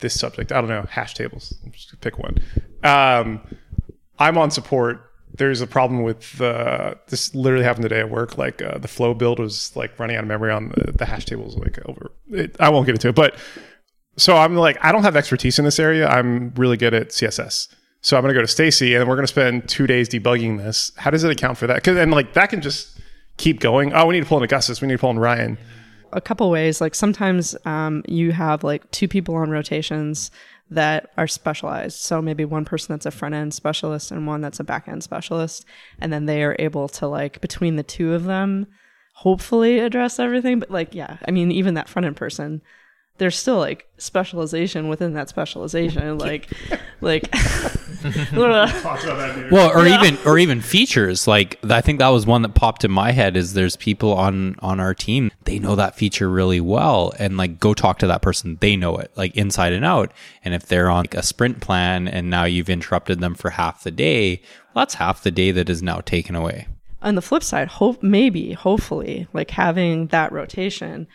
this 0.00 0.18
subject. 0.18 0.52
I 0.52 0.60
don't 0.60 0.68
know 0.68 0.86
hash 0.90 1.14
tables. 1.14 1.54
Just 1.72 2.00
pick 2.00 2.18
one. 2.18 2.38
Um, 2.82 3.40
I'm 4.18 4.38
on 4.38 4.50
support. 4.50 5.06
There's 5.32 5.60
a 5.60 5.66
problem 5.66 6.02
with 6.02 6.38
the. 6.38 6.98
This 7.08 7.34
literally 7.34 7.64
happened 7.64 7.84
today 7.84 8.00
at 8.00 8.10
work. 8.10 8.36
Like 8.36 8.60
uh, 8.60 8.78
the 8.78 8.88
flow 8.88 9.14
build 9.14 9.38
was 9.38 9.74
like 9.76 9.98
running 9.98 10.16
out 10.16 10.24
of 10.24 10.28
memory 10.28 10.52
on 10.52 10.70
the, 10.70 10.92
the 10.92 11.04
hash 11.04 11.24
tables. 11.24 11.56
Like 11.56 11.78
over. 11.88 12.10
It, 12.30 12.56
I 12.58 12.68
won't 12.68 12.86
get 12.86 12.94
into 12.94 13.08
it, 13.08 13.14
but 13.14 13.36
so 14.16 14.36
I'm 14.36 14.54
like, 14.56 14.76
I 14.84 14.92
don't 14.92 15.02
have 15.02 15.16
expertise 15.16 15.58
in 15.58 15.64
this 15.64 15.78
area. 15.78 16.06
I'm 16.06 16.52
really 16.54 16.76
good 16.76 16.94
at 16.94 17.08
CSS. 17.08 17.68
So 18.02 18.16
I'm 18.16 18.22
going 18.22 18.34
to 18.34 18.38
go 18.38 18.42
to 18.42 18.48
Stacy 18.48 18.94
and 18.94 19.08
we're 19.08 19.14
going 19.14 19.26
to 19.26 19.32
spend 19.32 19.68
two 19.68 19.86
days 19.86 20.08
debugging 20.08 20.58
this. 20.58 20.92
How 20.96 21.10
does 21.10 21.24
it 21.24 21.30
account 21.30 21.58
for 21.58 21.66
that? 21.66 21.76
Because 21.76 21.96
and 21.96 22.10
like 22.10 22.34
that 22.34 22.50
can 22.50 22.60
just 22.60 22.98
keep 23.36 23.60
going. 23.60 23.92
Oh, 23.92 24.06
we 24.06 24.14
need 24.14 24.20
to 24.20 24.26
pull 24.26 24.38
in 24.38 24.44
Augustus. 24.44 24.80
We 24.80 24.88
need 24.88 24.94
to 24.94 24.98
pull 24.98 25.10
in 25.10 25.18
Ryan. 25.18 25.58
A 26.12 26.20
couple 26.20 26.50
ways. 26.50 26.80
Like 26.80 26.94
sometimes 26.94 27.56
um, 27.64 28.02
you 28.06 28.32
have 28.32 28.64
like 28.64 28.90
two 28.90 29.08
people 29.08 29.34
on 29.34 29.50
rotations 29.50 30.30
that 30.70 31.10
are 31.16 31.26
specialized. 31.26 31.98
So 31.98 32.22
maybe 32.22 32.44
one 32.44 32.64
person 32.64 32.92
that's 32.92 33.06
a 33.06 33.10
front 33.10 33.34
end 33.34 33.52
specialist 33.54 34.10
and 34.10 34.26
one 34.26 34.40
that's 34.40 34.60
a 34.60 34.64
back 34.64 34.88
end 34.88 35.02
specialist, 35.02 35.64
and 36.00 36.12
then 36.12 36.26
they 36.26 36.42
are 36.44 36.56
able 36.58 36.88
to 36.88 37.06
like 37.06 37.40
between 37.40 37.76
the 37.76 37.82
two 37.82 38.14
of 38.14 38.24
them, 38.24 38.66
hopefully 39.14 39.80
address 39.80 40.18
everything. 40.18 40.60
But 40.60 40.70
like, 40.70 40.94
yeah, 40.94 41.18
I 41.26 41.30
mean, 41.30 41.50
even 41.50 41.74
that 41.74 41.88
front 41.88 42.06
end 42.06 42.16
person. 42.16 42.62
There's 43.20 43.38
still 43.38 43.58
like 43.58 43.86
specialization 43.98 44.88
within 44.88 45.12
that 45.12 45.28
specialization, 45.28 46.16
like, 46.18 46.48
like, 47.02 47.28
uh, 47.34 47.68
Well, 49.52 49.70
or 49.76 49.86
even 49.86 50.16
or 50.24 50.38
even 50.38 50.62
features. 50.62 51.28
Like 51.28 51.58
I 51.68 51.82
think 51.82 51.98
that 51.98 52.08
was 52.08 52.24
one 52.24 52.40
that 52.42 52.54
popped 52.54 52.82
in 52.82 52.90
my 52.90 53.12
head. 53.12 53.36
Is 53.36 53.52
there's 53.52 53.76
people 53.76 54.14
on 54.14 54.56
on 54.60 54.80
our 54.80 54.94
team 54.94 55.30
they 55.44 55.58
know 55.58 55.74
that 55.74 55.96
feature 55.96 56.30
really 56.30 56.60
well, 56.60 57.12
and 57.18 57.36
like 57.36 57.60
go 57.60 57.74
talk 57.74 57.98
to 57.98 58.06
that 58.06 58.22
person. 58.22 58.56
They 58.60 58.74
know 58.74 58.96
it 58.96 59.10
like 59.16 59.36
inside 59.36 59.74
and 59.74 59.84
out. 59.84 60.12
And 60.44 60.54
if 60.54 60.66
they're 60.66 60.88
on 60.88 61.02
like, 61.02 61.14
a 61.14 61.22
sprint 61.22 61.60
plan 61.60 62.08
and 62.08 62.30
now 62.30 62.44
you've 62.44 62.70
interrupted 62.70 63.20
them 63.20 63.34
for 63.34 63.50
half 63.50 63.82
the 63.82 63.90
day, 63.90 64.40
well, 64.74 64.82
that's 64.82 64.94
half 64.94 65.22
the 65.22 65.30
day 65.30 65.50
that 65.50 65.68
is 65.68 65.82
now 65.82 66.00
taken 66.00 66.34
away. 66.34 66.68
on 67.02 67.16
the 67.16 67.22
flip 67.22 67.42
side, 67.42 67.68
hope 67.68 68.02
maybe, 68.02 68.52
hopefully, 68.52 69.26
like 69.32 69.50
having 69.50 70.06
that 70.08 70.32
rotation, 70.32 71.06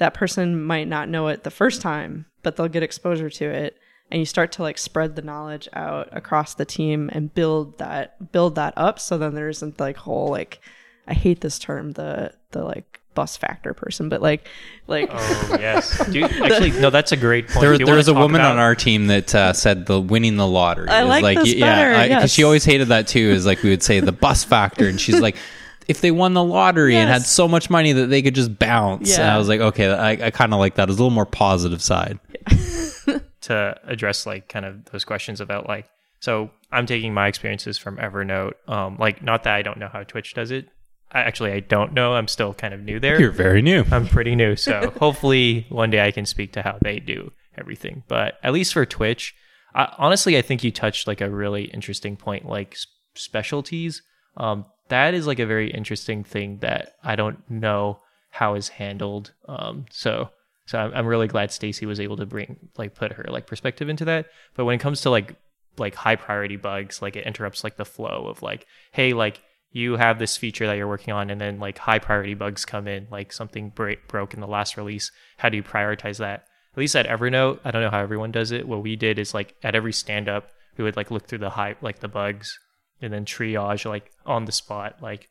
that 0.00 0.14
person 0.14 0.64
might 0.64 0.88
not 0.88 1.08
know 1.08 1.28
it 1.28 1.44
the 1.44 1.50
first 1.50 1.80
time, 1.80 2.24
but 2.42 2.56
they'll 2.56 2.68
get 2.68 2.82
exposure 2.82 3.30
to 3.30 3.44
it. 3.44 3.76
And 4.10 4.18
you 4.18 4.26
start 4.26 4.50
to 4.52 4.62
like 4.62 4.76
spread 4.76 5.14
the 5.14 5.22
knowledge 5.22 5.68
out 5.72 6.08
across 6.10 6.54
the 6.54 6.64
team 6.64 7.10
and 7.12 7.32
build 7.32 7.78
that 7.78 8.32
build 8.32 8.56
that 8.56 8.74
up 8.76 8.98
so 8.98 9.16
then 9.18 9.34
there 9.36 9.48
isn't 9.48 9.78
like 9.78 9.96
whole 9.96 10.28
like 10.28 10.60
I 11.06 11.14
hate 11.14 11.40
this 11.42 11.58
term, 11.60 11.92
the 11.92 12.32
the 12.50 12.64
like 12.64 13.00
bus 13.14 13.36
factor 13.36 13.74
person, 13.74 14.08
but 14.08 14.20
like 14.22 14.48
like 14.88 15.10
Oh 15.12 15.56
yes, 15.60 16.04
dude. 16.10 16.24
Actually, 16.24 16.72
no, 16.80 16.90
that's 16.90 17.12
a 17.12 17.16
great 17.16 17.46
point. 17.48 17.60
There, 17.60 17.78
there 17.78 17.94
was 17.94 18.08
a 18.08 18.14
woman 18.14 18.40
about- 18.40 18.52
on 18.52 18.58
our 18.58 18.74
team 18.74 19.06
that 19.08 19.34
uh, 19.34 19.52
said 19.52 19.86
the 19.86 20.00
winning 20.00 20.36
the 20.36 20.46
lottery. 20.46 20.88
I 20.88 21.02
is 21.02 21.08
like 21.08 21.38
this 21.38 21.54
better, 21.54 22.08
because 22.14 22.32
she 22.32 22.42
always 22.42 22.64
hated 22.64 22.88
that 22.88 23.06
too. 23.06 23.30
Is 23.30 23.46
like 23.46 23.62
we 23.62 23.70
would 23.70 23.82
say 23.82 24.00
the 24.00 24.12
bus 24.12 24.42
factor, 24.44 24.88
and 24.88 25.00
she's 25.00 25.20
like, 25.20 25.36
if 25.90 26.00
they 26.00 26.10
won 26.12 26.34
the 26.34 26.44
lottery 26.44 26.96
and 26.96 27.10
had 27.10 27.22
so 27.22 27.48
much 27.48 27.68
money 27.68 27.92
that 27.92 28.06
they 28.06 28.22
could 28.22 28.34
just 28.34 28.58
bounce. 28.58 29.10
And 29.10 29.18
Yeah. 29.18 29.34
I 29.34 29.38
was 29.38 29.48
like, 29.48 29.60
okay, 29.60 29.92
I, 29.92 30.10
I 30.26 30.30
kind 30.30 30.54
of 30.54 30.60
like 30.60 30.76
that. 30.76 30.88
It's 30.88 30.98
a 30.98 31.02
little 31.02 31.14
more 31.14 31.26
positive 31.26 31.82
side. 31.82 32.18
to 33.42 33.80
address 33.84 34.26
like 34.26 34.48
kind 34.48 34.64
of 34.64 34.84
those 34.86 35.04
questions 35.04 35.40
about 35.40 35.66
like 35.66 35.86
so 36.20 36.50
I'm 36.70 36.86
taking 36.86 37.14
my 37.14 37.26
experiences 37.26 37.78
from 37.78 37.96
Evernote. 37.96 38.52
Um, 38.68 38.96
like 38.98 39.22
not 39.22 39.44
that 39.44 39.54
I 39.54 39.62
don't 39.62 39.78
know 39.78 39.88
how 39.92 40.02
Twitch 40.04 40.34
does 40.34 40.50
it. 40.50 40.68
I, 41.10 41.20
actually, 41.22 41.52
I 41.52 41.60
don't 41.60 41.92
know. 41.92 42.12
I'm 42.14 42.28
still 42.28 42.54
kind 42.54 42.72
of 42.72 42.80
new 42.80 43.00
there. 43.00 43.18
You're 43.18 43.32
very 43.32 43.62
new. 43.62 43.84
I'm 43.90 44.06
pretty 44.06 44.36
new, 44.36 44.54
so 44.54 44.92
hopefully 45.00 45.66
one 45.70 45.90
day 45.90 46.06
I 46.06 46.12
can 46.12 46.24
speak 46.24 46.52
to 46.52 46.62
how 46.62 46.78
they 46.80 47.00
do 47.00 47.32
everything. 47.58 48.04
But 48.06 48.34
at 48.44 48.52
least 48.52 48.72
for 48.74 48.86
Twitch, 48.86 49.34
I, 49.74 49.92
honestly, 49.98 50.38
I 50.38 50.42
think 50.42 50.62
you 50.62 50.70
touched 50.70 51.08
like 51.08 51.20
a 51.20 51.28
really 51.28 51.64
interesting 51.64 52.16
point, 52.16 52.46
like 52.46 52.76
specialties. 53.16 54.02
Um, 54.36 54.66
that 54.90 55.14
is 55.14 55.26
like 55.26 55.38
a 55.38 55.46
very 55.46 55.70
interesting 55.70 56.22
thing 56.22 56.58
that 56.58 56.94
I 57.02 57.16
don't 57.16 57.38
know 57.50 58.00
how 58.30 58.54
is 58.54 58.68
handled. 58.68 59.32
Um, 59.48 59.86
so 59.90 60.30
so 60.66 60.78
I'm, 60.78 60.94
I'm 60.94 61.06
really 61.06 61.26
glad 61.26 61.50
Stacy 61.50 61.86
was 61.86 61.98
able 61.98 62.16
to 62.18 62.26
bring 62.26 62.56
like 62.76 62.94
put 62.94 63.14
her 63.14 63.24
like 63.28 63.46
perspective 63.46 63.88
into 63.88 64.04
that. 64.04 64.26
But 64.54 64.66
when 64.66 64.76
it 64.76 64.80
comes 64.80 65.00
to 65.02 65.10
like 65.10 65.36
like 65.78 65.94
high 65.94 66.16
priority 66.16 66.56
bugs, 66.56 67.00
like 67.00 67.16
it 67.16 67.26
interrupts 67.26 67.64
like 67.64 67.76
the 67.76 67.84
flow 67.84 68.26
of 68.28 68.42
like, 68.42 68.66
hey, 68.92 69.12
like 69.12 69.40
you 69.72 69.96
have 69.96 70.18
this 70.18 70.36
feature 70.36 70.66
that 70.66 70.76
you're 70.76 70.88
working 70.88 71.14
on, 71.14 71.30
and 71.30 71.40
then 71.40 71.58
like 71.58 71.78
high 71.78 71.98
priority 71.98 72.34
bugs 72.34 72.64
come 72.64 72.86
in, 72.86 73.06
like 73.10 73.32
something 73.32 73.70
break, 73.70 74.06
broke 74.08 74.34
in 74.34 74.40
the 74.40 74.46
last 74.46 74.76
release. 74.76 75.10
How 75.38 75.48
do 75.48 75.56
you 75.56 75.62
prioritize 75.62 76.18
that? 76.18 76.44
At 76.72 76.78
least 76.78 76.96
at 76.96 77.08
Evernote, 77.08 77.60
I 77.64 77.70
don't 77.70 77.82
know 77.82 77.90
how 77.90 78.00
everyone 78.00 78.30
does 78.30 78.52
it. 78.52 78.68
What 78.68 78.82
we 78.82 78.94
did 78.94 79.18
is 79.18 79.34
like 79.34 79.56
at 79.62 79.74
every 79.74 79.92
stand 79.92 80.28
up, 80.28 80.50
we 80.76 80.84
would 80.84 80.96
like 80.96 81.10
look 81.10 81.26
through 81.26 81.38
the 81.38 81.50
high 81.50 81.76
like 81.80 82.00
the 82.00 82.08
bugs 82.08 82.58
and 83.00 83.12
then 83.12 83.24
triage 83.24 83.84
like 83.84 84.10
on 84.26 84.44
the 84.44 84.52
spot, 84.52 84.96
like, 85.00 85.28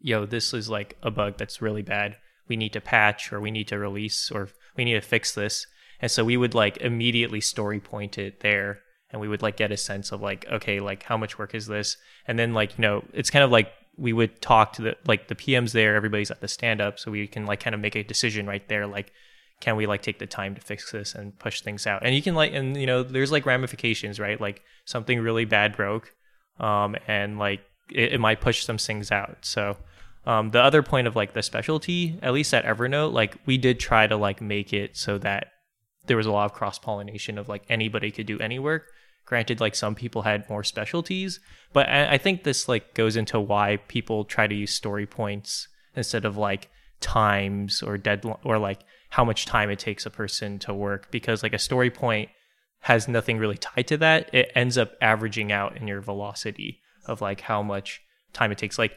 yo, 0.00 0.26
this 0.26 0.54
is 0.54 0.68
like 0.68 0.96
a 1.02 1.10
bug 1.10 1.36
that's 1.36 1.62
really 1.62 1.82
bad. 1.82 2.16
We 2.48 2.56
need 2.56 2.72
to 2.72 2.80
patch 2.80 3.32
or 3.32 3.40
we 3.40 3.50
need 3.50 3.68
to 3.68 3.78
release 3.78 4.30
or 4.30 4.48
we 4.76 4.84
need 4.84 4.94
to 4.94 5.00
fix 5.00 5.34
this. 5.34 5.66
And 6.00 6.10
so 6.10 6.24
we 6.24 6.36
would 6.36 6.54
like 6.54 6.78
immediately 6.78 7.40
story 7.40 7.80
point 7.80 8.18
it 8.18 8.40
there 8.40 8.80
and 9.10 9.20
we 9.20 9.28
would 9.28 9.42
like 9.42 9.56
get 9.56 9.72
a 9.72 9.76
sense 9.76 10.12
of 10.12 10.22
like, 10.22 10.46
okay, 10.50 10.80
like 10.80 11.02
how 11.02 11.16
much 11.16 11.38
work 11.38 11.54
is 11.54 11.66
this? 11.66 11.96
And 12.26 12.38
then 12.38 12.54
like, 12.54 12.78
you 12.78 12.82
know, 12.82 13.04
it's 13.12 13.30
kind 13.30 13.44
of 13.44 13.50
like 13.50 13.72
we 13.96 14.12
would 14.12 14.40
talk 14.40 14.72
to 14.74 14.82
the 14.82 14.96
like 15.06 15.28
the 15.28 15.34
PMs 15.34 15.72
there, 15.72 15.94
everybody's 15.94 16.30
at 16.30 16.40
the 16.40 16.48
stand 16.48 16.80
up, 16.80 16.98
so 16.98 17.10
we 17.10 17.26
can 17.26 17.44
like 17.44 17.60
kind 17.60 17.74
of 17.74 17.80
make 17.80 17.96
a 17.96 18.02
decision 18.02 18.46
right 18.46 18.66
there, 18.68 18.86
like 18.86 19.12
can 19.60 19.76
we 19.76 19.86
like 19.86 20.00
take 20.00 20.18
the 20.18 20.26
time 20.26 20.54
to 20.54 20.60
fix 20.60 20.90
this 20.90 21.14
and 21.14 21.38
push 21.38 21.60
things 21.60 21.86
out? 21.86 22.04
And 22.04 22.14
you 22.14 22.22
can 22.22 22.34
like 22.34 22.52
and 22.54 22.76
you 22.76 22.86
know, 22.86 23.02
there's 23.02 23.32
like 23.32 23.46
ramifications, 23.46 24.18
right? 24.18 24.40
Like 24.40 24.62
something 24.86 25.20
really 25.20 25.44
bad 25.44 25.76
broke, 25.76 26.14
um, 26.60 26.96
and 27.08 27.38
like 27.38 27.60
it, 27.90 28.14
it 28.14 28.20
might 28.20 28.40
push 28.40 28.64
some 28.64 28.78
things 28.78 29.10
out. 29.10 29.38
So 29.40 29.76
um, 30.26 30.50
the 30.50 30.62
other 30.62 30.82
point 30.82 31.06
of 31.06 31.16
like 31.16 31.32
the 31.32 31.42
specialty, 31.42 32.18
at 32.22 32.32
least 32.32 32.54
at 32.54 32.64
Evernote, 32.64 33.12
like 33.12 33.36
we 33.46 33.58
did 33.58 33.80
try 33.80 34.06
to 34.06 34.16
like 34.16 34.40
make 34.40 34.72
it 34.72 34.96
so 34.96 35.18
that 35.18 35.48
there 36.06 36.16
was 36.16 36.26
a 36.26 36.32
lot 36.32 36.44
of 36.44 36.52
cross 36.52 36.78
pollination 36.78 37.38
of 37.38 37.48
like 37.48 37.62
anybody 37.68 38.10
could 38.10 38.26
do 38.26 38.38
any 38.38 38.58
work. 38.58 38.86
Granted, 39.26 39.60
like 39.60 39.74
some 39.74 39.94
people 39.94 40.22
had 40.22 40.48
more 40.50 40.64
specialties, 40.64 41.40
but 41.72 41.88
I, 41.88 42.14
I 42.14 42.18
think 42.18 42.42
this 42.42 42.68
like 42.68 42.94
goes 42.94 43.16
into 43.16 43.38
why 43.38 43.78
people 43.88 44.24
try 44.24 44.46
to 44.46 44.54
use 44.54 44.72
story 44.72 45.06
points 45.06 45.68
instead 45.94 46.24
of 46.24 46.36
like 46.36 46.68
times 47.00 47.82
or 47.82 47.96
deadline 47.96 48.38
or 48.44 48.58
like 48.58 48.80
how 49.10 49.24
much 49.24 49.46
time 49.46 49.70
it 49.70 49.78
takes 49.78 50.04
a 50.04 50.10
person 50.10 50.58
to 50.60 50.74
work 50.74 51.10
because 51.10 51.42
like 51.42 51.52
a 51.52 51.58
story 51.58 51.90
point 51.90 52.28
has 52.80 53.08
nothing 53.08 53.38
really 53.38 53.58
tied 53.58 53.86
to 53.88 53.96
that. 53.98 54.32
It 54.34 54.50
ends 54.54 54.78
up 54.78 54.92
averaging 55.00 55.52
out 55.52 55.76
in 55.76 55.86
your 55.86 56.00
velocity 56.00 56.80
of 57.06 57.20
like 57.20 57.42
how 57.42 57.62
much 57.62 58.00
time 58.32 58.52
it 58.52 58.58
takes. 58.58 58.78
Like 58.78 58.92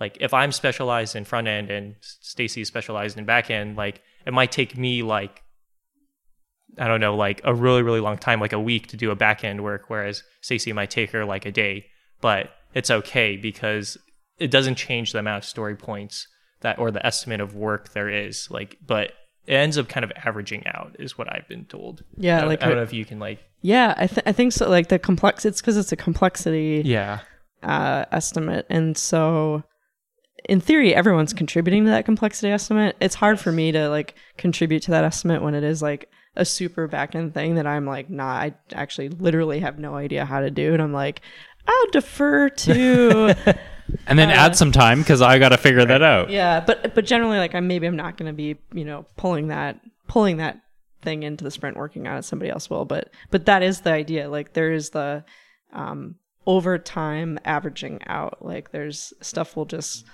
like 0.00 0.16
if 0.20 0.32
I'm 0.32 0.52
specialized 0.52 1.16
in 1.16 1.24
front 1.24 1.48
end 1.48 1.70
and 1.70 1.96
Stacy 2.00 2.62
is 2.62 2.68
specialized 2.68 3.18
in 3.18 3.24
back 3.24 3.50
end, 3.50 3.76
like 3.76 4.02
it 4.26 4.32
might 4.32 4.52
take 4.52 4.76
me 4.76 5.02
like 5.02 5.42
I 6.78 6.86
don't 6.86 7.00
know, 7.00 7.16
like 7.16 7.40
a 7.44 7.54
really, 7.54 7.82
really 7.82 8.00
long 8.00 8.18
time, 8.18 8.40
like 8.40 8.52
a 8.52 8.60
week 8.60 8.88
to 8.88 8.96
do 8.96 9.10
a 9.10 9.16
back 9.16 9.42
end 9.42 9.64
work, 9.64 9.84
whereas 9.88 10.22
Stacy 10.42 10.72
might 10.72 10.90
take 10.90 11.10
her 11.10 11.24
like 11.24 11.46
a 11.46 11.50
day. 11.50 11.86
But 12.20 12.50
it's 12.74 12.90
okay 12.90 13.36
because 13.36 13.96
it 14.38 14.50
doesn't 14.50 14.76
change 14.76 15.12
the 15.12 15.18
amount 15.18 15.44
of 15.44 15.48
story 15.48 15.74
points 15.74 16.28
that 16.60 16.78
or 16.78 16.90
the 16.90 17.04
estimate 17.04 17.40
of 17.40 17.54
work 17.54 17.92
there 17.92 18.08
is. 18.08 18.48
Like, 18.50 18.76
but 18.86 19.12
it 19.48 19.54
ends 19.54 19.78
up 19.78 19.88
kind 19.88 20.04
of 20.04 20.12
averaging 20.24 20.62
out, 20.66 20.94
is 20.98 21.16
what 21.16 21.32
I've 21.34 21.48
been 21.48 21.64
told. 21.64 22.04
Yeah, 22.18 22.42
I 22.42 22.44
like 22.44 22.62
I 22.62 22.66
don't 22.66 22.76
know 22.76 22.82
if 22.82 22.92
you 22.92 23.06
can 23.06 23.18
like, 23.18 23.42
Yeah, 23.62 23.94
I, 23.96 24.06
th- 24.06 24.22
I 24.26 24.32
think 24.32 24.52
so. 24.52 24.68
Like 24.68 24.88
the 24.88 24.98
complex, 24.98 25.46
it's 25.46 25.62
because 25.62 25.78
it's 25.78 25.90
a 25.90 25.96
complexity 25.96 26.82
yeah, 26.84 27.20
uh, 27.62 28.04
estimate, 28.12 28.66
and 28.68 28.96
so 28.96 29.64
in 30.44 30.60
theory, 30.60 30.94
everyone's 30.94 31.32
contributing 31.32 31.84
to 31.84 31.90
that 31.90 32.04
complexity 32.04 32.52
estimate. 32.52 32.94
It's 33.00 33.14
hard 33.14 33.40
for 33.40 33.50
me 33.50 33.72
to 33.72 33.88
like 33.88 34.14
contribute 34.36 34.82
to 34.82 34.90
that 34.90 35.04
estimate 35.04 35.42
when 35.42 35.54
it 35.54 35.64
is 35.64 35.80
like 35.80 36.10
a 36.36 36.44
super 36.44 36.86
back 36.86 37.14
end 37.14 37.32
thing 37.32 37.54
that 37.54 37.66
I'm 37.66 37.86
like, 37.86 38.10
nah, 38.10 38.26
I 38.26 38.54
actually 38.74 39.08
literally 39.08 39.60
have 39.60 39.78
no 39.78 39.94
idea 39.96 40.26
how 40.26 40.40
to 40.40 40.50
do, 40.50 40.74
and 40.74 40.82
I'm 40.82 40.92
like, 40.92 41.22
I'll 41.66 41.90
defer 41.90 42.50
to 42.50 43.34
And 44.06 44.18
then 44.18 44.30
add 44.30 44.56
some 44.56 44.72
time 44.72 45.00
because 45.00 45.22
I 45.22 45.38
got 45.38 45.50
to 45.50 45.56
figure 45.56 45.84
that 45.84 46.02
out. 46.02 46.30
yeah, 46.30 46.60
but 46.60 46.94
but 46.94 47.04
generally, 47.04 47.38
like 47.38 47.54
I'm 47.54 47.66
maybe 47.66 47.86
I'm 47.86 47.96
not 47.96 48.16
going 48.16 48.30
to 48.30 48.36
be 48.36 48.56
you 48.72 48.84
know 48.84 49.06
pulling 49.16 49.48
that 49.48 49.80
pulling 50.06 50.38
that 50.38 50.60
thing 51.02 51.22
into 51.22 51.44
the 51.44 51.50
sprint 51.50 51.76
working 51.76 52.06
on 52.06 52.18
it. 52.18 52.24
Somebody 52.24 52.50
else 52.50 52.68
will, 52.68 52.84
but 52.84 53.10
but 53.30 53.46
that 53.46 53.62
is 53.62 53.80
the 53.80 53.92
idea. 53.92 54.28
Like 54.28 54.52
there 54.52 54.72
is 54.72 54.90
the 54.90 55.24
um 55.72 56.16
over 56.46 56.78
time 56.78 57.38
averaging 57.44 58.00
out. 58.06 58.38
Like 58.44 58.72
there's 58.72 59.12
stuff 59.20 59.56
will 59.56 59.66
just 59.66 60.04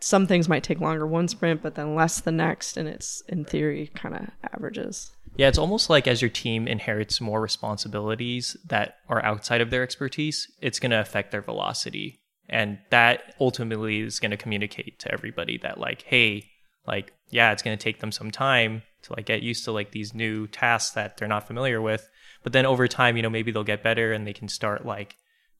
some 0.00 0.26
things 0.26 0.48
might 0.48 0.62
take 0.62 0.80
longer 0.80 1.06
one 1.06 1.28
sprint, 1.28 1.62
but 1.62 1.74
then 1.74 1.94
less 1.94 2.20
the 2.20 2.32
next, 2.32 2.76
and 2.76 2.88
it's 2.88 3.22
in 3.28 3.44
theory 3.44 3.90
kind 3.94 4.14
of 4.14 4.28
averages. 4.52 5.10
Yeah, 5.36 5.48
it's 5.48 5.58
almost 5.58 5.90
like 5.90 6.06
as 6.06 6.22
your 6.22 6.30
team 6.30 6.66
inherits 6.66 7.20
more 7.20 7.40
responsibilities 7.40 8.56
that 8.66 8.96
are 9.08 9.24
outside 9.24 9.60
of 9.60 9.70
their 9.70 9.82
expertise, 9.82 10.50
it's 10.60 10.78
going 10.78 10.90
to 10.90 11.00
affect 11.00 11.30
their 11.30 11.42
velocity. 11.42 12.20
And 12.48 12.78
that 12.90 13.34
ultimately 13.40 14.00
is 14.00 14.20
going 14.20 14.30
to 14.30 14.36
communicate 14.36 14.98
to 15.00 15.12
everybody 15.12 15.58
that 15.58 15.78
like, 15.78 16.02
hey, 16.02 16.44
like 16.86 17.12
yeah, 17.30 17.52
it's 17.52 17.62
going 17.62 17.76
to 17.76 17.82
take 17.82 18.00
them 18.00 18.12
some 18.12 18.30
time 18.30 18.82
to 19.02 19.12
like 19.14 19.26
get 19.26 19.42
used 19.42 19.64
to 19.64 19.72
like 19.72 19.90
these 19.90 20.14
new 20.14 20.46
tasks 20.46 20.94
that 20.94 21.16
they're 21.16 21.28
not 21.28 21.46
familiar 21.46 21.80
with. 21.80 22.08
But 22.42 22.52
then 22.52 22.66
over 22.66 22.86
time, 22.86 23.16
you 23.16 23.22
know, 23.22 23.30
maybe 23.30 23.50
they'll 23.50 23.64
get 23.64 23.82
better 23.82 24.12
and 24.12 24.26
they 24.26 24.32
can 24.32 24.48
start 24.48 24.86
like 24.86 25.16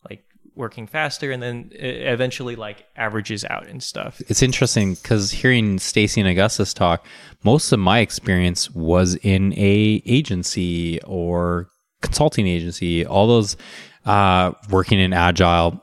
like 0.08 0.24
working 0.54 0.86
faster 0.86 1.32
and 1.32 1.42
then 1.42 1.70
eventually 1.74 2.56
like 2.56 2.86
averages 2.96 3.44
out 3.44 3.66
and 3.66 3.82
stuff. 3.82 4.22
It's 4.28 4.42
interesting 4.42 4.94
because 4.94 5.30
hearing 5.30 5.78
Stacy 5.78 6.20
and 6.20 6.30
Augustus 6.30 6.72
talk, 6.72 7.04
most 7.42 7.72
of 7.72 7.78
my 7.78 7.98
experience 7.98 8.70
was 8.70 9.16
in 9.16 9.52
a 9.54 10.02
agency 10.06 11.02
or 11.02 11.68
consulting 12.02 12.46
agency. 12.46 13.04
All 13.04 13.26
those 13.26 13.56
uh, 14.04 14.52
working 14.70 15.00
in 15.00 15.12
agile 15.12 15.82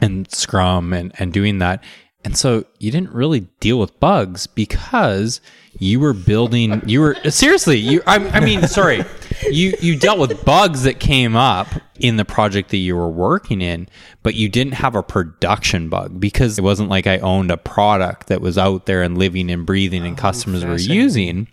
and 0.00 0.30
Scrum 0.30 0.92
and 0.92 1.12
and 1.18 1.32
doing 1.32 1.58
that. 1.58 1.82
And 2.24 2.36
so 2.36 2.64
you 2.80 2.90
didn't 2.90 3.12
really 3.12 3.40
deal 3.60 3.78
with 3.78 4.00
bugs 4.00 4.48
because 4.48 5.40
you 5.78 6.00
were 6.00 6.12
building. 6.12 6.82
You 6.84 7.00
were 7.00 7.14
seriously. 7.30 7.78
You. 7.78 8.02
I, 8.04 8.16
I 8.16 8.40
mean, 8.40 8.66
sorry. 8.66 9.04
You 9.48 9.74
you 9.80 9.96
dealt 9.96 10.18
with 10.18 10.44
bugs 10.44 10.82
that 10.82 10.98
came 10.98 11.36
up 11.36 11.68
in 12.00 12.16
the 12.16 12.24
project 12.24 12.70
that 12.70 12.78
you 12.78 12.96
were 12.96 13.08
working 13.08 13.60
in, 13.60 13.88
but 14.24 14.34
you 14.34 14.48
didn't 14.48 14.74
have 14.74 14.96
a 14.96 15.04
production 15.04 15.88
bug 15.88 16.18
because 16.18 16.58
it 16.58 16.62
wasn't 16.62 16.88
like 16.88 17.06
I 17.06 17.18
owned 17.18 17.52
a 17.52 17.56
product 17.56 18.26
that 18.26 18.40
was 18.40 18.58
out 18.58 18.86
there 18.86 19.02
and 19.02 19.16
living 19.16 19.48
and 19.48 19.64
breathing 19.64 20.04
and 20.04 20.18
oh, 20.18 20.20
customers 20.20 20.64
were 20.64 20.78
using. 20.78 21.46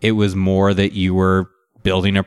It 0.00 0.12
was 0.12 0.36
more 0.36 0.72
that 0.72 0.92
you 0.92 1.14
were 1.14 1.50
building 1.82 2.16
a 2.16 2.24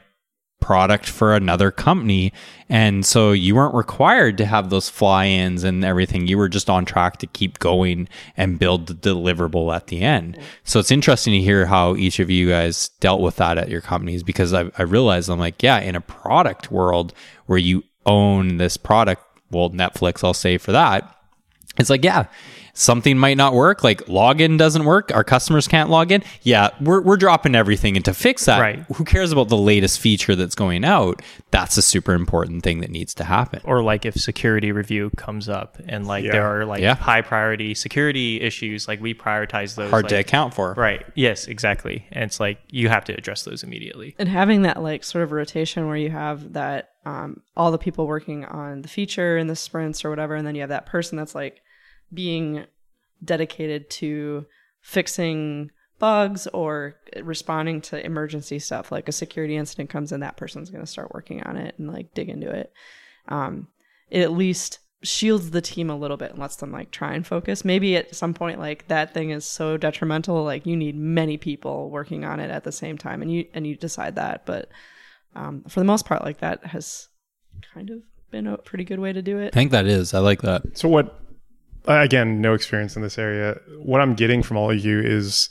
product 0.65 1.07
for 1.07 1.35
another 1.35 1.69
company. 1.69 2.33
And 2.69 3.05
so 3.05 3.33
you 3.33 3.53
weren't 3.53 3.75
required 3.75 4.35
to 4.39 4.47
have 4.47 4.71
those 4.71 4.89
fly 4.89 5.27
ins 5.27 5.63
and 5.63 5.85
everything. 5.85 6.25
You 6.25 6.39
were 6.39 6.49
just 6.49 6.71
on 6.71 6.85
track 6.85 7.17
to 7.17 7.27
keep 7.27 7.59
going 7.59 8.09
and 8.35 8.57
build 8.57 8.87
the 8.87 8.95
deliverable 8.95 9.75
at 9.75 9.85
the 9.87 10.01
end. 10.01 10.39
So 10.63 10.79
it's 10.79 10.89
interesting 10.89 11.33
to 11.33 11.39
hear 11.39 11.67
how 11.67 11.95
each 11.95 12.19
of 12.19 12.31
you 12.31 12.49
guys 12.49 12.89
dealt 12.99 13.21
with 13.21 13.35
that 13.35 13.59
at 13.59 13.69
your 13.69 13.81
companies 13.81 14.23
because 14.23 14.55
I, 14.55 14.71
I 14.75 14.81
realized 14.81 15.29
I'm 15.29 15.37
like, 15.37 15.61
yeah, 15.61 15.79
in 15.79 15.95
a 15.95 16.01
product 16.01 16.71
world 16.71 17.13
where 17.45 17.59
you 17.59 17.83
own 18.07 18.57
this 18.57 18.75
product, 18.75 19.21
well, 19.51 19.69
Netflix, 19.69 20.23
I'll 20.23 20.33
say 20.33 20.57
for 20.57 20.71
that, 20.71 21.15
it's 21.77 21.91
like, 21.91 22.03
yeah, 22.03 22.25
something 22.75 23.17
might 23.17 23.37
not 23.37 23.53
work. 23.53 23.83
Like 23.83 24.05
login 24.05 24.57
doesn't 24.59 24.85
work. 24.85 25.11
Our 25.15 25.23
customers 25.23 25.67
can't 25.67 25.89
log 25.89 26.11
in. 26.11 26.23
Yeah, 26.43 26.69
we're, 26.79 27.01
we're 27.01 27.17
dropping 27.17 27.55
everything. 27.55 27.95
And 27.95 28.05
to 28.05 28.13
fix 28.13 28.45
that, 28.45 28.59
Right. 28.59 28.85
who 28.95 29.03
cares 29.05 29.31
about 29.31 29.49
the 29.49 29.57
latest 29.57 29.99
feature 29.99 30.35
that's 30.35 30.53
going 30.55 30.85
out? 30.85 31.21
That's 31.51 31.77
a 31.77 31.81
super 31.81 32.13
important 32.13 32.63
thing 32.63 32.81
that 32.81 32.91
needs 32.91 33.13
to 33.15 33.23
happen. 33.23 33.61
or 33.63 33.81
like 33.81 34.05
if 34.05 34.13
security 34.15 34.71
review 34.71 35.09
comes 35.17 35.47
up 35.49 35.77
and 35.87 36.05
like 36.05 36.25
Yeah. 36.25 36.33
there 36.33 36.45
are 36.61 36.65
like 36.65 36.81
Yeah. 36.81 36.95
high 36.95 37.21
priority 37.21 37.73
security 37.73 38.41
issues 38.41 38.87
like 38.87 39.01
we 39.01 39.13
prioritize 39.13 39.75
those 39.75 39.89
Hard 39.89 40.09
to 40.09 40.19
account 40.19 40.53
for. 40.53 40.73
right 40.73 41.05
yes 41.15 41.47
exactly 41.47 42.05
and 42.11 42.25
it's 42.25 42.39
like 42.39 42.59
you 42.69 42.89
have 42.89 43.05
to 43.05 43.13
address 43.13 43.43
those 43.43 43.63
immediately 43.63 44.15
and 44.19 44.27
having 44.27 44.63
that 44.63 44.81
like 44.83 45.03
sort 45.03 45.23
of 45.23 45.31
rotation 45.31 45.87
where 45.87 45.95
you 45.97 46.09
have 46.09 46.53
that 46.53 46.89
um, 47.05 47.41
all 47.55 47.71
the 47.71 47.77
people 47.77 48.05
working 48.07 48.43
on 48.45 48.81
the 48.81 48.87
feature 48.87 49.37
and 49.37 49.49
the 49.49 49.55
sprints 49.55 50.03
or 50.03 50.09
whatever 50.09 50.35
and 50.35 50.45
then 50.45 50.55
you 50.55 50.61
have 50.61 50.69
that 50.69 50.85
person 50.85 51.17
that's 51.17 51.35
like 51.35 51.61
being 52.13 52.65
dedicated 53.23 53.89
to 53.89 54.45
fixing 54.81 55.71
bugs 55.97 56.47
or 56.47 56.95
responding 57.21 57.81
to 57.81 58.05
emergency 58.05 58.59
stuff 58.59 58.91
like 58.91 59.07
a 59.07 59.13
security 59.13 59.55
incident 59.55 59.89
comes 59.89 60.11
in 60.11 60.19
that 60.19 60.35
person's 60.35 60.69
going 60.69 60.83
to 60.83 60.91
start 60.91 61.13
working 61.13 61.41
on 61.43 61.55
it 61.55 61.73
and 61.77 61.91
like 61.91 62.13
dig 62.13 62.29
into 62.29 62.49
it 62.49 62.71
um, 63.29 63.67
it 64.09 64.21
at 64.21 64.31
least 64.31 64.79
shields 65.01 65.51
the 65.51 65.61
team 65.61 65.89
a 65.89 65.95
little 65.95 66.17
bit 66.17 66.31
and 66.31 66.39
lets 66.39 66.57
them 66.57 66.71
like 66.71 66.91
try 66.91 67.13
and 67.13 67.25
focus 67.25 67.63
maybe 67.63 67.95
at 67.95 68.13
some 68.13 68.33
point 68.33 68.59
like 68.59 68.87
that 68.87 69.13
thing 69.13 69.29
is 69.29 69.45
so 69.45 69.77
detrimental 69.77 70.43
like 70.43 70.65
you 70.65 70.75
need 70.75 70.95
many 70.95 71.37
people 71.37 71.89
working 71.89 72.25
on 72.25 72.39
it 72.39 72.51
at 72.51 72.63
the 72.63 72.71
same 72.71 72.97
time 72.97 73.21
and 73.21 73.31
you 73.31 73.45
and 73.53 73.65
you 73.65 73.75
decide 73.75 74.15
that 74.15 74.45
but 74.45 74.69
um, 75.35 75.63
for 75.67 75.79
the 75.79 75.85
most 75.85 76.05
part 76.05 76.23
like 76.23 76.39
that 76.39 76.65
has 76.65 77.09
kind 77.73 77.89
of 77.89 78.01
been 78.31 78.47
a 78.47 78.57
pretty 78.57 78.83
good 78.83 78.99
way 78.99 79.13
to 79.13 79.21
do 79.21 79.39
it. 79.39 79.47
I 79.47 79.51
think 79.51 79.71
that 79.71 79.85
is. 79.85 80.13
I 80.13 80.19
like 80.19 80.41
that. 80.41 80.77
So 80.77 80.89
what? 80.89 81.19
Again, 81.87 82.41
no 82.41 82.53
experience 82.53 82.95
in 82.95 83.01
this 83.01 83.17
area. 83.17 83.59
What 83.77 84.01
I'm 84.01 84.15
getting 84.15 84.41
from 84.43 84.57
all 84.57 84.71
of 84.71 84.79
you 84.79 84.99
is 84.99 85.49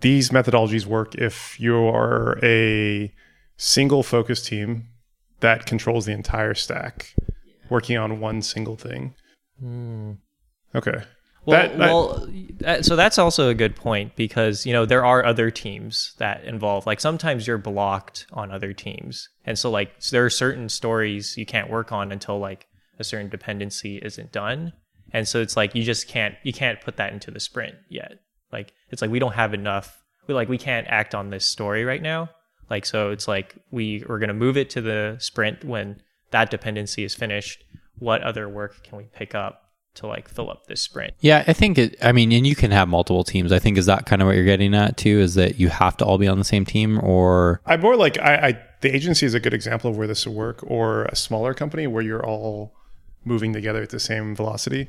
these 0.00 0.30
methodologies 0.30 0.84
work 0.86 1.14
if 1.14 1.58
you 1.60 1.76
are 1.76 2.38
a 2.42 3.12
single 3.56 4.02
focus 4.02 4.42
team 4.42 4.88
that 5.40 5.66
controls 5.66 6.06
the 6.06 6.12
entire 6.12 6.54
stack, 6.54 7.14
working 7.70 7.96
on 7.96 8.20
one 8.20 8.42
single 8.42 8.76
thing. 8.76 9.14
Hmm. 9.60 10.12
Okay. 10.74 11.02
Well, 11.44 11.60
That- 11.62 11.78
that- 11.78 11.86
well, 11.86 12.28
that- 12.58 12.84
so 12.84 12.96
that's 12.96 13.18
also 13.18 13.48
a 13.48 13.54
good 13.54 13.76
point 13.76 14.16
because 14.16 14.66
you 14.66 14.72
know 14.72 14.84
there 14.84 15.04
are 15.04 15.24
other 15.24 15.50
teams 15.52 16.14
that 16.18 16.44
involve. 16.44 16.86
Like 16.86 17.00
sometimes 17.00 17.46
you're 17.46 17.56
blocked 17.58 18.26
on 18.32 18.50
other 18.50 18.72
teams, 18.72 19.28
and 19.44 19.56
so 19.56 19.70
like 19.70 20.00
there 20.10 20.24
are 20.24 20.30
certain 20.30 20.68
stories 20.68 21.36
you 21.36 21.46
can't 21.46 21.70
work 21.70 21.92
on 21.92 22.10
until 22.10 22.40
like 22.40 22.66
a 22.98 23.04
certain 23.04 23.28
dependency 23.28 23.98
isn't 23.98 24.32
done, 24.32 24.72
and 25.12 25.26
so 25.26 25.40
it's 25.40 25.56
like 25.56 25.74
you 25.74 25.82
just 25.82 26.08
can't 26.08 26.34
you 26.42 26.52
can't 26.52 26.80
put 26.80 26.96
that 26.96 27.12
into 27.12 27.30
the 27.30 27.40
sprint 27.40 27.74
yet. 27.88 28.20
Like 28.52 28.72
it's 28.90 29.02
like 29.02 29.10
we 29.10 29.18
don't 29.18 29.34
have 29.34 29.54
enough. 29.54 30.02
We 30.26 30.34
like 30.34 30.48
we 30.48 30.58
can't 30.58 30.86
act 30.88 31.14
on 31.14 31.30
this 31.30 31.44
story 31.44 31.84
right 31.84 32.02
now. 32.02 32.30
Like 32.68 32.84
so, 32.84 33.10
it's 33.10 33.28
like 33.28 33.56
we 33.70 34.04
we're 34.08 34.18
gonna 34.18 34.34
move 34.34 34.56
it 34.56 34.70
to 34.70 34.80
the 34.80 35.16
sprint 35.20 35.64
when 35.64 36.02
that 36.30 36.50
dependency 36.50 37.04
is 37.04 37.14
finished. 37.14 37.64
What 37.98 38.22
other 38.22 38.48
work 38.48 38.82
can 38.82 38.98
we 38.98 39.04
pick 39.04 39.34
up 39.34 39.62
to 39.94 40.06
like 40.06 40.28
fill 40.28 40.50
up 40.50 40.66
this 40.66 40.82
sprint? 40.82 41.14
Yeah, 41.20 41.44
I 41.46 41.52
think 41.52 41.78
it. 41.78 41.96
I 42.02 42.12
mean, 42.12 42.32
and 42.32 42.46
you 42.46 42.56
can 42.56 42.70
have 42.70 42.88
multiple 42.88 43.24
teams. 43.24 43.52
I 43.52 43.58
think 43.58 43.78
is 43.78 43.86
that 43.86 44.06
kind 44.06 44.20
of 44.20 44.26
what 44.26 44.36
you're 44.36 44.44
getting 44.44 44.74
at 44.74 44.96
too. 44.96 45.20
Is 45.20 45.34
that 45.34 45.58
you 45.58 45.68
have 45.68 45.96
to 45.98 46.04
all 46.04 46.18
be 46.18 46.28
on 46.28 46.38
the 46.38 46.44
same 46.44 46.64
team, 46.64 46.98
or 47.02 47.60
I'm 47.66 47.80
more 47.80 47.96
like 47.96 48.18
I, 48.18 48.34
I 48.34 48.58
the 48.80 48.94
agency 48.94 49.26
is 49.26 49.34
a 49.34 49.40
good 49.40 49.54
example 49.54 49.90
of 49.90 49.96
where 49.96 50.06
this 50.06 50.26
would 50.26 50.36
work, 50.36 50.64
or 50.66 51.04
a 51.06 51.16
smaller 51.16 51.54
company 51.54 51.86
where 51.86 52.02
you're 52.02 52.24
all 52.24 52.74
moving 53.26 53.52
together 53.52 53.82
at 53.82 53.90
the 53.90 54.00
same 54.00 54.34
velocity. 54.34 54.88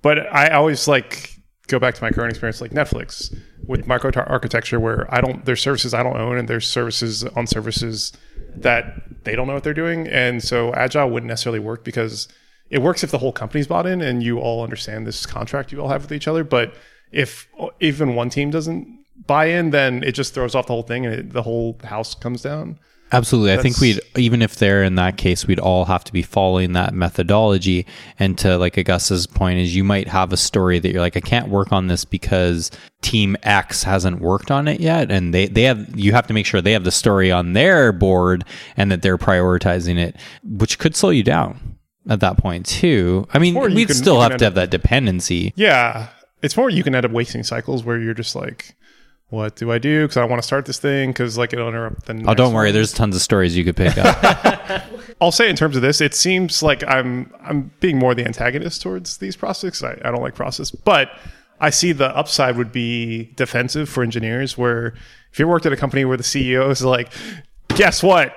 But 0.00 0.32
I 0.32 0.48
always 0.48 0.88
like 0.88 1.36
go 1.68 1.78
back 1.78 1.94
to 1.94 2.02
my 2.02 2.10
current 2.10 2.30
experience, 2.30 2.60
like 2.60 2.72
Netflix 2.72 3.36
with 3.66 3.86
micro 3.86 4.10
architecture, 4.26 4.80
where 4.80 5.12
I 5.14 5.20
don't 5.20 5.44
there's 5.44 5.60
services 5.60 5.94
I 5.94 6.02
don't 6.02 6.16
own, 6.16 6.38
and 6.38 6.48
there's 6.48 6.66
services 6.66 7.24
on 7.24 7.46
services 7.46 8.12
that 8.56 9.24
they 9.24 9.36
don't 9.36 9.46
know 9.46 9.54
what 9.54 9.64
they're 9.64 9.74
doing, 9.74 10.08
and 10.08 10.42
so 10.42 10.72
agile 10.74 11.10
wouldn't 11.10 11.28
necessarily 11.28 11.60
work 11.60 11.84
because 11.84 12.28
it 12.72 12.80
works 12.80 13.04
if 13.04 13.10
the 13.10 13.18
whole 13.18 13.32
company's 13.32 13.66
bought 13.66 13.86
in 13.86 14.00
and 14.00 14.22
you 14.22 14.38
all 14.38 14.64
understand 14.64 15.06
this 15.06 15.26
contract 15.26 15.72
you 15.72 15.80
all 15.80 15.88
have 15.88 16.02
with 16.02 16.12
each 16.12 16.26
other. 16.26 16.42
But 16.42 16.74
if 17.12 17.46
even 17.80 18.14
one 18.14 18.30
team 18.30 18.50
doesn't 18.50 18.88
buy 19.26 19.46
in, 19.46 19.70
then 19.70 20.02
it 20.02 20.12
just 20.12 20.32
throws 20.32 20.54
off 20.54 20.66
the 20.66 20.72
whole 20.72 20.82
thing 20.82 21.04
and 21.04 21.14
it, 21.14 21.32
the 21.32 21.42
whole 21.42 21.78
house 21.84 22.14
comes 22.14 22.40
down. 22.40 22.78
Absolutely. 23.12 23.52
I 23.52 23.58
think 23.58 23.78
we'd, 23.78 24.00
even 24.16 24.40
if 24.40 24.56
they're 24.56 24.82
in 24.82 24.94
that 24.94 25.18
case, 25.18 25.46
we'd 25.46 25.60
all 25.60 25.84
have 25.84 26.02
to 26.04 26.12
be 26.12 26.22
following 26.22 26.72
that 26.72 26.94
methodology. 26.94 27.86
And 28.18 28.38
to 28.38 28.56
like 28.56 28.78
Augustus's 28.78 29.26
point 29.26 29.58
is 29.58 29.76
you 29.76 29.84
might 29.84 30.08
have 30.08 30.32
a 30.32 30.36
story 30.36 30.78
that 30.78 30.90
you're 30.90 31.02
like, 31.02 31.16
I 31.16 31.20
can't 31.20 31.48
work 31.48 31.72
on 31.72 31.88
this 31.88 32.04
because 32.06 32.70
team 33.02 33.36
X 33.42 33.82
hasn't 33.82 34.20
worked 34.20 34.50
on 34.50 34.66
it 34.66 34.80
yet. 34.80 35.10
And 35.10 35.34
they, 35.34 35.46
they 35.46 35.64
have, 35.64 35.98
you 35.98 36.12
have 36.12 36.26
to 36.28 36.34
make 36.34 36.46
sure 36.46 36.60
they 36.62 36.72
have 36.72 36.84
the 36.84 36.90
story 36.90 37.30
on 37.30 37.52
their 37.52 37.92
board 37.92 38.44
and 38.76 38.90
that 38.90 39.02
they're 39.02 39.18
prioritizing 39.18 39.98
it, 39.98 40.16
which 40.42 40.78
could 40.78 40.96
slow 40.96 41.10
you 41.10 41.22
down 41.22 41.76
at 42.08 42.20
that 42.20 42.38
point 42.38 42.66
too. 42.66 43.26
I 43.32 43.38
mean, 43.38 43.54
we'd 43.54 43.88
can- 43.88 43.94
still 43.94 44.20
have 44.20 44.38
to 44.38 44.44
have 44.44 44.54
that 44.54 44.70
dependency. 44.70 45.52
Yeah, 45.54 46.08
it's 46.42 46.56
more 46.56 46.70
you 46.70 46.82
can 46.82 46.94
end 46.94 47.06
up 47.06 47.12
wasting 47.12 47.42
cycles 47.44 47.84
where 47.84 47.98
you're 47.98 48.14
just 48.14 48.34
like, 48.34 48.74
what 49.32 49.56
do 49.56 49.72
I 49.72 49.78
do? 49.78 50.02
Because 50.02 50.18
I 50.18 50.24
want 50.24 50.42
to 50.42 50.46
start 50.46 50.66
this 50.66 50.78
thing 50.78 51.08
because 51.08 51.38
like 51.38 51.54
it'll 51.54 51.66
interrupt 51.66 52.04
the. 52.04 52.22
Oh, 52.26 52.34
don't 52.34 52.52
worry. 52.52 52.66
one. 52.66 52.74
There's 52.74 52.92
tons 52.92 53.16
of 53.16 53.22
stories 53.22 53.56
you 53.56 53.64
could 53.64 53.76
pick 53.76 53.96
up. 53.96 54.84
I'll 55.22 55.32
say 55.32 55.48
in 55.48 55.56
terms 55.56 55.74
of 55.74 55.80
this, 55.80 56.02
it 56.02 56.14
seems 56.14 56.62
like 56.62 56.84
I'm 56.86 57.32
I'm 57.42 57.70
being 57.80 57.98
more 57.98 58.14
the 58.14 58.26
antagonist 58.26 58.82
towards 58.82 59.16
these 59.16 59.34
processes. 59.34 59.82
I, 59.82 59.92
I 60.06 60.10
don't 60.10 60.20
like 60.20 60.34
process, 60.34 60.70
but 60.70 61.08
I 61.60 61.70
see 61.70 61.92
the 61.92 62.14
upside 62.14 62.58
would 62.58 62.72
be 62.72 63.32
defensive 63.36 63.88
for 63.88 64.02
engineers. 64.02 64.58
Where 64.58 64.92
if 65.32 65.38
you 65.38 65.48
worked 65.48 65.64
at 65.64 65.72
a 65.72 65.78
company 65.78 66.04
where 66.04 66.18
the 66.18 66.22
CEO 66.22 66.70
is 66.70 66.84
like, 66.84 67.10
guess 67.68 68.02
what? 68.02 68.34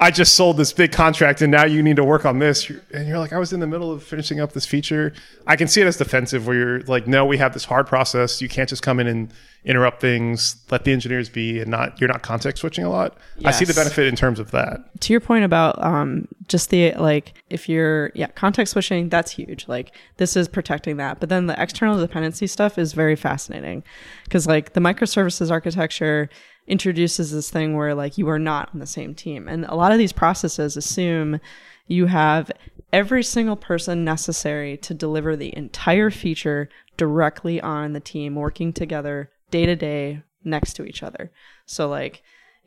I 0.00 0.10
just 0.10 0.34
sold 0.34 0.56
this 0.56 0.72
big 0.72 0.90
contract 0.92 1.40
and 1.40 1.52
now 1.52 1.64
you 1.64 1.82
need 1.82 1.96
to 1.96 2.04
work 2.04 2.26
on 2.26 2.40
this. 2.40 2.68
And 2.92 3.06
you're 3.06 3.18
like, 3.18 3.32
I 3.32 3.38
was 3.38 3.52
in 3.52 3.60
the 3.60 3.66
middle 3.66 3.92
of 3.92 4.02
finishing 4.02 4.40
up 4.40 4.52
this 4.52 4.66
feature. 4.66 5.12
I 5.46 5.54
can 5.56 5.68
see 5.68 5.80
it 5.80 5.86
as 5.86 5.96
defensive 5.96 6.46
where 6.46 6.56
you're 6.56 6.80
like, 6.82 7.06
no, 7.06 7.24
we 7.24 7.38
have 7.38 7.54
this 7.54 7.64
hard 7.64 7.86
process. 7.86 8.42
You 8.42 8.48
can't 8.48 8.68
just 8.68 8.82
come 8.82 8.98
in 8.98 9.06
and 9.06 9.32
interrupt 9.64 10.00
things, 10.00 10.56
let 10.70 10.84
the 10.84 10.92
engineers 10.92 11.28
be 11.30 11.60
and 11.60 11.70
not, 11.70 11.98
you're 12.00 12.08
not 12.08 12.22
context 12.22 12.60
switching 12.60 12.84
a 12.84 12.90
lot. 12.90 13.16
I 13.44 13.52
see 13.52 13.64
the 13.64 13.72
benefit 13.72 14.06
in 14.08 14.16
terms 14.16 14.38
of 14.40 14.50
that. 14.50 15.00
to 15.00 15.12
your 15.12 15.20
point 15.20 15.44
about 15.44 15.82
um 15.82 16.28
just 16.48 16.68
the 16.70 16.92
like 16.94 17.32
if 17.48 17.68
you're 17.68 18.10
yeah 18.14 18.26
context 18.26 18.72
switching 18.74 19.08
that's 19.08 19.30
huge 19.30 19.66
like 19.66 19.94
this 20.18 20.36
is 20.36 20.46
protecting 20.48 20.98
that 20.98 21.18
but 21.18 21.30
then 21.30 21.46
the 21.46 21.60
external 21.62 21.98
dependency 21.98 22.46
stuff 22.46 22.76
is 22.78 22.92
very 22.92 23.16
fascinating 23.16 23.82
because 24.24 24.46
like 24.46 24.74
the 24.74 24.80
microservices 24.80 25.50
architecture 25.50 26.28
introduces 26.66 27.30
this 27.32 27.50
thing 27.50 27.76
where 27.76 27.94
like 27.94 28.16
you 28.16 28.28
are 28.28 28.38
not 28.38 28.70
on 28.72 28.80
the 28.80 28.86
same 28.86 29.14
team 29.14 29.48
and 29.48 29.64
a 29.66 29.74
lot 29.74 29.92
of 29.92 29.98
these 29.98 30.12
processes 30.12 30.76
assume 30.76 31.38
you 31.86 32.06
have 32.06 32.50
every 32.92 33.22
single 33.22 33.56
person 33.56 34.04
necessary 34.04 34.76
to 34.76 34.94
deliver 34.94 35.36
the 35.36 35.54
entire 35.56 36.10
feature 36.10 36.68
directly 36.96 37.60
on 37.60 37.92
the 37.92 38.00
team 38.00 38.34
working 38.34 38.72
together 38.72 39.30
day 39.50 39.66
to 39.66 39.76
day 39.76 40.22
next 40.42 40.72
to 40.74 40.84
each 40.84 41.02
other 41.02 41.30
so 41.66 41.88
like 41.88 42.22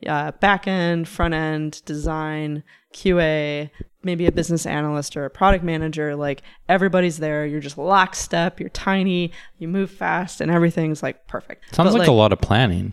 uh, 0.06 0.32
back 0.32 0.66
end, 0.66 1.08
front 1.08 1.34
end, 1.34 1.82
design, 1.84 2.62
QA, 2.94 3.70
maybe 4.02 4.26
a 4.26 4.32
business 4.32 4.66
analyst 4.66 5.16
or 5.16 5.24
a 5.24 5.30
product 5.30 5.64
manager. 5.64 6.14
Like 6.14 6.42
everybody's 6.68 7.18
there. 7.18 7.46
You're 7.46 7.60
just 7.60 7.78
lockstep. 7.78 8.60
You're 8.60 8.68
tiny. 8.68 9.32
You 9.58 9.68
move 9.68 9.90
fast, 9.90 10.40
and 10.40 10.50
everything's 10.50 11.02
like 11.02 11.26
perfect. 11.26 11.74
Sounds 11.74 11.92
But, 11.92 12.00
like, 12.00 12.08
a 12.08 12.12
lot 12.12 12.32
of 12.32 12.40
planning. 12.40 12.92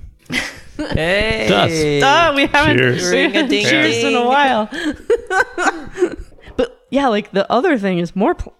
Hey, 0.77 1.45
does. 1.47 1.71
Oh, 2.03 2.35
we 2.35 2.47
haven't 2.47 2.77
Cheers. 2.77 3.11
we 3.11 3.21
haven't 3.23 3.49
cheers 3.49 4.03
in 4.03 4.13
a 4.13 4.25
while. 4.25 4.69
but 6.57 6.81
yeah, 6.89 7.07
like 7.07 7.31
the 7.31 7.49
other 7.51 7.77
thing 7.77 7.99
is 7.99 8.15
more 8.15 8.35
pl- 8.35 8.53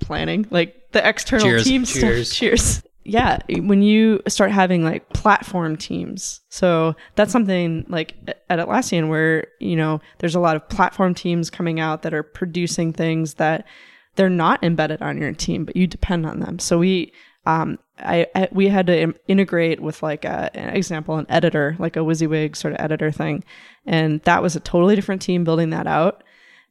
planning, 0.00 0.46
like 0.50 0.74
the 0.92 1.06
external 1.06 1.46
Cheers. 1.46 1.64
team 1.64 1.84
Cheers. 1.84 2.28
stuff. 2.28 2.38
Cheers. 2.38 2.82
Yeah, 3.04 3.38
when 3.48 3.82
you 3.82 4.20
start 4.28 4.52
having 4.52 4.84
like 4.84 5.08
platform 5.12 5.76
teams, 5.76 6.40
so 6.50 6.94
that's 7.16 7.32
something 7.32 7.84
like 7.88 8.14
at 8.48 8.60
Atlassian 8.60 9.08
where 9.08 9.48
you 9.58 9.74
know 9.74 10.00
there's 10.18 10.36
a 10.36 10.40
lot 10.40 10.54
of 10.54 10.68
platform 10.68 11.12
teams 11.14 11.50
coming 11.50 11.80
out 11.80 12.02
that 12.02 12.14
are 12.14 12.22
producing 12.22 12.92
things 12.92 13.34
that 13.34 13.66
they're 14.14 14.30
not 14.30 14.62
embedded 14.62 15.02
on 15.02 15.18
your 15.18 15.32
team, 15.32 15.64
but 15.64 15.74
you 15.74 15.86
depend 15.88 16.26
on 16.26 16.38
them. 16.38 16.58
So 16.60 16.78
we, 16.78 17.12
um, 17.46 17.78
I, 18.04 18.26
I 18.34 18.48
we 18.52 18.68
had 18.68 18.86
to 18.86 18.98
im- 18.98 19.16
integrate 19.28 19.80
with 19.80 20.02
like 20.02 20.24
a, 20.24 20.50
an 20.54 20.76
example, 20.76 21.16
an 21.16 21.26
editor, 21.28 21.76
like 21.78 21.96
a 21.96 22.00
WYSIWYG 22.00 22.56
sort 22.56 22.74
of 22.74 22.80
editor 22.80 23.10
thing, 23.10 23.44
and 23.86 24.20
that 24.22 24.42
was 24.42 24.56
a 24.56 24.60
totally 24.60 24.96
different 24.96 25.22
team 25.22 25.44
building 25.44 25.70
that 25.70 25.86
out. 25.86 26.24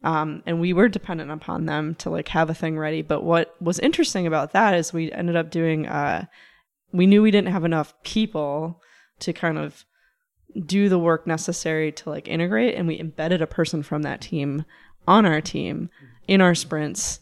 Um, 0.04 0.42
and 0.46 0.60
we 0.60 0.74
were 0.74 0.90
dependent 0.90 1.30
upon 1.30 1.66
them 1.66 1.96
to 1.96 2.10
like 2.10 2.28
have 2.30 2.50
a 2.50 2.56
thing 2.56 2.78
ready. 2.78 3.02
But 3.02 3.24
what 3.24 3.56
was 3.62 3.80
interesting 3.80 4.26
about 4.26 4.54
that 4.54 4.76
is 4.76 4.94
we 4.94 5.12
ended 5.12 5.36
up 5.36 5.52
doing. 5.52 5.88
Uh, 5.88 6.26
we 6.92 7.08
knew 7.08 7.22
we 7.22 7.32
didn't 7.32 7.54
have 7.54 7.64
enough 7.64 7.94
people 8.04 8.82
to 9.20 9.32
kind 9.32 9.58
of 9.58 9.86
do 10.66 10.90
the 10.90 11.00
work 11.00 11.26
necessary 11.26 11.92
to 11.92 12.10
like 12.10 12.28
integrate, 12.28 12.76
and 12.76 12.88
we 12.88 13.00
embedded 13.00 13.42
a 13.42 13.48
person 13.48 13.84
from 13.84 14.02
that 14.02 14.22
team 14.22 14.66
on 15.08 15.26
our 15.26 15.42
team 15.42 15.90
in 16.28 16.42
our 16.42 16.56
sprints 16.56 17.20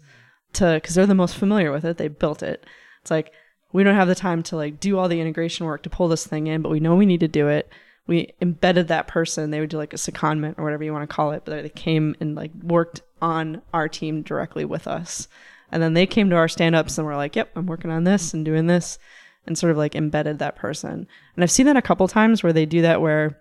to 0.54 0.76
because 0.76 0.96
they're 0.96 1.06
the 1.06 1.16
most 1.16 1.36
familiar 1.36 1.72
with 1.72 1.86
it. 1.86 1.98
They 1.98 2.08
built 2.08 2.42
it. 2.42 2.66
It's 3.02 3.12
like 3.12 3.32
we 3.72 3.84
don't 3.84 3.96
have 3.96 4.08
the 4.08 4.16
time 4.16 4.44
to 4.44 4.56
like 4.56 4.80
do 4.80 4.98
all 4.98 5.08
the 5.08 5.22
integration 5.22 5.66
work 5.66 5.84
to 5.84 5.90
pull 5.90 6.08
this 6.08 6.26
thing 6.26 6.48
in, 6.48 6.62
but 6.62 6.70
we 6.72 6.80
know 6.80 6.96
we 6.96 7.06
need 7.06 7.20
to 7.20 7.28
do 7.28 7.48
it. 7.48 7.72
We 8.08 8.34
embedded 8.42 8.88
that 8.88 9.08
person. 9.08 9.52
They 9.52 9.60
would 9.60 9.70
do 9.70 9.78
like 9.78 9.94
a 9.94 9.98
secondment 9.98 10.58
or 10.58 10.64
whatever 10.64 10.84
you 10.84 10.92
want 10.92 11.08
to 11.08 11.16
call 11.16 11.32
it, 11.32 11.44
but 11.46 11.62
they 11.62 11.70
came 11.70 12.16
and 12.20 12.36
like 12.36 12.52
worked 12.64 13.02
on 13.22 13.62
our 13.74 13.88
team 13.88 14.24
directly 14.24 14.66
with 14.66 14.88
us. 14.88 15.28
And 15.72 15.84
then 15.84 15.94
they 15.94 16.08
came 16.08 16.32
to 16.32 16.36
our 16.36 16.48
stand 16.48 16.76
ups 16.76 16.98
and 16.98 17.06
were 17.06 17.16
like, 17.16 17.36
yep, 17.36 17.52
I'm 17.56 17.68
working 17.68 17.92
on 17.92 18.04
this 18.04 18.34
and 18.34 18.44
doing 18.44 18.66
this 18.66 18.98
and 19.46 19.56
sort 19.56 19.72
of 19.72 19.78
like 19.78 19.96
embedded 19.96 20.40
that 20.40 20.56
person. 20.56 21.08
And 21.36 21.44
I've 21.44 21.52
seen 21.52 21.68
that 21.68 21.78
a 21.78 21.82
couple 21.82 22.08
times 22.08 22.42
where 22.42 22.54
they 22.54 22.66
do 22.66 22.82
that 22.82 23.02
where 23.02 23.40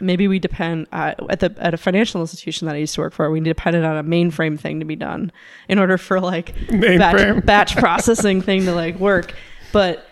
maybe 0.00 0.28
we 0.28 0.38
depend 0.38 0.86
uh, 0.92 1.14
at 1.30 1.40
the 1.40 1.54
at 1.58 1.74
a 1.74 1.76
financial 1.76 2.20
institution 2.20 2.66
that 2.66 2.74
I 2.74 2.78
used 2.78 2.94
to 2.94 3.00
work 3.00 3.12
for. 3.12 3.30
We 3.30 3.40
depended 3.40 3.84
on 3.84 3.96
a 3.96 4.04
mainframe 4.04 4.58
thing 4.58 4.80
to 4.80 4.86
be 4.86 4.96
done 4.96 5.32
in 5.68 5.78
order 5.78 5.98
for 5.98 6.20
like 6.20 6.54
batch, 6.70 7.44
batch 7.44 7.76
processing 7.76 8.42
thing 8.42 8.64
to 8.64 8.74
like 8.74 8.98
work. 8.98 9.34
But 9.72 10.06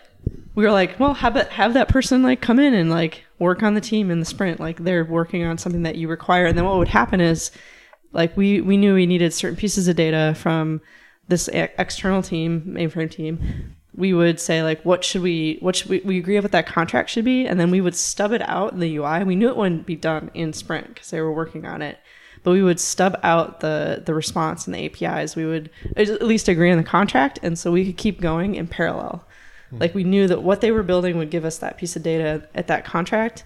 we 0.55 0.63
were 0.63 0.71
like, 0.71 0.99
well, 0.99 1.13
have 1.13 1.33
that 1.33 1.49
have 1.49 1.73
that 1.73 1.89
person 1.89 2.23
like 2.23 2.41
come 2.41 2.59
in 2.59 2.73
and 2.73 2.89
like 2.89 3.23
work 3.39 3.63
on 3.63 3.73
the 3.73 3.81
team 3.81 4.11
in 4.11 4.19
the 4.19 4.25
sprint. 4.25 4.59
Like 4.59 4.83
they're 4.83 5.05
working 5.05 5.43
on 5.43 5.57
something 5.57 5.83
that 5.83 5.95
you 5.95 6.07
require. 6.07 6.45
And 6.45 6.57
then 6.57 6.65
what 6.65 6.77
would 6.77 6.87
happen 6.87 7.21
is 7.21 7.51
like 8.11 8.35
we 8.37 8.61
we 8.61 8.77
knew 8.77 8.93
we 8.93 9.05
needed 9.05 9.33
certain 9.33 9.57
pieces 9.57 9.87
of 9.87 9.95
data 9.95 10.33
from 10.37 10.81
this 11.27 11.47
external 11.53 12.21
team, 12.21 12.61
mainframe 12.61 13.09
team. 13.09 13.75
We 13.95 14.13
would 14.13 14.39
say 14.39 14.63
like, 14.63 14.83
what 14.83 15.03
should 15.03 15.21
we, 15.21 15.57
what 15.59 15.75
should 15.75 15.89
we, 15.89 15.99
we 15.99 16.17
agree 16.17 16.37
on 16.37 16.43
what 16.43 16.51
that 16.51 16.65
contract 16.65 17.09
should 17.09 17.25
be, 17.25 17.45
and 17.45 17.59
then 17.59 17.69
we 17.69 17.81
would 17.81 17.95
stub 17.95 18.31
it 18.31 18.41
out 18.41 18.73
in 18.73 18.79
the 18.79 18.97
UI. 18.97 19.23
We 19.23 19.35
knew 19.35 19.49
it 19.49 19.57
wouldn't 19.57 19.85
be 19.85 19.95
done 19.95 20.31
in 20.33 20.53
Sprint 20.53 20.93
because 20.93 21.11
they 21.11 21.21
were 21.21 21.31
working 21.31 21.65
on 21.65 21.81
it, 21.81 21.99
but 22.43 22.51
we 22.51 22.63
would 22.63 22.79
stub 22.79 23.19
out 23.23 23.59
the 23.59 24.01
the 24.05 24.13
response 24.13 24.65
and 24.65 24.75
the 24.75 24.85
APIs. 24.85 25.35
We 25.35 25.45
would 25.45 25.69
at 25.95 26.21
least 26.23 26.47
agree 26.47 26.71
on 26.71 26.77
the 26.77 26.83
contract, 26.83 27.39
and 27.43 27.57
so 27.57 27.71
we 27.71 27.85
could 27.85 27.97
keep 27.97 28.19
going 28.19 28.55
in 28.55 28.67
parallel. 28.67 29.25
Hmm. 29.69 29.77
Like 29.79 29.93
we 29.93 30.03
knew 30.03 30.27
that 30.27 30.41
what 30.41 30.61
they 30.61 30.71
were 30.71 30.83
building 30.83 31.17
would 31.17 31.29
give 31.29 31.45
us 31.45 31.59
that 31.59 31.77
piece 31.77 31.95
of 31.95 32.03
data 32.03 32.47
at 32.55 32.67
that 32.67 32.85
contract 32.85 33.43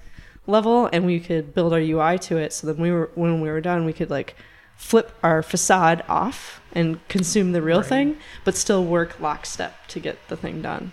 level, 0.47 0.89
and 0.93 1.05
we 1.05 1.19
could 1.19 1.53
build 1.53 1.73
our 1.73 1.79
UI 1.79 2.17
to 2.19 2.37
it. 2.37 2.53
So 2.53 2.67
then 2.67 2.77
we 2.77 2.91
were 2.91 3.11
when 3.15 3.41
we 3.41 3.49
were 3.49 3.61
done, 3.61 3.85
we 3.85 3.93
could 3.93 4.09
like 4.09 4.35
flip 4.77 5.11
our 5.23 5.41
facade 5.43 6.03
off 6.07 6.61
and 6.71 7.05
consume 7.09 7.51
the 7.51 7.61
real 7.61 7.81
thing, 7.81 8.17
but 8.45 8.55
still 8.55 8.85
work 8.85 9.19
lockstep 9.19 9.87
to 9.87 9.99
get 9.99 10.17
the 10.29 10.37
thing 10.37 10.61
done. 10.61 10.91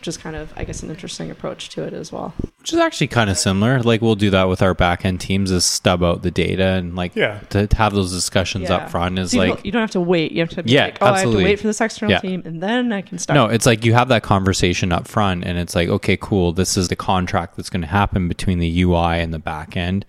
Which 0.00 0.08
is 0.08 0.18
kind 0.18 0.36
of, 0.36 0.52
I 0.56 0.64
guess, 0.64 0.82
an 0.82 0.90
interesting 0.90 1.30
approach 1.30 1.70
to 1.70 1.82
it 1.82 1.94
as 1.94 2.12
well. 2.12 2.34
which 2.58 2.72
is 2.72 2.78
actually 2.78 3.06
kind 3.06 3.30
of 3.30 3.38
similar. 3.38 3.82
Like 3.82 4.02
we'll 4.02 4.14
do 4.14 4.28
that 4.30 4.44
with 4.44 4.60
our 4.60 4.74
back 4.74 5.04
end 5.06 5.20
teams 5.22 5.50
is 5.50 5.64
stub 5.64 6.02
out 6.02 6.22
the 6.22 6.30
data 6.30 6.64
and 6.64 6.94
like 6.94 7.16
Yeah. 7.16 7.38
to 7.50 7.66
have 7.76 7.94
those 7.94 8.12
discussions 8.12 8.68
up 8.70 8.90
front 8.90 9.18
is 9.18 9.30
So 9.30 9.36
you, 9.36 9.40
like 9.40 9.48
don't, 9.56 9.66
you 9.66 9.72
don't 9.72 9.80
have 9.80 9.90
to 9.92 10.00
wait. 10.00 10.32
You 10.32 10.40
have 10.40 10.50
to 10.50 10.62
be 10.62 10.72
Yeah, 10.72 10.84
like, 10.86 10.98
oh, 11.00 11.06
I 11.06 11.08
have 11.08 11.16
absolutely. 11.16 11.44
to 11.44 11.50
wait 11.50 11.60
for 11.60 11.66
this 11.66 11.80
external 11.80 12.12
Yeah. 12.12 12.18
team, 12.20 12.42
and 12.44 12.62
then 12.62 12.92
I 12.92 13.00
can 13.00 13.18
start. 13.18 13.36
No, 13.36 13.46
it's 13.46 13.64
like 13.64 13.84
you 13.86 13.94
have 13.94 14.08
that 14.08 14.22
conversation 14.22 14.92
up 14.92 15.08
front 15.08 15.44
and 15.44 15.58
it's 15.58 15.74
like, 15.74 15.88
okay, 15.88 16.18
cool. 16.20 16.52
This 16.52 16.76
is 16.76 16.88
the 16.88 16.96
contract 16.96 17.56
that's 17.56 17.70
going 17.70 17.82
to 17.82 17.88
happen 17.88 18.28
between 18.28 18.58
the 18.58 18.82
UI 18.82 19.20
and 19.20 19.32
the 19.32 19.38
back 19.38 19.76
end. 19.78 20.04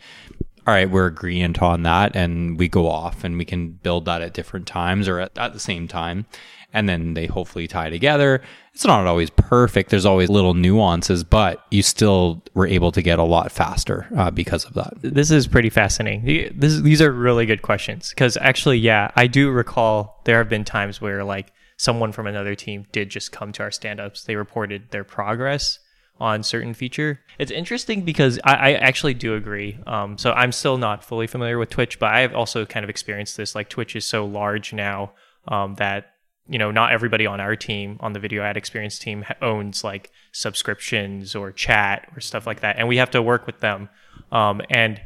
All 0.67 0.73
right, 0.73 0.89
we're 0.89 1.05
agreeing 1.05 1.57
on 1.59 1.83
that 1.83 2.13
and 2.13 2.59
we 2.59 2.67
go 2.67 2.89
off 2.89 3.23
and 3.23 3.37
we 3.37 3.45
can 3.45 3.69
build 3.69 4.03
that 4.03 4.21
at 4.21 4.33
different 4.33 4.67
times 4.67 5.07
or 5.07 5.21
at, 5.21 5.37
at 5.37 5.53
the 5.53 5.61
same 5.61 5.87
time. 5.87 6.25
And 6.73 6.89
then 6.89 7.13
they 7.13 7.25
hopefully 7.25 7.67
tie 7.67 7.89
together. 7.89 8.41
It's 8.73 8.83
not 8.83 9.07
always 9.07 9.29
perfect. 9.29 9.89
There's 9.89 10.05
always 10.05 10.29
little 10.29 10.53
nuances, 10.53 11.23
but 11.23 11.65
you 11.71 11.81
still 11.81 12.43
were 12.53 12.67
able 12.67 12.91
to 12.91 13.01
get 13.01 13.17
a 13.17 13.23
lot 13.23 13.49
faster 13.49 14.07
uh, 14.17 14.29
because 14.29 14.65
of 14.65 14.73
that. 14.73 14.93
this 15.01 15.31
is 15.31 15.47
pretty 15.47 15.69
fascinating. 15.69 16.53
This, 16.53 16.81
these 16.81 17.01
are 17.01 17.13
really 17.13 17.45
good 17.45 17.61
questions 17.61 18.09
because 18.09 18.35
actually, 18.35 18.77
yeah, 18.77 19.11
I 19.15 19.27
do 19.27 19.49
recall 19.49 20.21
there 20.25 20.37
have 20.39 20.49
been 20.49 20.65
times 20.65 20.99
where 20.99 21.23
like 21.23 21.53
someone 21.77 22.11
from 22.11 22.27
another 22.27 22.55
team 22.55 22.87
did 22.91 23.09
just 23.09 23.31
come 23.31 23.53
to 23.53 23.63
our 23.63 23.71
stand-ups. 23.71 24.25
They 24.25 24.35
reported 24.35 24.91
their 24.91 25.05
progress 25.05 25.79
on 26.19 26.43
certain 26.43 26.73
feature. 26.73 27.19
It's 27.39 27.51
interesting 27.51 28.01
because 28.01 28.39
I, 28.43 28.53
I 28.53 28.71
actually 28.73 29.13
do 29.13 29.35
agree. 29.35 29.79
Um, 29.85 30.17
so 30.17 30.31
I'm 30.31 30.51
still 30.51 30.77
not 30.77 31.03
fully 31.03 31.27
familiar 31.27 31.57
with 31.57 31.69
Twitch, 31.69 31.99
but 31.99 32.13
I've 32.13 32.33
also 32.33 32.65
kind 32.65 32.83
of 32.83 32.89
experienced 32.89 33.37
this. 33.37 33.55
Like 33.55 33.69
Twitch 33.69 33.95
is 33.95 34.05
so 34.05 34.25
large 34.25 34.73
now 34.73 35.11
um, 35.47 35.75
that 35.75 36.13
you 36.49 36.57
know 36.57 36.71
not 36.71 36.91
everybody 36.91 37.25
on 37.25 37.39
our 37.39 37.55
team 37.55 37.97
on 37.99 38.13
the 38.13 38.19
video 38.19 38.41
ad 38.41 38.57
experience 38.57 38.97
team 38.97 39.25
owns 39.41 39.83
like 39.83 40.11
subscriptions 40.31 41.35
or 41.35 41.51
chat 41.51 42.09
or 42.15 42.21
stuff 42.21 42.47
like 42.47 42.61
that 42.61 42.77
and 42.77 42.87
we 42.87 42.97
have 42.97 43.11
to 43.11 43.21
work 43.21 43.45
with 43.45 43.59
them 43.59 43.89
um, 44.31 44.61
and 44.69 45.01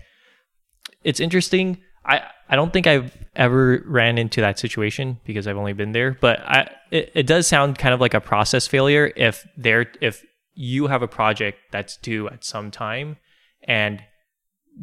it's 1.04 1.20
interesting 1.20 1.78
i 2.06 2.22
i 2.50 2.56
don't 2.56 2.72
think 2.74 2.86
i've 2.88 3.16
ever 3.36 3.84
ran 3.86 4.18
into 4.18 4.42
that 4.42 4.60
situation 4.60 5.20
because 5.26 5.48
i've 5.48 5.58
only 5.58 5.74
been 5.74 5.92
there 5.92 6.18
but 6.22 6.40
i 6.42 6.70
it, 6.92 7.12
it 7.16 7.28
does 7.28 7.48
sound 7.48 7.78
kind 7.78 7.94
of 7.94 8.00
like 8.00 8.14
a 8.14 8.22
process 8.22 8.68
failure 8.68 9.12
if 9.16 9.48
they're 9.58 9.92
if 10.00 10.24
you 10.54 10.88
have 10.88 11.02
a 11.02 11.08
project 11.08 11.58
that's 11.72 11.98
due 11.98 12.28
at 12.28 12.44
some 12.44 12.72
time 12.72 13.18
and 13.64 14.04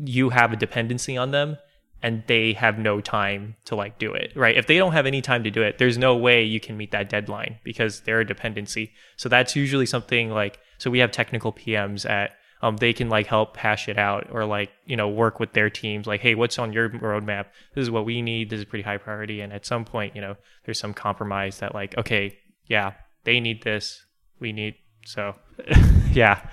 you 0.04 0.30
have 0.30 0.52
a 0.52 0.56
dependency 0.56 1.16
on 1.16 1.30
them 1.30 1.56
and 2.02 2.22
they 2.28 2.52
have 2.52 2.78
no 2.78 3.00
time 3.00 3.56
to 3.64 3.74
like 3.74 3.98
do 3.98 4.12
it 4.12 4.32
right? 4.36 4.56
If 4.56 4.66
they 4.66 4.78
don't 4.78 4.92
have 4.92 5.06
any 5.06 5.20
time 5.20 5.44
to 5.44 5.50
do 5.50 5.62
it 5.62 5.78
there's 5.78 5.98
no 5.98 6.16
way 6.16 6.42
you 6.42 6.60
can 6.60 6.76
meet 6.76 6.90
that 6.92 7.08
deadline 7.08 7.58
because 7.64 8.00
they're 8.02 8.20
a 8.20 8.26
dependency. 8.26 8.92
So 9.16 9.28
that's 9.28 9.56
usually 9.56 9.86
something 9.86 10.30
like 10.30 10.58
so 10.78 10.90
we 10.90 11.00
have 11.00 11.10
technical 11.10 11.52
pms 11.52 12.08
at 12.08 12.32
um, 12.60 12.76
they 12.76 12.92
can 12.92 13.08
like 13.08 13.28
help 13.28 13.56
hash 13.56 13.88
it 13.88 13.98
out 13.98 14.28
or 14.32 14.44
like 14.44 14.70
you 14.84 14.96
know 14.96 15.08
work 15.08 15.38
with 15.38 15.52
their 15.52 15.70
teams 15.70 16.06
like 16.06 16.20
hey 16.20 16.34
what's 16.34 16.58
on 16.58 16.72
your 16.72 16.88
roadmap? 16.90 17.46
This 17.74 17.82
is 17.82 17.90
what 17.90 18.04
we 18.04 18.22
need. 18.22 18.50
This 18.50 18.58
is 18.58 18.64
pretty 18.64 18.82
high 18.82 18.96
priority. 18.96 19.40
And 19.40 19.52
at 19.52 19.66
some 19.66 19.84
point 19.84 20.14
you 20.14 20.20
know 20.20 20.36
there's 20.64 20.78
some 20.78 20.94
compromise 20.94 21.58
that 21.58 21.74
like 21.74 21.96
okay 21.98 22.38
yeah 22.66 22.92
they 23.24 23.40
need 23.40 23.62
this. 23.62 24.04
We 24.40 24.52
need 24.52 24.76
so 25.08 25.34
yeah. 26.12 26.46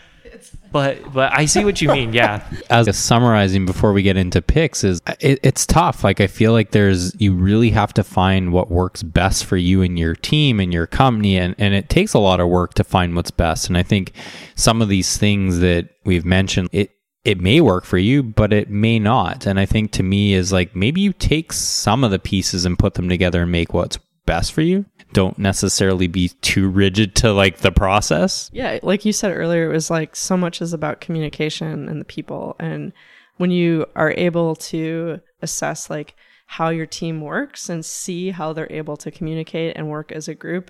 But 0.71 1.13
but 1.13 1.31
i 1.33 1.45
see 1.45 1.63
what 1.63 1.81
you 1.81 1.89
mean 1.89 2.11
yeah. 2.13 2.45
As 2.69 2.87
a 2.87 2.93
summarizing 2.93 3.65
before 3.65 3.93
we 3.93 4.01
get 4.01 4.17
into 4.17 4.41
picks 4.41 4.83
is 4.83 5.01
uh, 5.07 5.15
it, 5.19 5.39
it's 5.43 5.65
tough. 5.65 6.03
Like 6.03 6.19
i 6.19 6.27
feel 6.27 6.51
like 6.51 6.71
there's 6.71 7.19
you 7.19 7.33
really 7.33 7.69
have 7.71 7.93
to 7.93 8.03
find 8.03 8.51
what 8.51 8.71
works 8.71 9.03
best 9.03 9.45
for 9.45 9.57
you 9.57 9.81
and 9.81 9.99
your 9.99 10.15
team 10.15 10.59
and 10.59 10.73
your 10.73 10.87
company 10.87 11.37
and, 11.37 11.55
and 11.57 11.73
it 11.73 11.89
takes 11.89 12.13
a 12.13 12.19
lot 12.19 12.39
of 12.39 12.47
work 12.47 12.73
to 12.75 12.83
find 12.83 13.15
what's 13.15 13.31
best. 13.31 13.67
And 13.67 13.77
i 13.77 13.83
think 13.83 14.13
some 14.55 14.81
of 14.81 14.89
these 14.89 15.17
things 15.17 15.59
that 15.59 15.89
we've 16.05 16.25
mentioned 16.25 16.69
it 16.71 16.91
it 17.23 17.39
may 17.39 17.59
work 17.59 17.83
for 17.83 17.97
you 17.97 18.23
but 18.23 18.53
it 18.53 18.69
may 18.69 18.99
not. 18.99 19.45
And 19.45 19.59
i 19.59 19.65
think 19.65 19.91
to 19.91 20.03
me 20.03 20.33
is 20.33 20.51
like 20.51 20.75
maybe 20.75 21.01
you 21.01 21.13
take 21.13 21.53
some 21.53 22.03
of 22.03 22.11
the 22.11 22.19
pieces 22.19 22.65
and 22.65 22.79
put 22.79 22.95
them 22.95 23.09
together 23.09 23.43
and 23.43 23.51
make 23.51 23.73
what's 23.73 23.99
best 24.25 24.53
for 24.53 24.61
you 24.61 24.85
don't 25.15 25.39
necessarily 25.39 26.07
be 26.07 26.27
too 26.41 26.67
rigid 26.67 27.15
to 27.15 27.31
like 27.31 27.59
the 27.59 27.71
process 27.71 28.49
Yeah, 28.51 28.79
like 28.83 29.05
you 29.05 29.13
said 29.13 29.31
earlier, 29.31 29.69
it 29.71 29.73
was 29.73 29.89
like 29.89 30.13
so 30.13 30.35
much 30.35 30.61
is 30.61 30.73
about 30.73 30.99
communication 30.99 31.87
and 31.87 32.01
the 32.01 32.05
people. 32.05 32.57
And 32.59 32.91
when 33.37 33.49
you 33.49 33.85
are 33.95 34.11
able 34.11 34.57
to 34.57 35.21
assess 35.41 35.89
like 35.89 36.15
how 36.47 36.67
your 36.67 36.85
team 36.85 37.21
works 37.21 37.69
and 37.69 37.85
see 37.85 38.31
how 38.31 38.51
they're 38.51 38.71
able 38.71 38.97
to 38.97 39.09
communicate 39.09 39.77
and 39.77 39.89
work 39.89 40.11
as 40.11 40.27
a 40.27 40.35
group, 40.35 40.69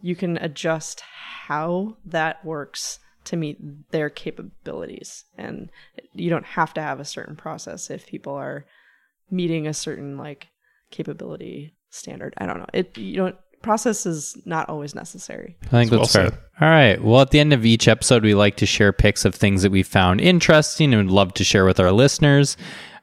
you 0.00 0.14
can 0.14 0.36
adjust 0.36 1.00
how 1.00 1.96
that 2.06 2.44
works 2.44 3.00
to 3.24 3.36
meet 3.36 3.58
their 3.90 4.08
capabilities. 4.08 5.24
And 5.36 5.68
you 6.14 6.30
don't 6.30 6.46
have 6.46 6.72
to 6.74 6.80
have 6.80 7.00
a 7.00 7.04
certain 7.04 7.34
process 7.34 7.90
if 7.90 8.06
people 8.06 8.34
are 8.34 8.64
meeting 9.32 9.66
a 9.66 9.74
certain 9.74 10.16
like 10.16 10.46
capability 10.92 11.74
standard. 11.90 12.34
I 12.38 12.46
don't 12.46 12.58
know. 12.58 12.66
It 12.72 12.96
you 12.96 13.16
don't 13.16 13.36
process 13.62 14.06
is 14.06 14.36
not 14.44 14.68
always 14.68 14.94
necessary. 14.94 15.56
I 15.64 15.66
think 15.66 15.90
That's 15.90 16.12
that's 16.12 16.14
well 16.14 16.30
fair. 16.30 16.38
All 16.60 16.68
right. 16.68 17.02
Well, 17.02 17.20
at 17.20 17.30
the 17.30 17.40
end 17.40 17.52
of 17.52 17.64
each 17.64 17.88
episode, 17.88 18.22
we 18.22 18.34
like 18.34 18.56
to 18.56 18.66
share 18.66 18.92
picks 18.92 19.24
of 19.24 19.34
things 19.34 19.62
that 19.62 19.72
we 19.72 19.82
found 19.82 20.20
interesting 20.20 20.92
and 20.92 21.06
would 21.06 21.14
love 21.14 21.34
to 21.34 21.44
share 21.44 21.64
with 21.64 21.80
our 21.80 21.92
listeners. 21.92 22.56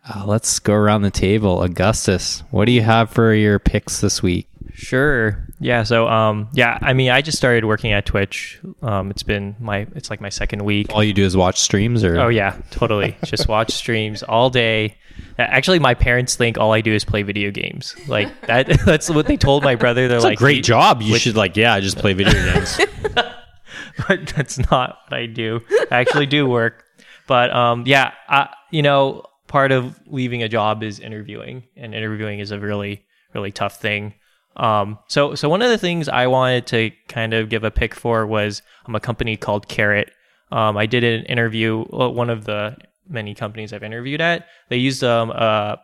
Uh, 0.09 0.23
let's 0.25 0.59
go 0.59 0.73
around 0.73 1.01
the 1.01 1.11
table. 1.11 1.61
Augustus, 1.61 2.43
what 2.51 2.65
do 2.65 2.71
you 2.71 2.81
have 2.81 3.09
for 3.09 3.33
your 3.33 3.59
picks 3.59 3.99
this 3.99 4.23
week? 4.23 4.47
Sure. 4.73 5.46
Yeah. 5.59 5.83
So, 5.83 6.07
um, 6.07 6.49
yeah. 6.53 6.77
I 6.81 6.93
mean, 6.93 7.09
I 7.09 7.21
just 7.21 7.37
started 7.37 7.65
working 7.65 7.91
at 7.91 8.05
Twitch. 8.05 8.59
Um, 8.81 9.09
it's 9.11 9.23
been 9.23 9.55
my, 9.59 9.87
it's 9.95 10.09
like 10.09 10.21
my 10.21 10.29
second 10.29 10.63
week. 10.63 10.93
All 10.93 11.03
you 11.03 11.13
do 11.13 11.25
is 11.25 11.35
watch 11.35 11.59
streams, 11.59 12.03
or 12.03 12.19
Oh 12.19 12.27
yeah, 12.27 12.57
totally. 12.71 13.17
just 13.25 13.47
watch 13.47 13.71
streams 13.71 14.23
all 14.23 14.49
day. 14.49 14.97
Actually, 15.39 15.79
my 15.79 15.93
parents 15.93 16.35
think 16.35 16.57
all 16.57 16.73
I 16.73 16.81
do 16.81 16.93
is 16.93 17.03
play 17.03 17.23
video 17.23 17.51
games. 17.51 17.95
Like 18.07 18.29
that. 18.47 18.67
That's 18.85 19.09
what 19.09 19.27
they 19.27 19.37
told 19.37 19.63
my 19.63 19.75
brother. 19.75 20.07
They're 20.07 20.17
It's 20.17 20.25
like, 20.25 20.37
a 20.37 20.37
great 20.37 20.63
job. 20.63 21.01
You 21.01 21.17
should 21.17 21.35
like, 21.35 21.55
yeah, 21.57 21.73
I 21.73 21.79
just 21.79 21.97
play 21.97 22.13
video 22.13 22.33
games. 22.33 22.79
but 24.07 24.27
that's 24.35 24.59
not 24.71 24.99
what 25.07 25.19
I 25.19 25.25
do. 25.25 25.61
I 25.91 25.97
actually 25.97 26.27
do 26.27 26.47
work. 26.47 26.83
But 27.27 27.53
um, 27.53 27.83
yeah, 27.85 28.13
I, 28.29 28.49
you 28.71 28.81
know, 28.81 29.23
part 29.47 29.71
of 29.71 29.99
leaving 30.07 30.43
a 30.43 30.49
job 30.49 30.83
is 30.83 30.99
interviewing, 30.99 31.63
and 31.75 31.93
interviewing 31.93 32.39
is 32.39 32.51
a 32.51 32.59
really, 32.59 33.05
really 33.33 33.51
tough 33.51 33.81
thing. 33.81 34.13
Um, 34.57 34.97
so, 35.07 35.35
so 35.35 35.47
one 35.47 35.61
of 35.61 35.69
the 35.69 35.77
things 35.77 36.09
I 36.09 36.27
wanted 36.27 36.67
to 36.67 36.91
kind 37.07 37.33
of 37.33 37.49
give 37.49 37.63
a 37.63 37.71
pick 37.71 37.93
for 37.93 38.25
was 38.25 38.61
um, 38.85 38.95
a 38.95 38.99
company 38.99 39.37
called 39.37 39.67
Karat. 39.67 40.11
Um, 40.51 40.77
I 40.77 40.85
did 40.87 41.03
an 41.03 41.23
interview. 41.25 41.85
Well, 41.89 42.13
one 42.13 42.29
of 42.29 42.45
the 42.45 42.75
many 43.07 43.33
companies 43.33 43.71
I've 43.71 43.83
interviewed 43.83 44.21
at. 44.21 44.47
They 44.69 44.77
used 44.77 45.03
um, 45.03 45.29
a, 45.31 45.79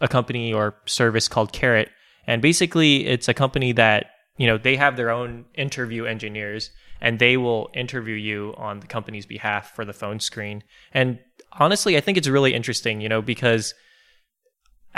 a 0.00 0.08
company 0.08 0.52
or 0.52 0.76
service 0.86 1.28
called 1.28 1.52
Karat, 1.52 1.90
and 2.26 2.40
basically 2.40 3.06
it's 3.06 3.28
a 3.28 3.34
company 3.34 3.72
that 3.72 4.10
you 4.36 4.46
know 4.46 4.58
they 4.58 4.76
have 4.76 4.96
their 4.96 5.10
own 5.10 5.46
interview 5.54 6.04
engineers, 6.04 6.70
and 7.00 7.18
they 7.18 7.36
will 7.36 7.70
interview 7.74 8.14
you 8.14 8.54
on 8.56 8.80
the 8.80 8.86
company's 8.86 9.26
behalf 9.26 9.74
for 9.74 9.84
the 9.84 9.92
phone 9.92 10.20
screen. 10.20 10.62
And 10.92 11.18
honestly, 11.52 11.96
I 11.96 12.00
think 12.00 12.18
it's 12.18 12.28
really 12.28 12.54
interesting, 12.54 13.00
you 13.00 13.08
know, 13.08 13.22
because 13.22 13.74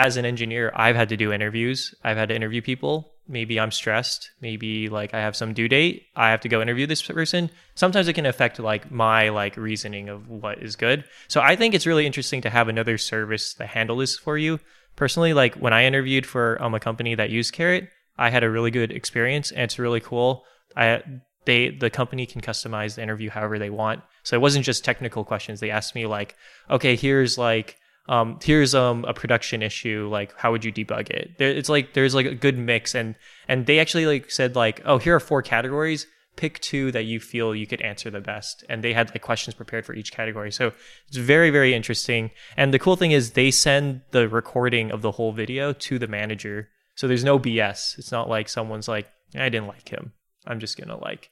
as 0.05 0.17
an 0.17 0.25
engineer, 0.25 0.73
I've 0.75 0.97
had 0.97 1.09
to 1.11 1.17
do 1.17 1.33
interviews. 1.33 1.95
I've 2.03 2.17
had 2.17 2.29
to 2.31 2.35
interview 2.35 2.63
people 2.63 3.13
maybe 3.31 3.61
I'm 3.61 3.71
stressed, 3.71 4.31
maybe 4.41 4.89
like 4.89 5.15
I 5.15 5.21
have 5.21 5.37
some 5.37 5.55
due 5.55 5.69
date, 5.69 6.07
I 6.17 6.31
have 6.31 6.41
to 6.41 6.49
go 6.49 6.61
interview 6.61 6.87
this 6.87 7.01
person. 7.01 7.51
Sometimes 7.77 8.09
it 8.09 8.15
can 8.15 8.27
affect 8.27 8.59
like 8.59 8.91
my 8.91 9.29
like 9.29 9.57
reasoning 9.57 10.09
of 10.09 10.29
what 10.29 10.63
is 10.63 10.77
good. 10.77 11.05
So 11.29 11.41
I 11.41 11.57
think 11.57 11.75
it's 11.75 11.87
really 11.87 12.07
interesting 12.07 12.43
to 12.43 12.51
have 12.51 12.69
another 12.69 12.99
service 12.99 13.55
that 13.55 13.69
handle 13.69 13.97
this 13.97 14.19
for 14.19 14.37
you. 14.37 14.59
Personally, 14.97 15.33
like 15.33 15.55
when 15.55 15.73
I 15.73 15.85
interviewed 15.85 16.27
for 16.27 16.61
um, 16.61 16.75
a 16.75 16.81
company 16.81 17.15
that 17.15 17.31
used 17.31 17.55
Karat, 17.55 17.89
I 18.19 18.31
had 18.31 18.43
a 18.43 18.51
really 18.51 18.73
good 18.73 18.91
experience 18.91 19.53
and 19.53 19.63
it's 19.63 19.79
really 19.79 20.01
cool. 20.01 20.45
I 20.77 21.03
they 21.47 21.71
the 21.71 21.89
company 21.89 22.27
can 22.27 22.41
customize 22.41 22.97
the 22.97 23.03
interview 23.03 23.31
however 23.31 23.59
they 23.59 23.71
want. 23.71 24.03
So 24.25 24.37
it 24.37 24.41
wasn't 24.41 24.65
just 24.65 24.85
technical 24.85 25.25
questions. 25.25 25.61
They 25.61 25.71
asked 25.71 25.95
me 25.95 26.07
like, 26.07 26.37
okay, 26.69 26.97
here's 26.97 27.39
like 27.39 27.77
um, 28.11 28.41
here's 28.43 28.75
um, 28.75 29.05
a 29.07 29.15
production 29.15 29.63
issue 29.63 30.09
like 30.11 30.37
how 30.37 30.51
would 30.51 30.65
you 30.65 30.73
debug 30.73 31.09
it? 31.11 31.39
There, 31.39 31.49
it's 31.49 31.69
like 31.69 31.95
there's 31.95 32.15
like 32.15 32.27
a 32.27 32.35
good 32.35 32.59
mix 32.59 32.95
and 32.95 33.15
and 33.47 33.67
they 33.67 33.79
actually 33.79 34.05
like 34.05 34.33
said 34.33 34.57
like 34.57 34.83
oh 34.85 34.99
here 34.99 35.15
are 35.15 35.21
four 35.21 35.43
categories. 35.43 36.09
Pick 36.35 36.59
two 36.59 36.91
that 36.91 37.05
you 37.05 37.21
feel 37.21 37.55
you 37.55 37.69
could 37.69 37.81
answer 37.83 38.11
the 38.11 38.21
best. 38.21 38.65
And 38.69 38.83
they 38.83 38.93
had 38.93 39.11
like 39.11 39.23
questions 39.23 39.55
prepared 39.55 39.87
for 39.87 39.95
each 39.95 40.11
category. 40.11 40.51
So 40.51 40.73
it's 41.07 41.17
very 41.17 41.51
very 41.51 41.73
interesting. 41.73 42.33
And 42.57 42.75
the 42.75 42.81
cool 42.81 42.97
thing 42.97 43.13
is 43.13 43.33
they 43.33 43.53
send 43.53 44.01
the 44.11 44.29
recording 44.29 44.91
of 44.91 45.03
the 45.03 45.13
whole 45.13 45.33
video 45.33 45.73
to 45.73 45.99
the 45.99 46.09
manager. 46.09 46.69
So 46.97 47.07
there's 47.07 47.25
no 47.25 47.39
bs 47.39 47.97
it's 47.97 48.11
not 48.11 48.29
like 48.29 48.49
someone's 48.49 48.89
like 48.89 49.09
i 49.37 49.49
didn't 49.49 49.69
like 49.69 49.89
him. 49.89 50.13
I'm 50.49 50.59
just 50.59 50.77
gonna 50.77 50.99
like 50.99 51.31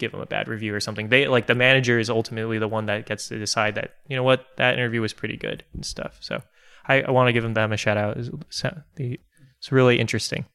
give 0.00 0.10
them 0.10 0.20
a 0.20 0.26
bad 0.26 0.48
review 0.48 0.74
or 0.74 0.80
something. 0.80 1.08
They 1.08 1.28
like 1.28 1.46
the 1.46 1.54
manager 1.54 1.98
is 1.98 2.10
ultimately 2.10 2.58
the 2.58 2.66
one 2.66 2.86
that 2.86 3.06
gets 3.06 3.28
to 3.28 3.38
decide 3.38 3.76
that 3.76 3.94
you 4.08 4.16
know 4.16 4.24
what 4.24 4.46
that 4.56 4.74
interview 4.74 5.00
was 5.00 5.12
pretty 5.12 5.36
good 5.36 5.62
and 5.72 5.86
stuff. 5.86 6.16
So 6.20 6.42
I, 6.88 7.02
I 7.02 7.10
want 7.12 7.28
to 7.28 7.32
give 7.32 7.44
them, 7.44 7.54
them 7.54 7.72
a 7.72 7.76
shout 7.76 7.96
out. 7.96 8.16
It's, 8.16 8.64
it's 8.98 9.70
really 9.70 10.00
interesting. 10.00 10.46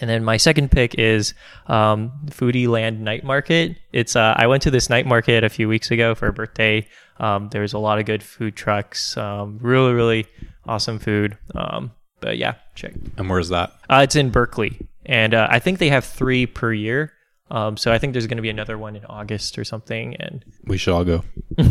And 0.00 0.10
then 0.10 0.24
my 0.24 0.36
second 0.36 0.70
pick 0.70 0.94
is 0.96 1.32
um, 1.68 2.12
FoodieLand 2.26 2.98
Night 2.98 3.24
Market. 3.24 3.78
It's 3.92 4.14
uh, 4.14 4.34
I 4.36 4.46
went 4.46 4.62
to 4.64 4.70
this 4.70 4.90
night 4.90 5.06
market 5.06 5.42
a 5.42 5.48
few 5.48 5.68
weeks 5.68 5.90
ago 5.90 6.14
for 6.14 6.28
a 6.28 6.32
birthday. 6.32 6.86
Um, 7.18 7.48
there's 7.50 7.72
a 7.72 7.78
lot 7.78 7.98
of 7.98 8.04
good 8.04 8.22
food 8.22 8.56
trucks, 8.56 9.16
um, 9.16 9.58
really 9.62 9.94
really 9.94 10.26
awesome 10.66 10.98
food. 10.98 11.38
Um, 11.54 11.92
but 12.20 12.36
yeah, 12.36 12.56
check. 12.74 12.92
And 13.16 13.30
where's 13.30 13.48
that? 13.48 13.72
Uh, 13.88 14.00
it's 14.04 14.16
in 14.16 14.30
Berkeley, 14.30 14.86
and 15.06 15.32
uh, 15.32 15.48
I 15.50 15.60
think 15.60 15.78
they 15.78 15.88
have 15.88 16.04
three 16.04 16.44
per 16.44 16.72
year. 16.72 17.12
Um, 17.50 17.76
so 17.76 17.92
I 17.92 17.98
think 17.98 18.12
there's 18.12 18.26
going 18.26 18.38
to 18.38 18.42
be 18.42 18.50
another 18.50 18.76
one 18.76 18.96
in 18.96 19.04
August 19.04 19.58
or 19.58 19.64
something, 19.64 20.16
and 20.16 20.44
We 20.64 20.78
should 20.78 20.94
all 20.94 21.04
go. 21.04 21.22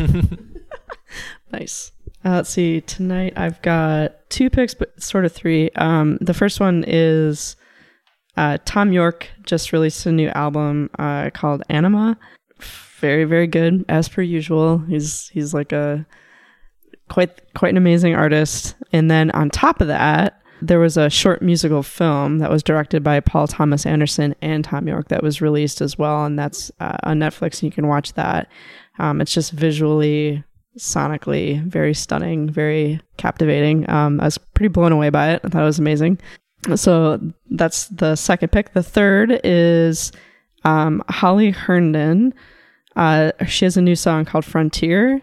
Nice. 1.52 1.92
Uh, 2.24 2.32
let's 2.32 2.50
see. 2.50 2.82
Tonight 2.82 3.34
I've 3.38 3.62
got 3.62 4.30
two 4.30 4.50
picks, 4.50 4.74
but 4.74 5.02
sort 5.02 5.26
of 5.26 5.32
three. 5.32 5.70
Um, 5.76 6.18
the 6.20 6.34
first 6.34 6.60
one 6.60 6.84
is 6.88 7.56
uh, 8.36 8.58
Thom 8.66 8.92
Yorke 8.92 9.30
just 9.44 9.72
released 9.72 10.06
a 10.06 10.12
new 10.12 10.30
album 10.30 10.90
uh, 10.98 11.30
called 11.30 11.64
Anima. 11.70 12.18
Very, 13.00 13.26
very 13.26 13.48
good 13.48 13.86
as 13.88 14.10
per 14.10 14.22
usual. 14.22 14.80
He's 14.80 15.30
he's 15.30 15.54
like 15.54 15.72
a 15.72 16.06
quite 17.10 17.54
quite 17.54 17.70
an 17.70 17.78
amazing 17.78 18.16
artist. 18.16 18.76
And 18.92 19.10
then 19.12 19.32
on 19.32 19.50
top 19.50 19.80
of 19.82 19.88
that, 19.88 20.42
there 20.62 20.80
was 20.80 20.98
a 20.98 21.10
short 21.10 21.42
musical 21.42 21.84
film 21.84 22.40
that 22.40 22.50
was 22.50 22.64
directed 22.64 23.04
by 23.04 23.20
Paul 23.20 23.48
Thomas 23.48 23.86
Anderson 23.86 24.36
and 24.42 24.64
Thom 24.64 24.88
Yorke 24.88 25.10
that 25.10 25.24
was 25.24 25.42
released 25.42 25.82
as 25.82 25.98
well, 25.98 26.26
and 26.26 26.38
that's 26.40 26.72
uh, 26.80 26.98
on 27.04 27.20
Netflix. 27.20 27.62
And 27.62 27.64
you 27.64 27.72
can 27.72 27.88
watch 27.88 28.14
that. 28.14 28.50
Um, 29.00 29.22
it's 29.22 29.34
just 29.34 29.52
visually, 29.52 30.44
sonically 30.78 31.64
very 31.64 31.94
stunning, 31.94 32.50
very 32.50 33.02
captivating. 33.18 33.90
Um, 33.90 34.20
I 34.22 34.26
was 34.26 34.38
pretty 34.38 34.70
blown 34.70 34.92
away 34.92 35.10
by 35.10 35.32
it. 35.32 35.42
I 35.44 35.50
thought 35.50 35.64
it 35.64 35.66
was 35.66 35.80
amazing. 35.80 36.20
So 36.76 37.20
that's 37.52 37.88
the 37.90 38.16
second 38.16 38.52
pick. 38.52 38.74
The 38.74 38.84
third 38.84 39.40
is 39.44 40.12
um, 40.64 41.04
Holly 41.10 41.52
Herndon. 41.52 42.34
Uh, 42.96 43.32
she 43.46 43.66
has 43.66 43.78
a 43.78 43.82
new 43.82 43.96
song 43.96 44.26
called 44.26 44.46
Frontier. 44.46 45.22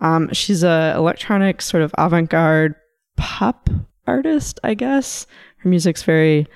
Um, 0.00 0.32
she's 0.32 0.62
a 0.62 0.94
electronic 0.96 1.60
sort 1.60 1.82
of 1.82 1.92
avant-garde 1.98 2.76
pop 3.16 3.68
artist, 4.08 4.58
I 4.64 4.74
guess. 4.74 5.26
Her 5.58 5.68
music's 5.68 6.02
very 6.02 6.46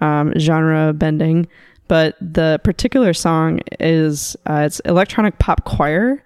um, 0.00 0.32
genre 0.38 0.92
bending, 0.92 1.48
but 1.88 2.16
the 2.20 2.60
particular 2.64 3.12
song 3.12 3.60
is 3.80 4.36
uh, 4.46 4.62
it's 4.66 4.80
electronic 4.80 5.38
pop 5.38 5.64
choir 5.64 6.22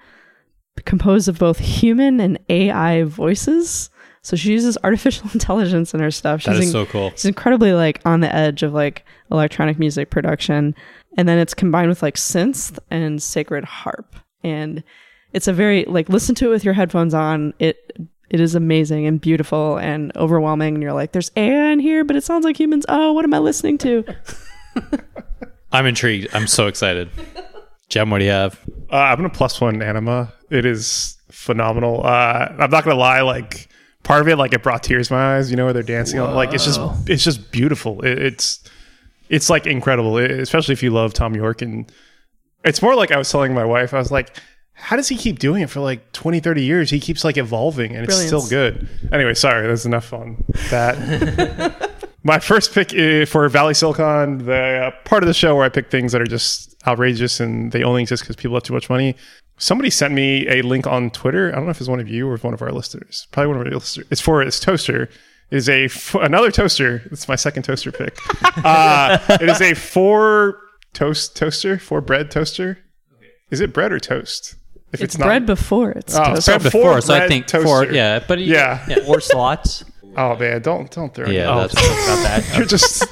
composed 0.85 1.29
of 1.29 1.39
both 1.39 1.59
human 1.59 2.21
and 2.21 2.39
AI 2.49 3.05
voices. 3.05 3.91
So 4.23 4.37
she 4.37 4.53
uses 4.53 4.77
artificial 4.85 5.29
intelligence 5.35 5.95
in 5.95 6.01
her 6.01 6.11
stuff. 6.11 6.41
She's 6.43 6.47
That 6.47 6.57
is 6.63 6.67
in- 6.67 6.73
so 6.73 6.87
cool. 6.87 7.09
it's 7.09 7.25
incredibly 7.25 7.73
like 7.73 8.01
on 8.05 8.21
the 8.21 8.35
edge 8.35 8.63
of 8.63 8.73
like 8.75 9.05
electronic 9.31 9.79
music 9.79 10.11
production 10.11 10.75
and 11.17 11.29
then 11.29 11.39
it's 11.39 11.55
combined 11.55 11.89
with 11.89 12.03
like 12.03 12.15
synth 12.17 12.79
and 12.91 13.21
sacred 13.23 13.65
harp 13.65 14.15
and 14.45 14.85
it's 15.33 15.49
a 15.49 15.53
very 15.53 15.85
like 15.87 16.09
listen 16.09 16.35
to 16.37 16.47
it 16.47 16.51
with 16.51 16.65
your 16.65 16.75
headphones 16.75 17.13
on 17.15 17.53
it 17.59 17.77
it 18.31 18.41
is 18.41 18.55
amazing 18.55 19.07
and 19.07 19.21
beautiful 19.21 19.77
and 19.79 20.15
overwhelming 20.17 20.75
and 20.75 20.83
you're 20.83 20.93
like 20.93 21.13
there's 21.13 21.31
AI 21.37 21.71
in 21.71 21.79
here 21.79 22.05
but 22.05 22.17
it 22.17 22.25
sounds 22.25 22.45
like 22.45 22.59
humans 22.59 22.85
oh 22.89 23.13
what 23.13 23.25
am 23.25 23.33
I 23.35 23.39
listening 23.39 23.79
to 23.79 24.05
I'm 25.73 25.87
intrigued. 25.87 26.29
I'm 26.35 26.47
so 26.47 26.67
excited. 26.69 27.11
Jem, 27.89 28.11
what 28.11 28.19
do 28.19 28.25
you 28.25 28.31
have? 28.31 28.59
Uh, 28.91 28.97
I'm 28.97 29.17
gonna 29.17 29.31
plus 29.31 29.61
one 29.61 29.83
anima. 29.83 30.33
It 30.51 30.65
is 30.65 31.17
phenomenal. 31.31 32.05
Uh, 32.05 32.49
I'm 32.59 32.71
not 32.71 32.85
gonna 32.85 32.95
lie, 32.97 33.21
like 33.21 33.69
part 34.03 34.21
of 34.23 34.29
it, 34.29 34.37
like 34.37 34.53
it 34.53 34.63
brought 34.63 34.83
tears 34.83 35.09
to 35.09 35.15
my 35.15 35.37
eyes. 35.37 35.51
You 35.51 35.57
know, 35.57 35.65
where 35.65 35.73
they're 35.73 35.83
dancing, 35.83 36.19
on, 36.21 36.35
like 36.35 36.53
it's 36.55 36.65
just, 36.65 36.81
it's 37.09 37.25
just 37.25 37.51
beautiful. 37.53 38.01
It, 38.05 38.19
it's, 38.19 38.63
it's 39.29 39.51
like 39.51 39.67
incredible, 39.67 40.17
it- 40.19 40.31
especially 40.31 40.73
if 40.73 40.83
you 40.83 40.91
love 40.91 41.13
Thom 41.15 41.35
Yorke. 41.35 41.63
And 41.63 41.91
it's 42.65 42.81
more 42.81 42.95
like 42.95 43.11
I 43.13 43.19
was 43.19 43.31
telling 43.31 43.53
my 43.55 43.65
wife, 43.65 43.93
I 43.93 43.99
was 43.99 44.11
like, 44.13 44.37
how 44.77 44.95
does 44.95 45.09
he 45.09 45.17
keep 45.17 45.39
doing 45.39 45.63
it 45.63 45.71
for 45.71 45.81
like 45.81 46.13
20, 46.13 46.39
30 46.39 46.63
years? 46.63 46.91
He 46.91 47.01
keeps 47.01 47.25
like 47.25 47.37
evolving, 47.37 47.97
and 47.97 48.05
it's 48.05 48.27
still 48.27 48.47
good. 48.47 48.89
Anyway, 49.11 49.35
sorry, 49.35 49.67
that's 49.67 49.87
enough 49.87 50.13
on 50.13 50.45
that. 50.71 51.93
My 52.23 52.39
first 52.39 52.75
pick 52.75 52.91
for 53.29 53.49
Valley 53.49 53.73
Silicon, 53.73 54.45
the 54.45 54.87
uh, 54.87 54.91
part 55.05 55.23
of 55.23 55.29
the 55.29 55.35
show 55.35 55.55
where 55.55 55.65
I 55.65 55.69
pick 55.69 55.91
things 55.91 56.13
that 56.13 56.21
are 56.21 56.27
just 56.27 56.77
outrageous 56.87 57.41
and 57.41 57.73
they 57.73 57.85
only 57.85 58.03
exist 58.03 58.23
because 58.23 58.37
people 58.37 58.55
have 58.57 58.65
too 58.65 58.75
much 58.75 58.91
money. 58.91 59.17
Somebody 59.59 59.91
sent 59.91 60.13
me 60.13 60.47
a 60.49 60.63
link 60.63 60.87
on 60.87 61.11
Twitter. 61.11 61.51
I 61.51 61.55
don't 61.55 61.65
know 61.65 61.71
if 61.71 61.81
it's 61.81 61.89
one 61.89 62.01
of 62.01 62.09
you 62.09 62.29
or 62.29 62.35
if 62.35 62.45
one 62.45 62.53
of 62.53 62.61
our 62.61 62.73
listeners. 62.73 63.27
Probably 63.31 63.49
one 63.49 63.61
of 63.61 63.67
our 63.67 63.79
listeners. 63.79 64.07
It's 64.11 64.21
for 64.21 64.45
this 64.45 64.61
toaster. 64.61 65.05
It 65.51 65.57
is 65.57 65.69
a 65.69 65.85
f- 65.85 66.17
another 66.17 66.51
toaster. 66.51 67.03
It's 67.13 67.29
my 67.29 67.37
second 67.37 67.63
toaster 67.63 67.93
pick. 67.93 68.19
uh, 68.65 69.19
it 69.41 69.49
is 69.49 69.61
a 69.61 69.75
four 69.75 70.61
toast 70.93 71.37
toaster, 71.37 71.79
four 71.79 72.01
bread 72.01 72.31
toaster. 72.31 72.79
Is 73.51 73.61
it 73.61 73.73
bread 73.73 73.93
or 73.93 74.01
toast? 74.01 74.57
If 75.01 75.03
it's, 75.03 75.17
bread 75.17 75.47
before 75.47 75.91
it's 75.93 76.17
Oh, 76.17 76.25
toast. 76.25 76.47
so 76.47 76.59
Before, 76.59 76.71
four 76.71 77.01
so 77.01 77.15
I 77.15 77.29
think 77.29 77.47
toaster. 77.47 77.67
four. 77.67 77.85
Yeah, 77.87 78.25
but 78.27 78.39
Yeah. 78.39 78.85
yeah, 78.89 78.99
or 79.07 79.21
slots. 79.21 79.85
Oh 80.19 80.35
man, 80.35 80.63
don't 80.63 80.91
don't 80.91 81.13
throw 81.13 81.29
yeah. 81.29 81.43
it. 81.43 81.47
Oh, 81.47 81.61
that's 81.61 81.75
about 81.75 82.23
that. 82.23 82.57
You're 82.57 82.67
just. 82.67 83.05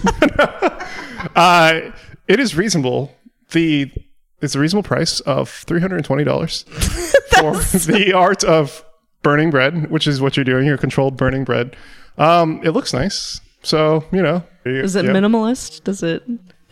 uh, 1.36 1.90
it 2.26 2.40
is 2.40 2.56
reasonable. 2.56 3.14
The 3.50 3.92
it's 4.40 4.54
a 4.54 4.58
reasonable 4.58 4.84
price 4.86 5.20
of 5.20 5.50
three 5.50 5.80
hundred 5.80 5.96
and 5.96 6.04
twenty 6.06 6.24
dollars 6.24 6.62
for 6.62 7.52
the 7.92 8.14
art 8.16 8.42
of 8.42 8.82
burning 9.22 9.50
bread, 9.50 9.90
which 9.90 10.06
is 10.06 10.22
what 10.22 10.38
you're 10.38 10.44
doing. 10.44 10.66
You're 10.66 10.78
controlled 10.78 11.18
burning 11.18 11.44
bread. 11.44 11.76
Um, 12.16 12.60
it 12.64 12.70
looks 12.70 12.94
nice, 12.94 13.38
so 13.62 14.04
you 14.10 14.22
know. 14.22 14.42
is 14.64 14.96
it 14.96 15.04
yeah. 15.04 15.10
minimalist 15.10 15.84
does 15.84 16.02
it 16.02 16.22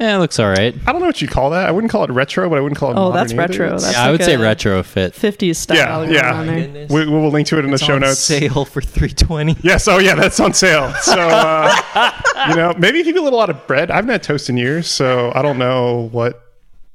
yeah, 0.03 0.16
it 0.16 0.18
looks 0.18 0.38
all 0.38 0.48
right. 0.48 0.74
I 0.86 0.92
don't 0.92 1.00
know 1.00 1.07
what 1.07 1.22
you 1.22 1.28
call 1.28 1.50
that. 1.50 1.68
I 1.68 1.70
wouldn't 1.72 1.90
call 1.90 2.05
it 2.05 2.11
retro, 2.11 2.48
but 2.50 2.59
I 2.59 2.61
wouldn't 2.61 2.78
call 2.78 2.90
it. 2.90 2.94
Oh, 2.94 3.11
modern 3.11 3.14
that's 3.14 3.32
either. 3.32 3.40
retro. 3.40 3.66
It's- 3.66 3.82
That's 3.84 3.94
Yeah, 3.96 4.05
I 4.05 4.11
would 4.11 4.20
like 4.20 4.26
say 4.26 4.34
a- 4.34 4.38
retrofit. 4.38 5.12
50s 5.14 5.57
style 5.57 5.76
Yeah, 5.76 5.86
going 5.96 6.12
yeah. 6.12 6.34
on 6.34 6.46
there. 6.46 6.61
goodness. 6.61 6.90
we, 6.92 7.07
we 7.07 7.12
will 7.12 7.30
link 7.30 7.46
to 7.48 7.59
it 7.59 7.64
in 7.64 7.70
the 7.70 7.74
It's 7.74 7.84
show 7.84 7.94
on 7.94 8.00
notes. 8.00 8.18
Sale 8.18 8.64
for 8.64 8.80
three 8.82 9.09
twenty. 9.11 9.57
Yes. 9.62 9.86
Oh, 9.88 9.98
yeah. 9.98 10.14
That's 10.14 10.38
on 10.40 10.53
sale. 10.55 10.92
So, 11.03 11.18
uh, 11.18 12.11
you 12.50 12.57
know, 12.57 12.74
maybe 12.78 12.98
if 13.00 13.07
you 13.07 13.12
eat 13.14 13.18
a 13.18 13.22
lot 13.36 13.48
of 13.50 13.66
bread. 13.66 13.90
I 13.90 13.96
haven't 13.96 14.11
had 14.11 14.22
toast 14.22 14.48
in 14.50 14.57
years, 14.57 14.88
so 14.88 15.32
I 15.34 15.42
don't 15.42 15.59
know 15.59 16.09
what 16.12 16.42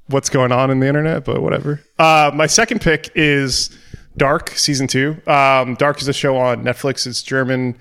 what's 0.07 0.29
going 0.29 0.51
on 0.51 0.69
in 0.71 0.79
the 0.79 0.87
internet, 0.87 1.25
but 1.25 1.41
whatever. 1.41 1.81
Uh, 1.99 2.31
my 2.33 2.47
second 2.47 2.79
pick 2.81 3.09
is 3.15 3.69
Dark 4.17 4.49
season 4.51 4.87
two. 4.87 5.17
Um, 5.27 5.75
Dark 5.75 6.01
is 6.01 6.07
a 6.07 6.13
show 6.13 6.37
on 6.37 6.63
Netflix. 6.63 7.05
It's 7.07 7.21
German. 7.23 7.77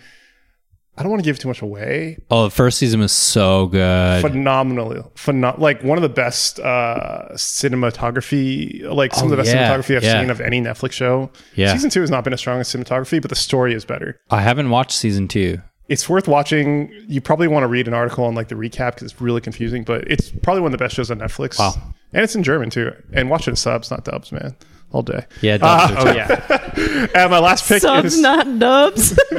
I 0.98 1.02
don't 1.02 1.10
want 1.10 1.22
to 1.22 1.28
give 1.28 1.38
too 1.38 1.48
much 1.48 1.60
away. 1.62 2.18
Oh, 2.30 2.44
the 2.44 2.50
first 2.50 2.78
season 2.78 3.00
was 3.00 3.12
so 3.12 3.66
good. 3.66 4.22
Phenomenal, 4.22 5.12
phenom- 5.14 5.58
like 5.58 5.82
one 5.84 5.98
of 5.98 6.02
the 6.02 6.08
best 6.08 6.58
uh, 6.60 7.28
cinematography, 7.34 8.82
like 8.92 9.14
some 9.14 9.24
Oh, 9.24 9.26
of 9.26 9.30
the 9.32 9.36
best 9.36 9.50
yeah, 9.54 9.68
cinematography 9.70 9.96
I've 9.96 10.04
yeah. 10.04 10.20
seen 10.20 10.30
of 10.30 10.40
any 10.40 10.60
Netflix 10.60 10.92
show. 10.92 11.30
Yeah. 11.54 11.72
season 11.72 11.90
two 11.90 12.00
has 12.00 12.10
not 12.10 12.24
been 12.24 12.32
as 12.32 12.40
strong 12.40 12.60
as 12.60 12.68
cinematography, 12.68 13.20
but 13.20 13.28
the 13.28 13.34
story 13.36 13.74
is 13.74 13.84
better. 13.84 14.20
I 14.30 14.40
haven't 14.42 14.70
watched 14.70 14.92
season 14.92 15.28
two. 15.28 15.60
it's 15.88 16.08
worth 16.08 16.28
watching. 16.28 16.90
You 17.08 17.20
probably 17.20 17.48
want 17.48 17.62
to 17.64 17.68
read 17.68 17.86
an 17.88 17.94
article 17.94 18.24
on 18.24 18.34
like 18.34 18.48
the 18.48 18.54
recap 18.54 18.94
because 18.94 19.10
it's 19.12 19.20
really 19.20 19.40
confusing, 19.40 19.84
but 19.84 20.10
it's 20.10 20.30
probably 20.30 20.62
one 20.62 20.72
of 20.72 20.78
the 20.78 20.82
best 20.84 20.94
shows 20.96 21.10
on 21.10 21.18
Netflix. 21.18 21.58
Wow. 21.58 21.74
And 22.12 22.22
it's 22.24 22.34
in 22.34 22.42
German 22.42 22.70
too. 22.70 22.92
And 23.12 23.28
watch 23.30 23.46
it 23.46 23.50
in 23.50 23.56
subs, 23.56 23.90
not 23.90 24.04
dubs, 24.04 24.32
man. 24.32 24.56
All 24.92 25.02
day. 25.02 25.26
Yeah, 25.42 25.58
Ah, 25.60 25.88
dubs 25.88 26.06
are 26.06 26.08
Oh 26.08 26.14
yeah. 26.14 27.08
And 27.14 27.30
my 27.30 27.38
last 27.38 27.66
pick 27.68 27.82
Subs, 27.82 28.14
is 28.14 28.20
not 28.20 28.58
dubs. 28.58 29.18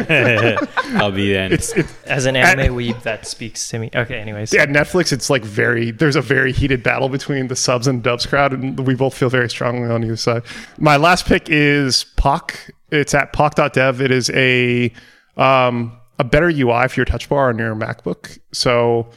I'll 0.96 1.12
be 1.12 1.32
then. 1.34 1.52
it's, 1.54 1.72
it's 1.74 1.94
As 2.04 2.26
an 2.26 2.36
anime 2.36 2.76
weeb, 2.76 3.02
that 3.04 3.26
speaks 3.26 3.68
to 3.70 3.80
me. 3.80 3.90
Okay. 3.96 4.20
Anyways. 4.20 4.54
at 4.54 4.70
Netflix. 4.70 5.14
It's 5.14 5.30
like 5.30 5.44
very 5.44 5.92
there's 5.92 6.16
a 6.16 6.22
very 6.22 6.52
heated 6.52 6.84
battle 6.84 7.10
between 7.10 7.48
the 7.48 7.56
subs 7.56 7.88
and 7.88 8.04
dubs 8.04 8.26
crowd, 8.26 8.54
and 8.54 8.80
we 8.86 8.96
both 8.96 9.14
feel 9.16 9.30
very 9.30 9.50
strongly 9.50 9.90
on 9.90 10.04
either 10.04 10.18
side. 10.18 10.44
My 10.80 10.98
last 10.98 11.26
pick 11.26 11.50
is 11.50 12.04
Pock. 12.18 12.58
It's 12.92 13.14
at 13.14 13.34
pock.dev. 13.34 14.02
It 14.02 14.12
is 14.12 14.30
a 14.32 14.92
um, 15.38 15.92
a 16.20 16.24
better 16.24 16.48
UI 16.50 16.88
for 16.88 16.96
your 17.00 17.06
touch 17.06 17.30
bar 17.30 17.50
on 17.50 17.58
your 17.58 17.76
MacBook. 17.76 18.40
So 18.52 19.08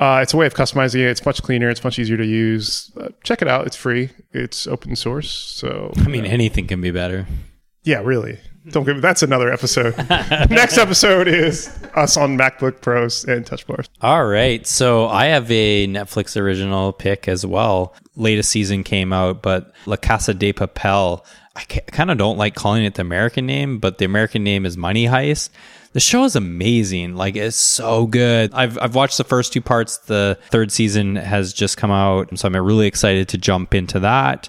uh, 0.00 0.20
it's 0.22 0.32
a 0.34 0.36
way 0.36 0.46
of 0.46 0.54
customizing 0.54 1.00
it. 1.00 1.10
It's 1.10 1.24
much 1.24 1.42
cleaner. 1.42 1.68
It's 1.68 1.84
much 1.84 1.98
easier 1.98 2.16
to 2.16 2.26
use. 2.26 2.90
Uh, 2.96 3.08
check 3.22 3.42
it 3.42 3.48
out. 3.48 3.66
It's 3.66 3.76
free. 3.76 4.10
It's 4.32 4.66
open 4.66 4.96
source. 4.96 5.30
So 5.30 5.92
I 5.98 6.08
mean, 6.08 6.24
anything 6.24 6.66
can 6.66 6.80
be 6.80 6.90
better. 6.90 7.26
yeah, 7.84 8.00
really. 8.02 8.38
Don't 8.70 8.84
give 8.84 8.96
me. 8.96 9.00
That's 9.00 9.22
another 9.22 9.50
episode. 9.50 9.96
Next 10.50 10.76
episode 10.76 11.28
is 11.28 11.68
us 11.94 12.16
on 12.18 12.36
MacBook 12.36 12.82
Pros 12.82 13.24
and 13.24 13.44
touch 13.46 13.66
bars. 13.66 13.88
All 14.02 14.26
right. 14.26 14.66
So 14.66 15.06
I 15.08 15.26
have 15.26 15.50
a 15.50 15.86
Netflix 15.86 16.38
original 16.38 16.92
pick 16.92 17.26
as 17.26 17.44
well. 17.46 17.94
Latest 18.16 18.50
season 18.50 18.84
came 18.84 19.14
out, 19.14 19.40
but 19.40 19.72
La 19.86 19.96
Casa 19.96 20.34
de 20.34 20.52
Papel. 20.52 21.24
I 21.56 21.64
kind 21.64 22.10
of 22.10 22.18
don't 22.18 22.36
like 22.36 22.54
calling 22.54 22.84
it 22.84 22.94
the 22.94 23.02
American 23.02 23.46
name, 23.46 23.78
but 23.78 23.96
the 23.98 24.04
American 24.04 24.44
name 24.44 24.64
is 24.66 24.76
Money 24.76 25.06
Heist. 25.06 25.48
The 25.92 26.00
show 26.00 26.24
is 26.24 26.36
amazing. 26.36 27.16
Like 27.16 27.34
it's 27.36 27.56
so 27.56 28.06
good. 28.06 28.52
I've 28.54 28.78
I've 28.78 28.94
watched 28.94 29.18
the 29.18 29.24
first 29.24 29.52
two 29.52 29.60
parts. 29.60 29.98
The 29.98 30.38
third 30.50 30.70
season 30.70 31.16
has 31.16 31.52
just 31.52 31.76
come 31.76 31.90
out, 31.90 32.38
so 32.38 32.46
I'm 32.46 32.56
really 32.56 32.86
excited 32.86 33.28
to 33.30 33.38
jump 33.38 33.74
into 33.74 33.98
that. 34.00 34.48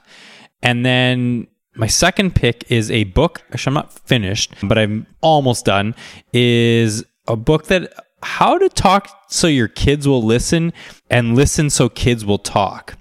And 0.62 0.86
then 0.86 1.48
my 1.76 1.88
second 1.88 2.36
pick 2.36 2.70
is 2.72 2.92
a 2.92 3.06
book. 3.06 3.42
Actually, 3.52 3.72
I'm 3.72 3.76
not 3.76 3.94
finished, 4.08 4.54
but 4.62 4.78
I'm 4.78 5.08
almost 5.22 5.66
done. 5.66 5.96
Is 6.32 7.04
a 7.28 7.36
book 7.36 7.66
that 7.68 7.92
how 8.24 8.58
to 8.58 8.70
talk 8.70 9.10
so 9.30 9.48
your 9.48 9.68
kids 9.68 10.08
will 10.08 10.22
listen 10.22 10.74
and 11.10 11.36
listen 11.36 11.72
so 11.72 11.89
kids 11.89 12.24
will 12.24 12.38
talk. 12.38 12.96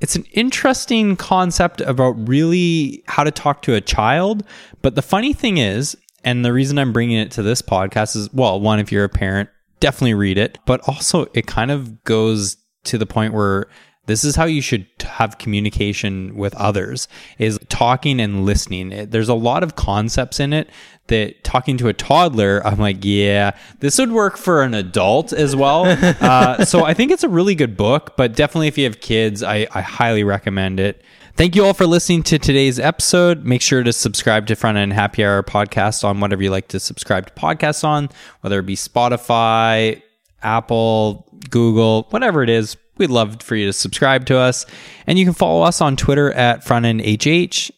It's 0.00 0.16
an 0.16 0.24
interesting 0.32 1.16
concept 1.16 1.80
about 1.80 2.28
really 2.28 3.02
how 3.06 3.24
to 3.24 3.30
talk 3.30 3.62
to 3.62 3.74
a 3.74 3.80
child. 3.80 4.44
But 4.82 4.94
the 4.94 5.02
funny 5.02 5.32
thing 5.32 5.58
is, 5.58 5.96
and 6.24 6.44
the 6.44 6.52
reason 6.52 6.78
I'm 6.78 6.92
bringing 6.92 7.18
it 7.18 7.30
to 7.32 7.42
this 7.42 7.62
podcast 7.62 8.16
is 8.16 8.32
well, 8.32 8.60
one, 8.60 8.78
if 8.80 8.90
you're 8.92 9.04
a 9.04 9.08
parent, 9.08 9.48
definitely 9.80 10.14
read 10.14 10.38
it. 10.38 10.58
But 10.66 10.80
also, 10.88 11.26
it 11.34 11.46
kind 11.46 11.70
of 11.70 12.02
goes 12.04 12.56
to 12.84 12.98
the 12.98 13.06
point 13.06 13.34
where 13.34 13.66
this 14.06 14.22
is 14.22 14.36
how 14.36 14.44
you 14.44 14.60
should 14.62 14.86
have 15.02 15.38
communication 15.38 16.36
with 16.36 16.54
others 16.54 17.08
is 17.38 17.58
talking 17.68 18.20
and 18.20 18.44
listening. 18.46 18.92
It- 18.92 19.10
there's 19.10 19.28
a 19.28 19.34
lot 19.34 19.64
of 19.64 19.74
concepts 19.74 20.38
in 20.38 20.52
it 20.52 20.70
that 21.08 21.42
talking 21.44 21.76
to 21.78 21.86
a 21.86 21.92
toddler 21.92 22.60
i'm 22.66 22.80
like 22.80 22.96
yeah 23.04 23.52
this 23.78 23.96
would 23.96 24.10
work 24.10 24.36
for 24.36 24.64
an 24.64 24.74
adult 24.74 25.32
as 25.32 25.54
well. 25.54 25.84
Uh, 26.20 26.64
so 26.64 26.84
i 26.84 26.92
think 26.94 27.12
it's 27.12 27.22
a 27.22 27.28
really 27.28 27.54
good 27.54 27.76
book 27.76 28.16
but 28.16 28.34
definitely 28.34 28.66
if 28.66 28.76
you 28.76 28.82
have 28.82 29.00
kids 29.00 29.40
i, 29.44 29.68
I 29.72 29.82
highly 29.82 30.24
recommend 30.24 30.80
it 30.80 31.00
Thank 31.36 31.54
you 31.54 31.66
all 31.66 31.74
for 31.74 31.86
listening 31.86 32.22
to 32.24 32.38
today's 32.38 32.78
episode. 32.78 33.44
Make 33.44 33.60
sure 33.60 33.82
to 33.82 33.92
subscribe 33.92 34.46
to 34.46 34.56
Front 34.56 34.78
End 34.78 34.94
Happy 34.94 35.22
Hour 35.22 35.42
podcast 35.42 36.02
on 36.02 36.18
whatever 36.18 36.42
you 36.42 36.50
like 36.50 36.68
to 36.68 36.80
subscribe 36.80 37.26
to 37.26 37.32
podcasts 37.34 37.84
on, 37.84 38.08
whether 38.40 38.58
it 38.58 38.64
be 38.64 38.74
Spotify, 38.74 40.00
Apple, 40.42 41.28
Google, 41.50 42.06
whatever 42.08 42.42
it 42.42 42.48
is. 42.48 42.78
We'd 42.96 43.10
love 43.10 43.42
for 43.42 43.54
you 43.54 43.66
to 43.66 43.74
subscribe 43.74 44.24
to 44.26 44.38
us. 44.38 44.64
And 45.06 45.18
you 45.18 45.26
can 45.26 45.34
follow 45.34 45.62
us 45.62 45.82
on 45.82 45.96
Twitter 45.96 46.32
at 46.32 46.64
Front 46.64 46.86
End 46.86 47.02
HH. 47.02 47.70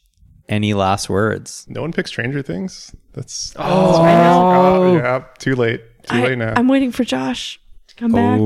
Any 0.48 0.72
last 0.72 1.10
words? 1.10 1.66
No 1.68 1.82
one 1.82 1.90
picked 1.92 2.08
Stranger 2.10 2.42
Things. 2.42 2.94
That's 3.12 3.54
Oh. 3.56 4.02
oh, 4.04 4.96
yeah, 4.96 5.24
too 5.38 5.56
late. 5.56 5.80
Too 6.04 6.16
I, 6.16 6.22
late 6.22 6.38
now. 6.38 6.54
I'm 6.56 6.68
waiting 6.68 6.92
for 6.92 7.02
Josh 7.02 7.60
to 7.88 7.94
come 7.96 8.12
back. 8.12 8.40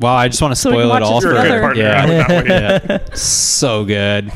Ooh. 0.00 0.04
Wow, 0.04 0.14
I 0.16 0.28
just 0.28 0.42
want 0.42 0.52
to 0.52 0.56
So 0.60 0.70
spoil 0.70 0.94
it 0.94 1.02
all 1.02 1.20
for 1.20 1.30
a 1.30 1.34
good 1.34 1.42
together. 1.42 1.60
partner. 1.60 1.82
Yeah. 1.82 2.02
I 2.02 2.06
would 2.06 2.18
not 2.18 2.28
wait. 2.30 2.48
yeah. 3.10 3.14
So 3.14 3.84
good. 3.84 4.32